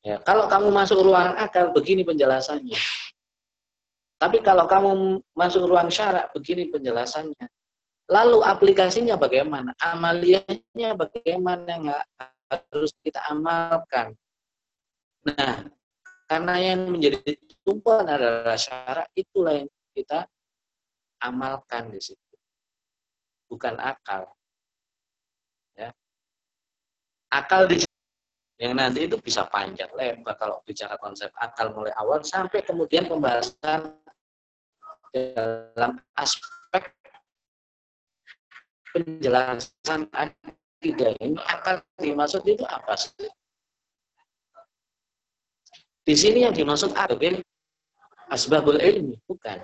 Ya, 0.04 0.20
kalau 0.20 0.44
kamu 0.52 0.68
masuk 0.68 1.00
ruang 1.00 1.32
akal, 1.40 1.72
begini 1.72 2.04
penjelasannya. 2.04 2.76
Tapi 4.16 4.40
kalau 4.40 4.64
kamu 4.64 5.20
masuk 5.36 5.68
ruang 5.68 5.90
syarak, 5.90 6.30
begini 6.32 6.70
penjelasannya. 6.70 7.46
Lalu 8.08 8.44
aplikasinya 8.44 9.16
bagaimana? 9.16 9.72
Amaliyahnya 9.80 10.96
bagaimana 10.96 11.64
yang 11.68 11.84
harus 12.48 12.92
kita 13.00 13.20
amalkan? 13.28 14.12
Nah, 15.24 15.68
karena 16.28 16.54
yang 16.60 16.88
menjadi 16.88 17.36
tumpuan 17.64 18.08
adalah 18.08 18.56
syarak, 18.56 19.08
itulah 19.16 19.56
yang 19.60 19.68
kita 19.92 20.28
amalkan 21.20 21.92
di 21.92 22.00
situ. 22.00 22.36
Bukan 23.48 23.76
akal. 23.76 24.28
Ya. 25.76 25.92
Akal 27.28 27.68
di 27.68 27.84
yang 28.64 28.80
nanti 28.80 29.04
itu 29.04 29.20
bisa 29.20 29.44
panjang 29.52 29.92
lebar 29.92 30.40
kalau 30.40 30.64
bicara 30.64 30.96
konsep 30.96 31.28
akal 31.36 31.76
mulai 31.76 31.92
awal 32.00 32.24
sampai 32.24 32.64
kemudian 32.64 33.04
pembahasan 33.04 33.92
dalam 35.12 36.00
aspek 36.16 36.88
penjelasan 38.96 40.08
akidah 40.16 41.12
ini 41.20 41.36
akal 41.44 41.84
dimaksud 42.00 42.40
itu 42.48 42.64
apa 42.64 42.96
sih? 42.96 43.28
Di 46.08 46.16
sini 46.16 46.48
yang 46.48 46.56
dimaksud 46.56 46.96
akal 46.96 47.20
asbabul 48.32 48.80
ilmi 48.80 49.20
bukan. 49.28 49.60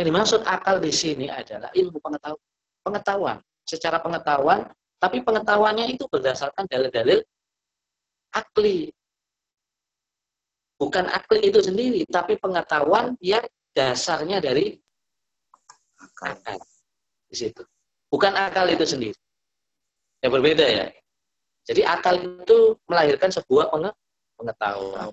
Yang 0.00 0.06
dimaksud 0.08 0.40
akal 0.48 0.80
di 0.80 0.88
sini 0.88 1.28
adalah 1.28 1.68
ilmu 1.76 2.00
pengetahuan, 2.00 2.48
pengetahuan 2.80 3.36
secara 3.68 4.00
pengetahuan, 4.00 4.64
tapi 4.96 5.20
pengetahuannya 5.20 5.92
itu 5.92 6.08
berdasarkan 6.08 6.64
dalil-dalil 6.72 7.20
akli. 8.34 8.90
Bukan 10.80 11.06
akli 11.12 11.52
itu 11.52 11.60
sendiri, 11.60 12.08
tapi 12.08 12.40
pengetahuan 12.40 13.12
yang 13.20 13.44
dasarnya 13.76 14.40
dari 14.40 14.80
akal. 16.24 16.58
Di 17.28 17.36
situ. 17.36 17.62
Bukan 18.10 18.32
akal 18.34 18.66
itu 18.72 18.82
sendiri. 18.88 19.18
Ya 20.20 20.28
berbeda 20.28 20.64
ya. 20.66 20.86
Jadi 21.68 21.84
akal 21.84 22.16
itu 22.18 22.74
melahirkan 22.88 23.30
sebuah 23.30 23.70
pengetahuan. 24.34 25.12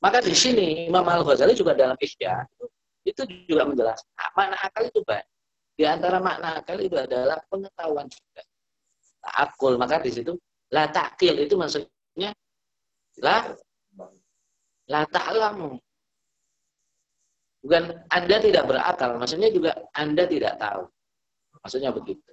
Maka 0.00 0.18
di 0.20 0.34
sini 0.36 0.88
Imam 0.88 1.04
Al-Ghazali 1.04 1.56
juga 1.56 1.72
dalam 1.72 1.96
Ihya 1.96 2.44
itu 3.06 3.22
juga 3.46 3.62
menjelaskan 3.62 4.10
ah, 4.18 4.30
makna 4.34 4.56
akal 4.60 4.82
itu 4.90 5.00
banyak. 5.06 5.28
Di 5.78 5.84
antara 5.86 6.18
makna 6.18 6.58
akal 6.58 6.78
itu 6.82 6.96
adalah 6.98 7.38
pengetahuan 7.46 8.10
juga. 8.10 8.42
Akul, 9.26 9.78
maka 9.78 10.02
di 10.02 10.10
situ 10.10 10.34
La 10.74 10.90
takil 10.90 11.46
itu 11.46 11.54
maksudnya 11.54 12.30
la 13.22 13.36
la 14.90 15.02
ta'lamu. 15.06 15.78
Bukan 17.66 17.84
Anda 18.14 18.36
tidak 18.38 18.70
berakal, 18.70 19.18
maksudnya 19.18 19.50
juga 19.50 19.74
Anda 19.90 20.22
tidak 20.30 20.54
tahu. 20.62 20.86
Maksudnya 21.66 21.90
begitu. 21.90 22.30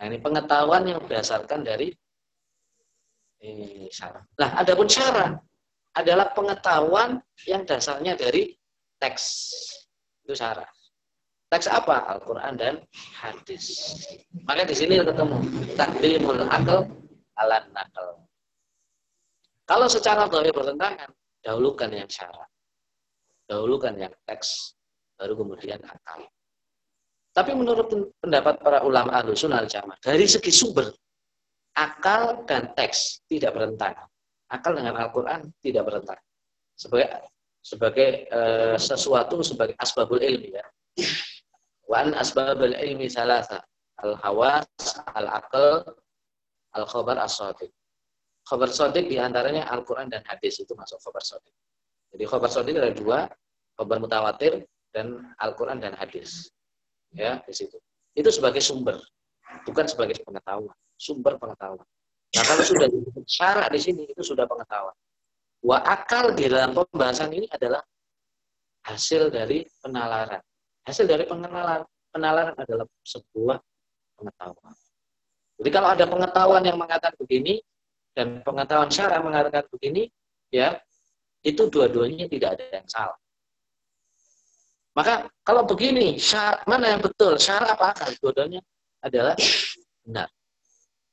Nah, 0.00 0.04
ini 0.08 0.16
pengetahuan 0.16 0.88
yang 0.88 1.02
berdasarkan 1.04 1.60
dari 1.60 1.92
eh, 3.44 3.90
syarat. 3.92 4.24
Nah, 4.38 4.50
adapun 4.64 4.88
syarat 4.88 5.36
adalah 5.92 6.32
pengetahuan 6.32 7.20
yang 7.44 7.66
dasarnya 7.66 8.14
dari 8.14 8.54
teks. 8.96 9.24
Itu 10.24 10.32
syarat. 10.32 10.77
Teks 11.48 11.64
apa? 11.72 12.04
Al-Quran 12.12 12.60
dan 12.60 12.74
hadis. 13.16 13.96
Maka 14.44 14.68
di 14.68 14.76
sini 14.76 15.00
ketemu 15.00 15.36
takdimul 15.80 16.44
akal 16.44 16.84
ala 17.40 17.64
nakal. 17.72 18.20
Kalau 19.64 19.88
secara 19.88 20.28
dohir 20.28 20.52
bertentangan, 20.52 21.08
dahulukan 21.40 21.88
yang 21.88 22.08
syarat. 22.08 22.48
Dahulukan 23.48 23.96
yang 23.96 24.12
teks, 24.28 24.76
baru 25.16 25.40
kemudian 25.40 25.80
akal. 25.88 26.28
Tapi 27.32 27.56
menurut 27.56 27.88
pendapat 28.20 28.60
para 28.60 28.84
ulama 28.84 29.16
ahlu 29.16 29.32
sunnah 29.32 29.64
jamaah, 29.64 29.96
dari 30.04 30.28
segi 30.28 30.52
sumber, 30.52 30.92
akal 31.72 32.44
dan 32.44 32.76
teks 32.76 33.24
tidak 33.24 33.56
bertentangan. 33.56 34.04
Akal 34.52 34.76
dengan 34.76 35.00
Al-Quran 35.00 35.48
tidak 35.64 35.88
bertentangan. 35.88 36.26
Sebagai 36.76 37.08
sebagai 37.58 38.08
e, 38.28 38.40
sesuatu 38.80 39.44
sebagai 39.44 39.76
asbabul 39.76 40.20
ilmi 40.20 40.56
ya. 40.56 40.66
Wan 41.88 42.12
asbabul 42.12 42.76
ilmi 42.76 43.08
salasa. 43.08 43.64
Al-hawas, 43.98 44.68
al-aql, 45.16 45.82
al-khabar 46.76 47.18
as-sadiq. 47.24 47.72
Khabar 48.46 48.70
sadiq 48.70 49.10
di 49.10 49.18
antaranya 49.18 49.66
Al-Quran 49.68 50.08
dan 50.08 50.22
hadis 50.24 50.62
itu 50.62 50.72
masuk 50.72 50.96
khabar 51.02 51.20
sadiq. 51.20 51.52
Jadi 52.14 52.24
khabar 52.24 52.48
sadiq 52.48 52.78
ada 52.78 52.94
dua, 52.94 53.26
khabar 53.74 53.96
mutawatir 53.98 54.64
dan 54.94 55.34
Al-Quran 55.42 55.82
dan 55.82 55.98
hadis. 55.98 56.48
Ya, 57.12 57.42
di 57.42 57.52
situ. 57.56 57.76
Itu 58.14 58.28
sebagai 58.30 58.62
sumber, 58.62 59.00
bukan 59.64 59.84
sebagai 59.88 60.20
pengetahuan. 60.22 60.76
Sumber 60.96 61.36
pengetahuan. 61.36 61.84
Nah, 62.36 62.44
kalau 62.44 62.62
sudah 62.64 62.86
syarat 63.24 63.68
di 63.72 63.80
sini, 63.80 64.02
itu 64.08 64.20
sudah 64.20 64.44
pengetahuan. 64.44 64.96
Wa 65.64 65.82
akal 65.82 66.36
di 66.36 66.46
dalam 66.46 66.76
pembahasan 66.76 67.34
ini 67.34 67.48
adalah 67.50 67.82
hasil 68.86 69.32
dari 69.32 69.64
penalaran. 69.80 70.40
Hasil 70.88 71.04
dari 71.04 71.28
pengenalan. 71.28 71.84
Penalaran 72.08 72.56
adalah 72.56 72.88
sebuah 73.04 73.60
pengetahuan. 74.16 74.74
Jadi 75.60 75.70
kalau 75.74 75.88
ada 75.92 76.04
pengetahuan 76.08 76.64
yang 76.64 76.80
mengatakan 76.80 77.12
begini 77.20 77.60
dan 78.16 78.40
pengetahuan 78.40 78.88
syara 78.88 79.20
mengatakan 79.20 79.68
begini, 79.68 80.08
ya 80.48 80.80
itu 81.44 81.68
dua-duanya 81.68 82.24
tidak 82.32 82.56
ada 82.56 82.64
yang 82.80 82.88
salah. 82.88 83.20
Maka 84.96 85.28
kalau 85.44 85.68
begini, 85.68 86.16
syara, 86.16 86.64
mana 86.64 86.96
yang 86.96 87.04
betul? 87.04 87.36
Syara 87.36 87.76
apa 87.76 87.92
akal? 87.92 88.10
Dua-duanya 88.18 88.64
adalah 89.04 89.36
benar. 90.02 90.32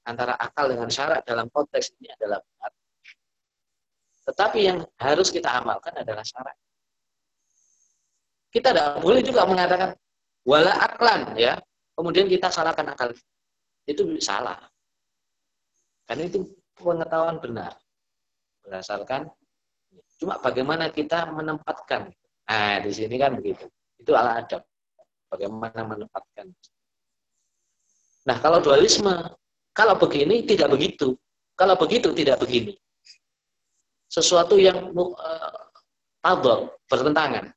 Antara 0.08 0.34
akal 0.40 0.72
dengan 0.72 0.88
syarat 0.88 1.22
dalam 1.28 1.52
konteks 1.52 1.94
ini 2.00 2.10
adalah 2.16 2.40
benar. 2.40 2.72
Tetapi 4.26 4.60
yang 4.64 4.80
harus 4.98 5.30
kita 5.30 5.52
amalkan 5.52 5.94
adalah 6.02 6.24
syarat. 6.26 6.56
Kita 8.56 8.72
tidak 8.72 9.04
boleh 9.04 9.20
juga 9.20 9.44
mengatakan 9.44 9.92
wala 10.48 10.72
aklan 10.80 11.36
ya. 11.36 11.60
Kemudian 11.92 12.32
kita 12.32 12.48
salahkan 12.48 12.88
akal. 12.88 13.12
Itu 13.84 14.08
salah. 14.24 14.64
Karena 16.08 16.32
itu 16.32 16.48
pengetahuan 16.80 17.44
benar. 17.44 17.76
Berdasarkan 18.64 19.28
cuma 20.16 20.40
bagaimana 20.40 20.88
kita 20.88 21.28
menempatkan. 21.36 22.16
Nah, 22.48 22.80
di 22.80 22.92
sini 22.96 23.20
kan 23.20 23.36
begitu. 23.36 23.68
Itu 24.00 24.16
ala 24.16 24.40
adab. 24.40 24.64
Bagaimana 25.28 25.84
menempatkan. 25.84 26.56
Nah, 28.26 28.38
kalau 28.40 28.64
dualisme, 28.64 29.36
kalau 29.76 30.00
begini 30.00 30.48
tidak 30.48 30.72
begitu. 30.72 31.12
Kalau 31.60 31.76
begitu 31.76 32.16
tidak 32.16 32.40
begini. 32.40 32.72
Sesuatu 34.08 34.56
yang 34.56 34.96
uh, 34.96 36.64
bertentangan. 36.88 37.52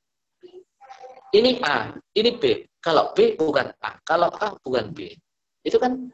Ini 1.29 1.61
A, 1.61 1.93
ini 2.17 2.31
B. 2.41 2.65
Kalau 2.81 3.13
B 3.13 3.37
bukan 3.37 3.69
A, 3.85 4.01
kalau 4.01 4.33
A 4.33 4.57
bukan 4.65 4.95
B. 4.97 5.13
Itu 5.61 5.77
kan 5.77 6.09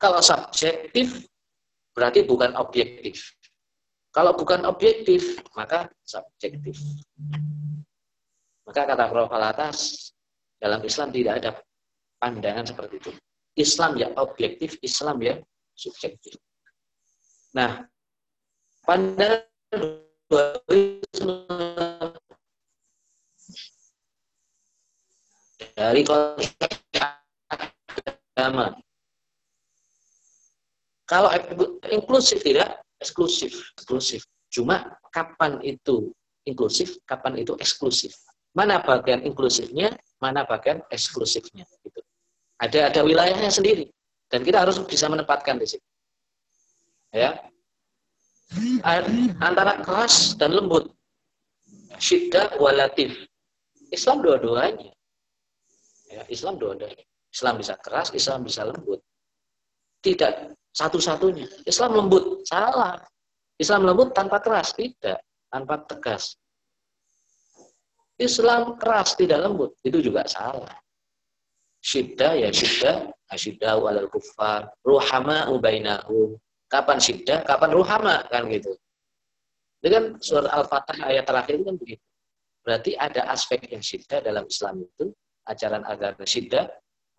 kalau 0.00 0.18
subjektif 0.18 1.30
berarti 1.94 2.26
bukan 2.26 2.58
objektif. 2.58 3.38
Kalau 4.12 4.34
bukan 4.36 4.66
objektif, 4.68 5.40
maka 5.56 5.88
subjektif. 6.04 6.76
Maka 8.66 8.84
kata 8.84 9.08
Prof. 9.08 9.30
Alatas, 9.32 10.10
dalam 10.60 10.84
Islam 10.84 11.08
tidak 11.14 11.34
ada 11.40 11.50
pandangan 12.20 12.66
seperti 12.66 12.94
itu. 12.98 13.10
Islam 13.56 13.96
ya 13.96 14.08
objektif, 14.20 14.76
Islam 14.84 15.16
ya 15.22 15.34
subjektif. 15.72 16.36
Nah, 17.56 17.84
pada 18.84 19.44
dari 25.76 26.02
agama. 28.36 28.76
Kalau 31.08 31.28
inklusif 31.92 32.40
tidak 32.40 32.80
eksklusif, 33.02 33.52
eksklusif. 33.76 34.22
Cuma 34.48 34.96
kapan 35.12 35.60
itu 35.64 36.12
inklusif, 36.48 36.96
kapan 37.04 37.40
itu 37.40 37.52
eksklusif. 37.60 38.16
Mana 38.52 38.80
bagian 38.84 39.24
inklusifnya, 39.24 39.96
mana 40.20 40.44
bagian 40.44 40.84
eksklusifnya. 40.92 41.64
Gitu. 41.84 42.00
Ada 42.60 42.92
ada 42.92 43.00
wilayahnya 43.02 43.48
sendiri 43.48 43.88
dan 44.32 44.40
kita 44.46 44.64
harus 44.64 44.80
bisa 44.88 45.08
menempatkan 45.08 45.60
di 45.60 45.66
situ. 45.68 45.88
Ya, 47.12 47.44
antara 49.40 49.84
keras 49.84 50.32
dan 50.40 50.56
lembut, 50.56 50.88
syiddah 52.00 52.56
walatif. 52.56 53.28
Islam 53.92 54.24
dua-duanya. 54.24 54.88
Ya, 56.12 56.22
Islam 56.28 56.60
dua-duanya. 56.60 57.08
Islam 57.32 57.56
bisa 57.56 57.74
keras, 57.80 58.12
Islam 58.12 58.44
bisa 58.44 58.68
lembut. 58.68 59.00
Tidak 60.04 60.52
satu-satunya. 60.76 61.48
Islam 61.64 61.96
lembut, 61.96 62.44
salah. 62.44 63.00
Islam 63.56 63.88
lembut 63.88 64.12
tanpa 64.12 64.44
keras, 64.44 64.76
tidak. 64.76 65.24
Tanpa 65.48 65.80
tegas. 65.88 66.36
Islam 68.20 68.76
keras, 68.76 69.16
tidak 69.16 69.40
lembut. 69.40 69.72
Itu 69.80 70.04
juga 70.04 70.28
salah. 70.28 70.76
Syiddah 71.82 72.38
ya 72.38 72.50
syiddah, 72.52 73.10
asyiddah 73.32 73.74
walal 73.80 74.06
kufar, 74.12 74.68
ruhama 74.84 75.48
ubainahum. 75.48 76.36
Kapan 76.68 77.00
syiddah, 77.00 77.42
kapan 77.48 77.72
ruhama, 77.72 78.22
kan 78.28 78.46
gitu. 78.52 78.76
Dengan 79.82 80.20
surat 80.22 80.46
Al-Fatah 80.46 81.10
ayat 81.10 81.26
terakhir 81.26 81.58
itu 81.58 81.64
kan 81.66 81.76
begitu. 81.80 82.04
Berarti 82.62 82.90
ada 82.94 83.26
aspek 83.34 83.66
yang 83.66 83.82
syiddah 83.82 84.22
dalam 84.22 84.46
Islam 84.46 84.86
itu, 84.86 85.10
ajaran 85.48 85.82
agama 85.86 86.22
syiddah, 86.26 86.70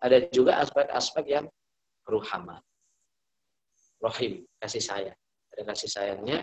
ada 0.04 0.16
juga 0.32 0.60
aspek-aspek 0.60 1.24
yang 1.28 1.46
ruhama. 2.04 2.60
Rohim, 4.04 4.44
kasih 4.60 4.82
sayang. 4.84 5.18
Ada 5.56 5.62
kasih 5.72 5.88
sayangnya. 5.88 6.38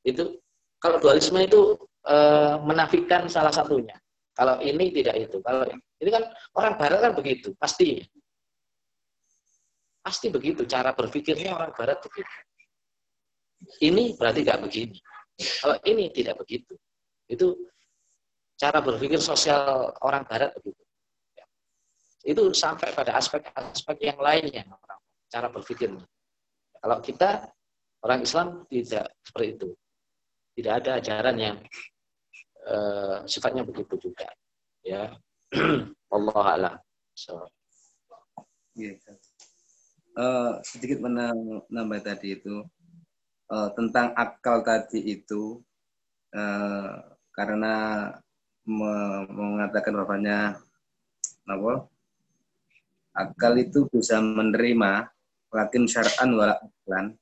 Itu 0.00 0.40
kalau 0.80 0.96
dualisme 1.02 1.36
itu 1.42 1.76
e, 2.00 2.16
menafikan 2.64 3.28
salah 3.28 3.52
satunya. 3.52 3.96
Kalau 4.32 4.60
ini 4.64 4.92
tidak 4.92 5.16
itu. 5.16 5.36
Kalau 5.44 5.68
ini 6.00 6.10
kan 6.12 6.24
orang 6.56 6.74
barat 6.80 7.00
kan 7.04 7.12
begitu, 7.12 7.52
pasti. 7.60 8.00
Pasti 10.00 10.30
begitu 10.30 10.62
cara 10.64 10.94
berpikirnya 10.94 11.52
orang 11.56 11.72
barat 11.74 11.98
begitu. 12.00 12.36
Ini 13.82 14.14
berarti 14.16 14.40
nggak 14.46 14.60
begini. 14.64 14.98
Kalau 15.36 15.76
ini 15.84 16.08
tidak 16.14 16.40
begitu. 16.40 16.72
Itu 17.26 17.58
cara 18.56 18.80
berpikir 18.80 19.20
sosial 19.20 19.92
orang 20.00 20.24
barat 20.24 20.52
begitu 20.56 20.86
itu 22.26 22.42
sampai 22.50 22.90
pada 22.90 23.14
aspek-aspek 23.14 24.02
yang 24.02 24.18
lainnya 24.18 24.66
orang 24.66 25.00
cara 25.30 25.46
berpikirnya. 25.46 26.02
Kalau 26.82 26.98
kita 26.98 27.46
orang 28.02 28.20
Islam 28.26 28.66
tidak 28.66 29.14
seperti 29.22 29.48
itu, 29.54 29.68
tidak 30.58 30.72
ada 30.82 30.90
ajaran 30.98 31.36
yang 31.38 31.56
uh, 32.66 33.22
sifatnya 33.30 33.62
begitu 33.62 34.10
juga, 34.10 34.26
ya. 34.82 35.14
Allah 36.14 36.44
alam. 36.46 36.76
So. 37.14 37.46
Uh, 40.16 40.60
sedikit 40.66 41.00
menambah 41.00 42.00
tadi 42.04 42.36
itu 42.36 42.60
uh, 43.48 43.68
tentang 43.72 44.12
akal 44.12 44.60
tadi 44.60 45.00
itu 45.16 45.64
uh, 46.36 47.00
karena 47.32 47.74
mengatakan 48.66 49.94
bapaknya 49.94 50.58
apa 51.46 51.86
akal 53.16 53.56
itu 53.56 53.86
bisa 53.88 54.20
menerima 54.20 55.08
lakin 55.54 55.88
syar'an 55.88 56.36
wala 56.36 56.60
aklan. 56.60 57.16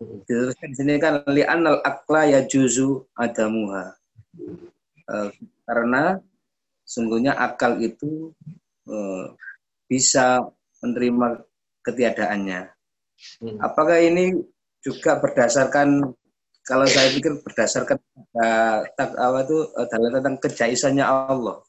Diteruskan 0.00 0.68
di 0.72 0.76
sini 0.80 0.94
kan 0.96 1.22
li'anal 1.28 1.84
akla 1.84 2.30
ya 2.30 2.40
juzu 2.48 3.04
adamuha. 3.14 3.94
E, 5.04 5.14
karena 5.68 6.18
sungguhnya 6.88 7.36
akal 7.36 7.78
itu 7.78 8.32
e, 8.88 8.96
bisa 9.86 10.40
menerima 10.80 11.44
ketiadaannya. 11.84 12.60
Hmm. 13.44 13.56
Apakah 13.60 14.00
ini 14.00 14.34
juga 14.80 15.20
berdasarkan 15.20 16.12
kalau 16.64 16.88
saya 16.88 17.12
pikir 17.12 17.44
berdasarkan 17.44 18.00
uh, 18.40 18.88
tak, 18.96 19.12
apa 19.12 19.38
itu 19.44 19.58
adalah 19.76 20.10
tentang 20.16 20.36
kejaisannya 20.40 21.04
Allah. 21.04 21.60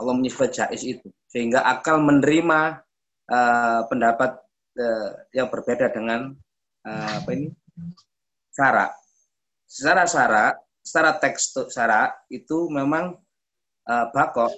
Allah 0.00 0.14
menyifat 0.16 0.50
jais 0.56 0.80
itu 0.80 1.12
sehingga 1.28 1.60
akal 1.60 2.00
menerima 2.00 2.80
uh, 3.28 3.80
pendapat 3.92 4.40
uh, 4.80 5.10
yang 5.36 5.52
berbeda 5.52 5.92
dengan 5.92 6.32
uh, 6.88 7.10
apa 7.20 7.30
ini 7.36 7.52
sara. 8.48 8.88
Secara 9.68 10.08
sara, 10.08 10.56
secara 10.80 11.20
teks 11.20 11.52
sara 11.68 12.08
itu 12.32 12.72
memang 12.72 13.16
uh, 13.88 14.06
bakok 14.16 14.52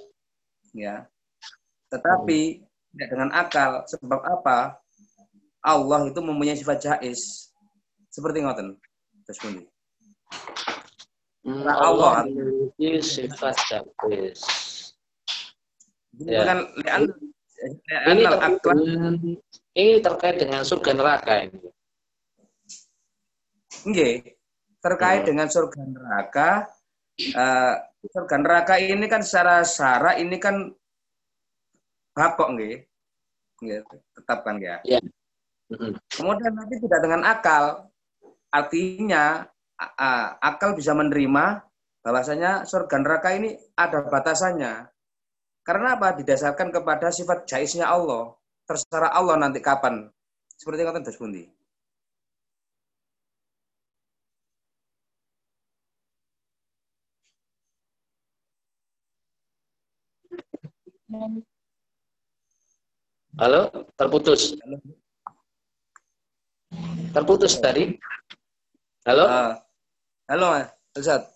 ya. 0.74 1.07
Tetapi 1.91 2.62
tidak 2.95 3.09
dengan 3.11 3.30
akal 3.35 3.82
sebab 3.91 4.22
apa? 4.22 4.78
Allah 5.64 6.07
itu 6.07 6.20
mempunyai 6.22 6.55
sifat 6.55 6.78
jais. 6.78 7.51
Seperti 8.14 8.47
ngoten. 8.47 8.78
Pundi? 9.33 9.64
Nah, 11.45 11.77
Allah 11.77 12.25
memiliki 12.29 13.05
sifat 13.05 13.57
jais 13.68 14.41
Ya. 16.14 16.47
Kan, 16.47 16.59
ini 18.07 18.22
terkait, 18.22 18.55
ini 19.75 19.95
terkait 19.99 20.37
dengan 20.39 20.62
surga 20.62 20.91
neraka 20.95 21.35
ini. 21.43 21.59
Oke, 23.85 24.39
terkait 24.79 25.22
hmm. 25.27 25.29
dengan 25.35 25.47
surga 25.51 25.81
neraka. 25.83 26.51
Uh, 27.35 27.75
surga 28.14 28.37
neraka 28.39 28.75
ini 28.79 29.07
kan 29.11 29.27
secara 29.27 29.66
sara 29.66 30.14
ini 30.22 30.39
kan 30.39 30.70
bakok 32.14 32.55
nggih. 32.55 32.77
Nggih, 33.59 33.79
tetapkan 34.14 34.62
ya. 34.62 34.79
ya. 34.87 35.03
Hmm. 35.75 35.99
Kemudian 36.14 36.53
nanti 36.55 36.79
tidak 36.79 37.01
dengan 37.03 37.22
akal. 37.27 37.91
Artinya 38.55 39.42
akal 40.38 40.78
bisa 40.78 40.94
menerima 40.94 41.66
bahwasanya 42.07 42.62
surga 42.62 43.02
neraka 43.02 43.34
ini 43.34 43.59
ada 43.74 44.07
batasannya. 44.07 44.86
Karena 45.66 45.98
apa? 45.98 46.14
Didasarkan 46.14 46.70
kepada 46.70 47.11
sifat 47.11 47.50
jaisnya 47.50 47.90
Allah. 47.90 48.30
Terserah 48.68 49.11
Allah 49.11 49.36
nanti 49.42 49.59
kapan. 49.59 50.07
Seperti 50.55 50.86
kata 50.86 51.02
Das 51.02 51.18
Bundi. 51.18 51.50
Halo, 63.34 63.90
terputus. 63.98 64.55
Terputus 67.11 67.59
tadi. 67.59 67.98
Halo? 69.05 69.28
Uh, 69.28 69.52
halo, 70.32 70.64
Ustaz. 70.96 71.28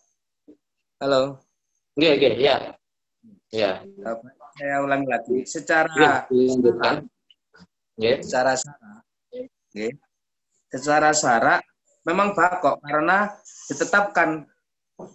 Halo. 1.05 1.37
Oke, 2.01 2.17
oke, 2.17 2.31
ya. 2.41 2.73
Ya. 3.53 3.85
Saya 4.57 4.81
ulangi 4.81 5.05
lagi. 5.05 5.45
Secara 5.45 5.93
ya, 6.01 6.25
ya. 8.01 8.17
secara 8.25 8.57
sara, 8.57 9.05
ya. 9.77 9.93
secara 10.73 11.11
sara 11.13 11.55
memang 12.09 12.33
bakok 12.33 12.81
karena 12.81 13.37
ditetapkan 13.69 14.49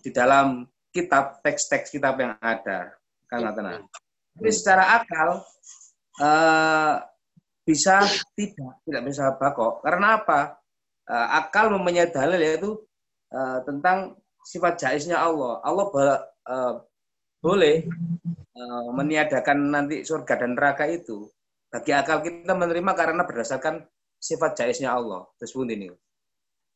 di 0.06 0.14
dalam 0.14 0.70
kitab 0.94 1.42
teks-teks 1.42 1.90
kitab 1.90 2.22
yang 2.22 2.38
ada 2.38 2.94
kan 3.34 3.50
tenang. 3.50 3.90
Tapi 4.38 4.50
secara 4.54 5.02
akal 5.02 5.42
uh, 6.22 7.02
bisa 7.66 7.98
tidak 8.38 8.78
tidak 8.86 9.02
bisa 9.10 9.34
bakok 9.42 9.82
karena 9.82 10.22
apa? 10.22 10.62
Uh, 11.04 11.28
akal 11.36 11.68
mempunyai 11.68 12.08
dalil 12.08 12.40
yaitu 12.40 12.80
uh, 13.36 13.60
tentang 13.68 14.16
sifat 14.48 14.80
jaisnya 14.80 15.20
Allah. 15.20 15.60
Allah 15.68 15.86
uh, 16.48 16.74
boleh 17.44 17.84
uh, 18.56 18.88
meniadakan 18.96 19.68
nanti 19.68 20.08
surga 20.08 20.40
dan 20.40 20.56
neraka 20.56 20.88
itu 20.88 21.28
bagi 21.68 21.92
akal 21.92 22.24
kita 22.24 22.56
menerima 22.56 22.92
karena 22.94 23.28
berdasarkan 23.28 23.84
sifat 24.22 24.56
jaisnya 24.64 24.96
Allah. 24.96 25.28
Terus 25.42 25.58
ini. 25.68 25.92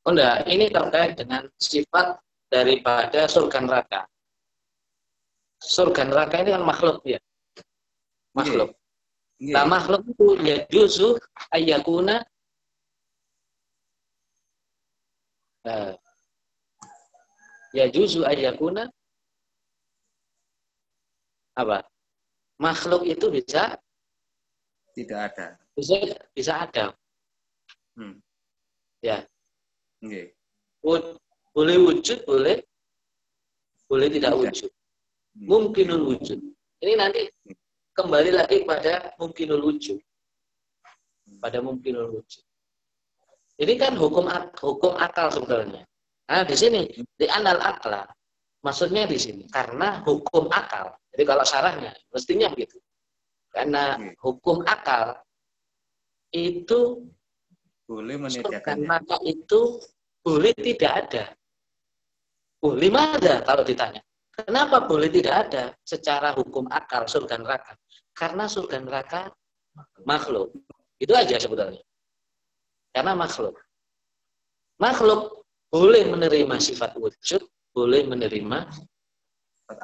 Oh 0.03 0.11
enggak, 0.11 0.43
ini 0.49 0.65
terkait 0.67 1.15
dengan 1.15 1.47
sifat 1.55 2.19
daripada 2.51 3.29
surga 3.31 3.59
neraka. 3.63 4.01
Surga 5.63 6.03
neraka 6.03 6.35
ini 6.43 6.51
kan 6.51 6.63
makhluk 6.65 6.99
ya. 7.05 7.19
Makhluk. 8.35 8.75
Yeah. 9.37 9.61
Nah 9.61 9.65
makhluk 9.69 10.01
itu 10.09 10.27
ya 10.41 10.65
juzu 10.65 11.21
ayakuna 11.53 12.17
uh, 12.17 12.25
ya 17.75 17.85
juzu 17.91 18.23
ayakuna 18.23 18.87
apa? 21.57 21.81
Makhluk 22.61 23.05
itu 23.05 23.29
bisa? 23.33 23.77
Tidak 24.93 25.19
ada. 25.19 25.57
Bisa 25.77 25.93
bisa 26.33 26.53
ada 26.65 26.93
hmm. 27.97 28.17
ya. 29.01 29.21
Okay. 30.01 30.33
boleh 31.53 31.77
wujud 31.81 32.21
boleh? 32.25 32.61
Boleh 33.89 34.07
tidak 34.13 34.33
wujud? 34.37 34.69
Hmm. 35.37 35.45
mungkinul 35.49 36.01
wujud. 36.13 36.39
Ini 36.81 36.93
nanti 36.97 37.29
kembali 37.97 38.29
lagi 38.33 38.65
pada 38.65 39.13
mungkinul 39.17 39.61
wujud. 39.61 39.97
Pada 41.41 41.61
mungkinul 41.61 42.13
wujud 42.13 42.46
ini 43.57 43.73
kan 43.77 43.93
hukum 43.97 44.25
hukum 44.61 44.93
akal 44.97 45.27
sebenarnya 45.33 45.83
nah 46.27 46.43
di 46.43 46.55
sini 46.55 46.81
di 47.15 47.25
anal 47.29 47.57
akal 47.61 48.03
maksudnya 48.61 49.07
di 49.07 49.17
sini 49.17 49.43
karena 49.49 50.03
hukum 50.03 50.49
akal 50.51 50.93
jadi 51.13 51.23
kalau 51.23 51.43
sarahnya 51.47 51.91
mestinya 52.11 52.51
begitu 52.51 52.77
karena 53.53 53.97
hukum 54.21 54.61
akal 54.67 55.17
itu 56.35 57.07
boleh 57.87 58.19
menyediakan 58.19 58.83
maka 58.83 59.15
itu 59.23 59.79
boleh 60.19 60.51
tidak 60.59 60.91
ada. 61.07 61.23
Boleh 62.59 62.91
ada 62.91 63.39
kalau 63.47 63.63
ditanya. 63.63 64.03
Kenapa 64.35 64.83
boleh 64.83 65.07
tidak 65.07 65.47
ada 65.47 65.63
secara 65.87 66.35
hukum 66.35 66.67
akal 66.67 67.07
surga 67.07 67.39
neraka? 67.39 67.73
Karena 68.11 68.45
surga 68.45 68.77
neraka 68.83 69.21
makhluk. 70.03 70.51
Itu 70.99 71.15
aja 71.15 71.39
sebetulnya. 71.39 71.79
Karena 72.97 73.13
makhluk. 73.13 73.53
Makhluk 74.81 75.45
boleh 75.69 76.09
menerima 76.09 76.57
sifat 76.57 76.97
wujud, 76.97 77.45
boleh 77.69 78.09
menerima 78.09 78.73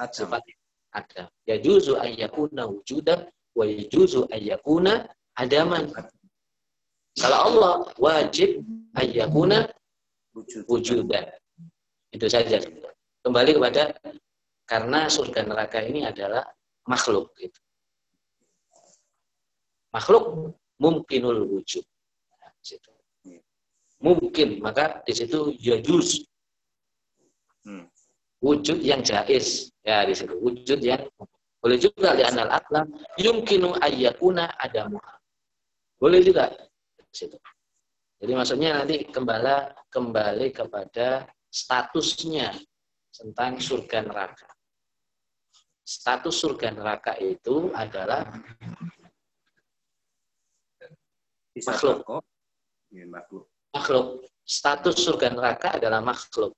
sifat 0.09 0.41
ada. 0.89 1.29
Ya 1.45 1.61
juzu 1.61 1.93
ayyakuna 1.93 2.65
wujudan 2.65 3.29
wa 3.53 3.69
yujuzu 3.69 4.25
ayyakuna 4.33 5.05
adaman. 5.37 5.93
Kalau 7.13 7.37
Allah 7.53 7.73
wajib 8.01 8.65
ayyakuna 8.97 9.69
wujudan. 10.65 11.29
Itu 12.09 12.25
saja. 12.25 12.65
Kembali 13.21 13.61
kepada 13.61 13.93
karena 14.65 15.05
surga 15.05 15.45
neraka 15.45 15.85
ini 15.85 16.01
adalah 16.01 16.49
makhluk. 16.89 17.29
Gitu. 17.37 17.61
Makhluk 19.93 20.57
mungkinul 20.81 21.45
wujud. 21.45 21.85
Mungkin, 24.03 24.59
maka 24.59 24.99
di 25.07 25.15
situ 25.15 25.55
yajuz. 25.63 26.27
Hmm. 27.63 27.87
Wujud 28.43 28.83
yang 28.83 28.99
jais. 28.99 29.71
Ya, 29.87 30.03
di 30.03 30.11
situ. 30.11 30.35
Wujud 30.43 30.83
yang 30.83 31.07
boleh 31.63 31.79
juga 31.79 32.11
di 32.11 32.27
anal 32.27 32.51
aklam 32.51 32.91
yumkinu 33.15 33.71
ayyakuna 33.79 34.51
adamuha. 34.59 35.15
Boleh 35.95 36.19
juga 36.19 36.51
situ. 37.15 37.39
Jadi 38.19 38.31
maksudnya 38.35 38.83
nanti 38.83 39.07
kembali 39.07 39.87
kembali 39.87 40.47
kepada 40.51 41.23
statusnya 41.47 42.51
tentang 43.15 43.63
surga 43.63 44.03
neraka. 44.03 44.51
Status 45.87 46.35
surga 46.35 46.75
neraka 46.75 47.15
itu 47.23 47.71
adalah 47.71 48.27
makhluk. 51.63 52.23
Iya, 52.91 53.05
makhluk. 53.07 53.52
Makhluk. 53.73 54.23
Status 54.43 54.99
surga 55.01 55.33
neraka 55.33 55.79
adalah 55.79 56.03
makhluk. 56.03 56.53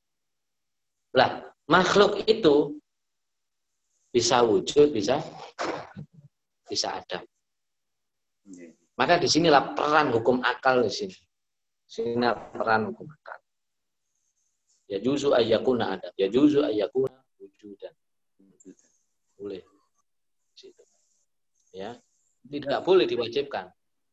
Lah, 1.16 1.47
makhluk 1.70 2.28
itu 2.28 2.76
bisa 4.11 4.43
wujud, 4.43 4.91
bisa 4.91 5.22
bisa 6.66 6.97
ada. 6.97 7.24
Maka 8.95 9.20
di 9.20 9.28
sinilah 9.28 9.76
peran 9.76 10.11
hukum 10.11 10.39
akal 10.41 10.84
di 10.84 10.91
sini. 10.91 11.16
Sini 11.86 12.16
peran 12.55 12.89
hukum 12.91 13.05
akal. 13.05 13.39
Ya 14.88 14.97
juzu 15.01 15.36
ayakuna 15.36 15.99
ada. 15.99 16.09
Ya 16.16 16.32
juzu 16.32 16.63
ayakuna 16.63 17.16
wujudan. 17.38 17.93
Boleh. 19.36 19.61
Ya. 21.76 21.99
Tidak 22.45 22.80
boleh 22.86 23.09
diwajibkan. 23.09 23.68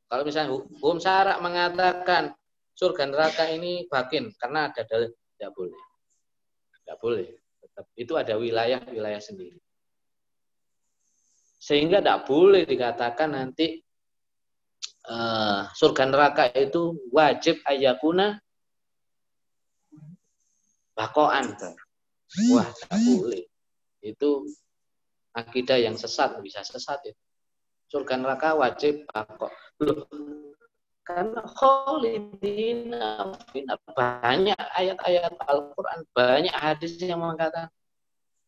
Kalau 0.08 0.22
misalnya 0.26 0.56
hukum 0.56 0.98
syarak 0.98 1.38
mengatakan 1.44 2.34
surga 2.72 3.04
neraka 3.08 3.44
ini 3.52 3.86
bakin 3.86 4.32
karena 4.36 4.72
ada 4.72 4.82
dalil, 4.88 5.12
tidak 5.36 5.52
boleh. 5.54 5.82
Tidak 6.82 6.98
boleh. 6.98 7.28
Tetap 7.62 7.86
itu 7.94 8.12
ada 8.18 8.34
wilayah-wilayah 8.36 9.22
sendiri. 9.22 9.60
Sehingga 11.62 12.02
tidak 12.02 12.26
boleh 12.26 12.66
dikatakan 12.66 13.38
nanti 13.38 13.78
uh, 15.06 15.70
surga 15.70 16.04
neraka 16.10 16.44
itu 16.58 16.98
wajib 17.14 17.62
ayakuna 17.62 18.42
bakoan. 20.98 21.54
Wah, 22.50 22.66
tidak 22.66 22.98
boleh. 23.06 23.44
Itu 24.02 24.50
akidah 25.38 25.78
yang 25.78 25.94
sesat, 25.94 26.34
bisa 26.42 26.66
sesat 26.66 26.98
itu. 27.06 27.22
Surga 27.92 28.16
neraka 28.16 28.56
wajib 28.56 29.04
bakok. 29.06 29.52
Karena 31.02 31.42
kholidina 31.42 33.34
banyak 33.94 34.58
ayat-ayat 34.78 35.34
Al-Quran, 35.34 36.00
banyak 36.14 36.54
hadis 36.54 36.94
yang 37.02 37.18
mengatakan 37.18 37.68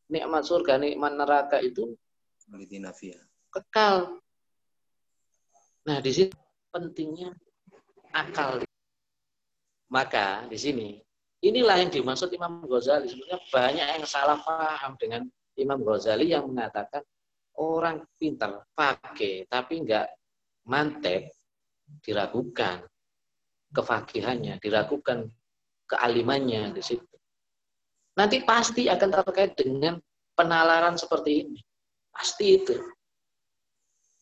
nikmat 0.07 0.47
surga, 0.47 0.79
nikmat 0.79 1.19
neraka 1.19 1.59
itu 1.59 1.99
Kekal. 3.51 4.23
Nah, 5.85 5.99
di 6.01 6.11
sini 6.15 6.33
pentingnya 6.71 7.35
akal. 8.15 8.63
Maka 9.91 10.49
di 10.49 10.59
sini 10.59 10.89
inilah 11.45 11.79
yang 11.83 11.91
dimaksud 11.93 12.33
Imam 12.33 12.65
Ghazali. 12.65 13.11
Sebenarnya 13.11 13.41
banyak 13.53 13.87
yang 14.01 14.05
salah 14.09 14.41
paham 14.41 14.97
dengan 14.97 15.23
Imam 15.55 15.83
Ghazali 15.83 16.35
yang 16.35 16.51
mengatakan 16.51 17.05
orang 17.55 18.03
pintar 18.19 18.67
pakai 18.75 19.47
tapi 19.47 19.87
enggak 19.87 20.11
mantep 20.67 21.31
diragukan 22.05 22.85
kefakihannya, 23.75 24.61
diragukan 24.63 25.27
kealimannya 25.91 26.73
di 26.73 26.83
situ. 26.83 27.17
Nanti 28.15 28.47
pasti 28.47 28.87
akan 28.87 29.11
terkait 29.11 29.59
dengan 29.59 29.99
penalaran 30.39 30.95
seperti 30.95 31.31
ini. 31.47 31.61
Pasti 32.15 32.47
itu. 32.63 32.79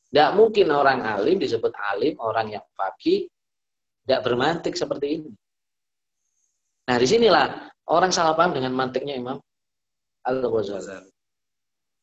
Tidak 0.09 0.31
mungkin 0.37 0.73
orang 0.73 1.05
alim 1.05 1.41
disebut 1.41 1.73
alim, 1.93 2.17
orang 2.21 2.57
yang 2.57 2.65
fakih, 2.77 3.29
tidak 4.05 4.21
bermantik 4.25 4.77
seperti 4.77 5.21
ini. 5.21 5.33
Nah, 6.89 6.97
di 7.01 7.07
sinilah 7.09 7.73
orang 7.89 8.13
salah 8.13 8.37
paham 8.37 8.57
dengan 8.57 8.77
mantiknya 8.77 9.17
Imam 9.17 9.41
Al-Ghazali. 10.29 11.09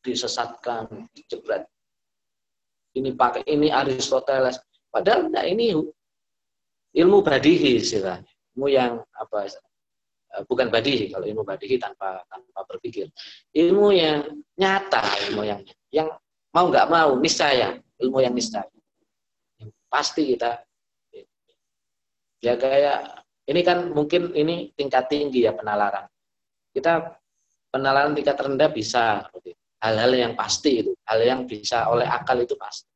Disesatkan, 0.00 1.10
dijebret. 1.12 1.68
Ini 2.96 3.14
pakai 3.14 3.46
ini 3.46 3.70
Aristoteles. 3.70 4.58
Padahal 4.90 5.30
nah, 5.30 5.46
ini 5.46 5.70
ilmu 6.98 7.18
badihi 7.22 7.78
istilahnya. 7.78 8.26
Ilmu 8.54 8.66
yang 8.66 8.98
apa 9.14 9.46
Eh, 10.30 10.42
bukan 10.46 10.70
badihi. 10.70 11.10
Kalau 11.10 11.26
ilmu 11.26 11.42
badihi 11.42 11.74
tanpa 11.74 12.22
tanpa 12.30 12.62
berpikir. 12.70 13.10
Ilmu 13.50 13.90
yang 13.90 14.30
nyata 14.54 15.02
ilmu 15.26 15.42
yang 15.42 15.60
yang 15.90 16.06
mau 16.54 16.70
nggak 16.70 16.86
mau 16.86 17.18
niscaya. 17.18 17.74
Ilmu 17.98 18.18
yang 18.22 18.34
niscaya. 18.34 18.70
Pasti 19.90 20.30
kita 20.34 20.62
ya 22.40 22.54
kayak 22.54 23.26
ini 23.50 23.60
kan 23.66 23.90
mungkin 23.90 24.30
ini 24.38 24.70
tingkat 24.78 25.10
tinggi 25.10 25.50
ya 25.50 25.52
penalaran. 25.54 26.06
Kita 26.70 27.10
penalaran 27.74 28.14
tingkat 28.14 28.38
rendah 28.38 28.70
bisa. 28.70 29.26
Hal-hal 29.80 30.12
yang 30.12 30.32
pasti 30.36 30.84
itu. 30.84 30.92
Hal 31.08 31.24
yang 31.24 31.48
bisa 31.48 31.88
oleh 31.88 32.04
akal 32.04 32.36
itu 32.38 32.52
pasti 32.54 32.89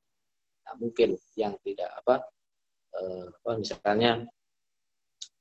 nah, 0.65 0.75
mungkin 0.81 1.15
yang 1.37 1.55
tidak 1.61 1.91
apa 2.03 2.25
eh, 2.99 3.25
apa 3.29 3.51
misalnya 3.61 4.13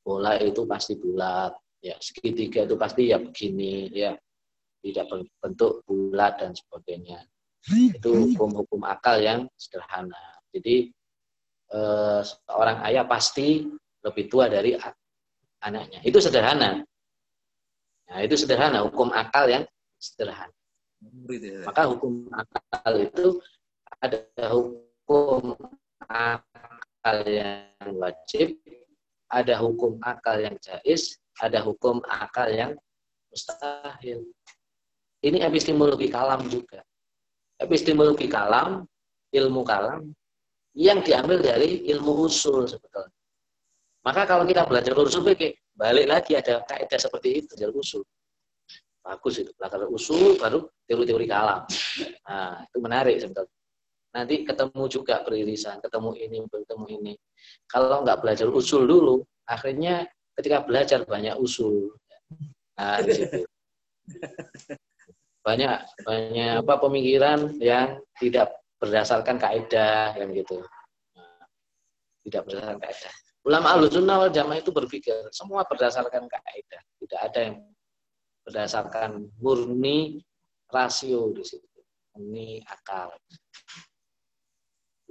bola 0.04 0.36
itu 0.40 0.68
pasti 0.68 1.00
bulat 1.00 1.56
ya 1.80 1.96
segitiga 2.00 2.68
itu 2.68 2.76
pasti 2.76 3.12
ya 3.12 3.18
begini 3.20 3.88
ya 3.92 4.12
tidak 4.84 5.06
berbentuk 5.08 5.80
bulat 5.88 6.36
dan 6.38 6.52
sebagainya. 6.52 7.24
Itu 7.72 8.36
hukum-hukum 8.36 8.84
akal 8.84 9.24
yang 9.24 9.48
sederhana. 9.56 10.44
Jadi 10.52 10.92
eh, 11.72 12.22
seorang 12.22 12.84
ayah 12.92 13.08
pasti 13.08 13.64
lebih 14.04 14.28
tua 14.28 14.52
dari 14.52 14.76
anaknya. 15.64 16.04
Itu 16.04 16.20
sederhana. 16.20 16.84
Nah 18.12 18.20
itu 18.20 18.36
sederhana 18.36 18.84
hukum 18.84 19.08
akal 19.16 19.48
yang 19.48 19.64
sederhana. 19.96 20.52
Maka 21.64 21.88
hukum 21.88 22.28
akal 22.36 22.94
itu 23.00 23.40
ada 24.04 24.20
hukum 24.52 24.84
akal 26.08 27.18
yang 27.28 27.90
wajib 28.00 28.60
ada 29.28 29.58
hukum 29.60 29.98
akal 30.04 30.38
yang 30.40 30.56
jais 30.62 31.18
ada 31.42 31.60
hukum 31.66 32.04
akal 32.06 32.50
yang 32.52 32.78
mustahil. 33.34 34.22
Ini 35.24 35.42
epistemologi 35.48 36.12
kalam 36.12 36.46
juga. 36.52 36.84
Epistemologi 37.58 38.28
kalam, 38.28 38.86
ilmu 39.32 39.62
kalam, 39.64 40.12
yang 40.76 41.00
diambil 41.02 41.40
dari 41.40 41.88
ilmu 41.90 42.28
usul 42.28 42.68
sebetulnya. 42.68 43.10
Maka 44.04 44.28
kalau 44.28 44.44
kita 44.44 44.68
belajar 44.68 44.94
usul 45.00 45.24
fikih, 45.24 45.56
balik 45.74 46.12
lagi 46.12 46.36
ada 46.36 46.60
kaidah 46.68 47.00
seperti 47.00 47.40
itu, 47.40 47.56
belajar 47.56 47.72
usul. 47.72 48.04
Bagus 49.00 49.36
itu, 49.40 49.52
belajar 49.56 49.88
usul 49.88 50.36
baru 50.36 50.68
teori-teori 50.86 51.26
kalam. 51.28 51.64
Nah, 52.28 52.68
itu 52.68 52.78
menarik 52.84 53.16
sebetulnya. 53.24 53.63
Nanti 54.14 54.46
ketemu 54.46 54.84
juga 54.86 55.26
peririsan, 55.26 55.82
ketemu 55.82 56.12
ini, 56.22 56.38
ketemu 56.46 56.86
ini. 57.02 57.14
Kalau 57.66 58.06
nggak 58.06 58.22
belajar 58.22 58.48
usul 58.54 58.86
dulu, 58.86 59.26
akhirnya 59.50 60.06
ketika 60.38 60.62
belajar 60.62 61.02
banyak 61.02 61.34
usul. 61.42 61.98
Nah, 62.78 63.02
di 63.02 63.12
situ. 63.14 63.42
Banyak 65.44 66.08
banyak 66.08 66.64
apa 66.64 66.80
pemikiran 66.80 67.60
yang 67.60 68.00
tidak 68.16 68.64
berdasarkan 68.80 69.36
kaidah 69.36 70.16
yang 70.16 70.32
gitu. 70.32 70.64
Nah, 71.20 71.44
tidak 72.24 72.48
berdasarkan 72.48 72.80
kaidah. 72.80 73.14
Ulama 73.44 73.76
Ahlussunnah 73.76 74.24
wal 74.24 74.32
Jamaah 74.32 74.64
itu 74.64 74.72
berpikir 74.72 75.28
semua 75.36 75.68
berdasarkan 75.68 76.32
kaidah, 76.32 76.82
tidak 77.04 77.20
ada 77.28 77.40
yang 77.44 77.56
berdasarkan 78.48 79.28
murni 79.44 80.24
rasio 80.72 81.36
di 81.36 81.44
situ, 81.44 81.80
murni 82.16 82.64
akal. 82.64 83.12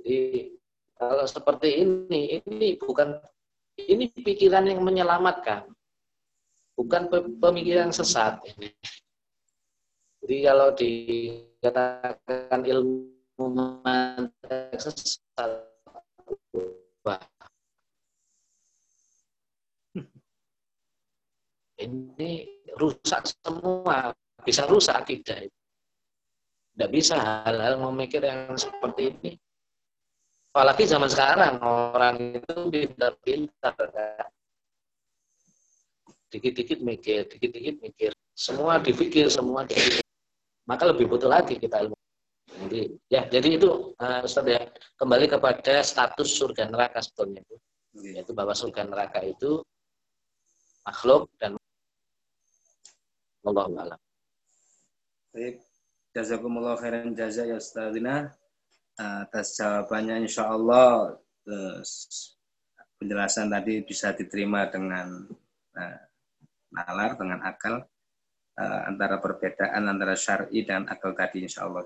Jadi 0.02 0.50
kalau 0.98 1.22
seperti 1.30 1.86
ini, 1.86 2.42
ini 2.42 2.74
bukan 2.74 3.22
ini 3.78 4.10
pikiran 4.10 4.66
yang 4.66 4.82
menyelamatkan, 4.82 5.70
bukan 6.74 7.06
pemikiran 7.38 7.94
sesat. 7.94 8.42
Jadi 10.22 10.36
kalau 10.42 10.74
dikatakan 10.74 12.66
ilmu 12.66 13.46
sesat, 14.74 15.50
ini 21.78 22.46
rusak 22.74 23.22
semua, 23.30 24.10
bisa 24.42 24.66
rusak 24.66 24.98
akidah. 25.06 25.46
Tidak 26.74 26.90
bisa 26.90 27.46
hal-hal 27.46 27.78
memikir 27.78 28.26
yang 28.26 28.58
seperti 28.58 29.14
ini 29.14 29.41
Apalagi 30.52 30.84
zaman 30.84 31.08
sekarang 31.08 31.64
orang 31.64 32.36
itu 32.36 32.54
pintar-pintar 32.68 33.72
kan. 33.72 34.28
Dikit-dikit 36.28 36.84
mikir, 36.84 37.24
dikit-dikit 37.24 37.80
mikir. 37.80 38.12
Semua 38.36 38.76
dipikir, 38.76 39.32
semua 39.32 39.64
dipikir. 39.64 40.04
Maka 40.68 40.92
lebih 40.92 41.08
butuh 41.08 41.32
lagi 41.32 41.56
kita 41.56 41.88
ilmu. 41.88 41.96
Jadi 42.68 43.00
ya, 43.08 43.24
jadi 43.32 43.48
itu 43.56 43.96
uh, 43.96 44.20
ya, 44.44 44.68
kembali 45.00 45.24
kepada 45.32 45.80
status 45.80 46.28
surga 46.36 46.68
neraka 46.68 47.00
sebetulnya 47.00 47.40
itu. 47.48 47.56
Yaitu 48.12 48.36
bahwa 48.36 48.52
surga 48.52 48.84
neraka 48.84 49.24
itu 49.24 49.64
makhluk 50.84 51.32
dan 51.40 51.56
Allah. 53.40 53.96
Baik. 55.32 55.64
Jazakumullah 56.12 56.76
khairan 56.76 57.16
jaza 57.16 57.48
ya 57.48 57.56
Ustazina 57.56 58.36
atas 59.02 59.58
jawabannya 59.58 60.22
insya 60.22 60.46
Allah 60.50 61.18
penjelasan 63.02 63.50
tadi 63.50 63.82
bisa 63.82 64.14
diterima 64.14 64.70
dengan 64.70 65.26
uh, 65.74 66.00
nalar 66.70 67.18
dengan 67.18 67.42
akal 67.42 67.82
uh, 68.58 68.80
antara 68.86 69.18
perbedaan 69.18 69.90
antara 69.90 70.14
syar'i 70.14 70.62
dan 70.62 70.86
akal 70.86 71.10
tadi 71.18 71.42
insya 71.42 71.66
Allah. 71.66 71.82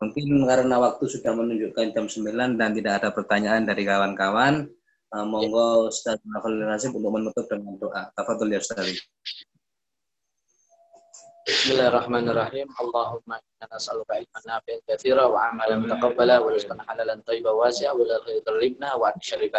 Mungkin 0.00 0.48
karena 0.48 0.80
waktu 0.80 1.04
sudah 1.10 1.32
menunjukkan 1.36 1.92
jam 1.92 2.06
9 2.08 2.56
dan 2.56 2.70
tidak 2.72 3.04
ada 3.04 3.08
pertanyaan 3.12 3.68
dari 3.68 3.84
kawan-kawan 3.84 4.70
uh, 5.12 5.26
monggo 5.26 5.92
Ustaz 5.92 6.22
Nafal 6.24 6.56
Nasib 6.56 6.96
untuk 6.96 7.12
menutup 7.12 7.44
dengan 7.50 7.76
doa 7.76 8.08
Bismillahirrahmanirrahim. 11.50 12.70
Allahumma 12.78 13.42
inna 13.42 13.66
nas'aluka 13.74 14.22
ilman 14.22 14.42
nafi'an 14.46 14.86
katsira 14.86 15.26
wa 15.26 15.50
amalan 15.50 15.82
mutaqabbala 15.82 16.38
wa 16.38 16.54
rizqan 16.54 16.78
halalan 16.78 17.18
thayyiban 17.26 17.58
wasi'a 17.58 17.90
wa 17.90 18.06
la 18.06 18.22
khayra 18.22 18.90
wa 18.94 19.10
syarri 19.18 19.50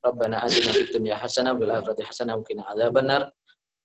Rabbana 0.00 0.40
atina 0.40 0.72
fid 0.72 0.88
dunya 0.88 1.20
hasanah 1.20 1.52
wa 1.52 1.60
fil 1.60 1.68
akhirati 1.68 2.02
hasanah 2.08 2.40
wa 2.40 2.44
qina 2.48 2.64
adzabannar. 2.64 3.28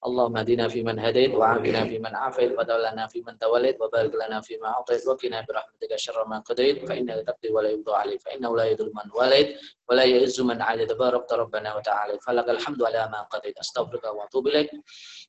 اللهم 0.07 0.37
اهدنا 0.37 0.67
فيمن 0.67 0.99
هديت 0.99 1.35
وعافنا 1.35 1.81
فيمن 1.91 2.13
عافيت 2.15 2.51
وتولنا 2.59 3.07
فيمن 3.07 3.37
توليت 3.37 3.81
وبارك 3.81 4.13
لنا 4.21 4.41
فيما 4.41 4.67
أعطيت 4.67 5.07
وقنا 5.07 5.45
برحمتك 5.47 5.95
شر 5.95 6.27
ما 6.27 6.39
قضيت 6.39 6.87
فإنك 6.89 7.27
تقضي 7.27 7.49
ولا 7.55 7.69
يقضى 7.69 7.93
عليك 8.01 8.21
فإنه 8.21 8.57
لا 8.57 8.65
يذل 8.71 8.91
من 8.95 9.07
وليت 9.19 9.49
ولا 9.89 10.03
يعز 10.03 10.41
من 10.41 10.61
عاد 10.61 10.87
تبارك 10.87 11.31
ربنا 11.33 11.75
وتعالى 11.75 12.19
فلك 12.19 12.49
الحمد 12.49 12.83
على 12.83 13.09
ما 13.11 13.21
قضيت. 13.21 13.57
أستغفرك 13.57 14.03
وأتوب 14.03 14.47
إليك. 14.47 14.71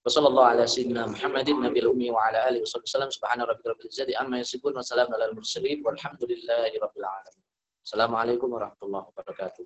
وصلى 0.06 0.28
الله 0.28 0.44
على 0.44 0.66
سيدنا 0.66 1.06
محمد 1.06 1.48
النبي 1.48 1.80
الأمي 1.80 2.10
وعلى 2.10 2.48
آله 2.48 2.60
وصحبه 2.60 2.82
وسلم. 2.82 3.10
سبحان 3.10 3.40
ربك 3.40 3.66
رب 3.66 3.80
العزة 3.80 4.18
عما 4.18 4.36
يصفون 4.40 4.78
وسلام 4.78 5.14
على 5.14 5.24
المرسلين 5.24 5.82
والحمد 5.86 6.22
لله 6.24 6.70
رب 6.82 6.96
العالمين. 6.96 7.44
السلام 7.84 8.12
عليكم 8.16 8.48
ورحمة 8.52 8.82
الله 8.82 9.02
وبركاته. 9.09 9.64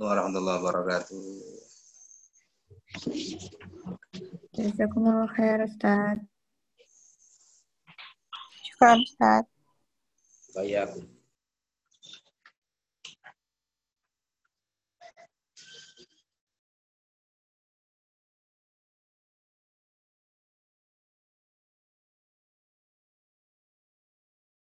ورحمة 0.00 0.38
الله 0.38 0.56
وبركاته. 0.60 1.22
Jazakumullah 4.56 5.28
khair 5.36 5.60
Ustaz. 5.68 6.18
Syukur 8.64 8.96
Ustaz. 9.04 9.44
Baik. 10.54 11.15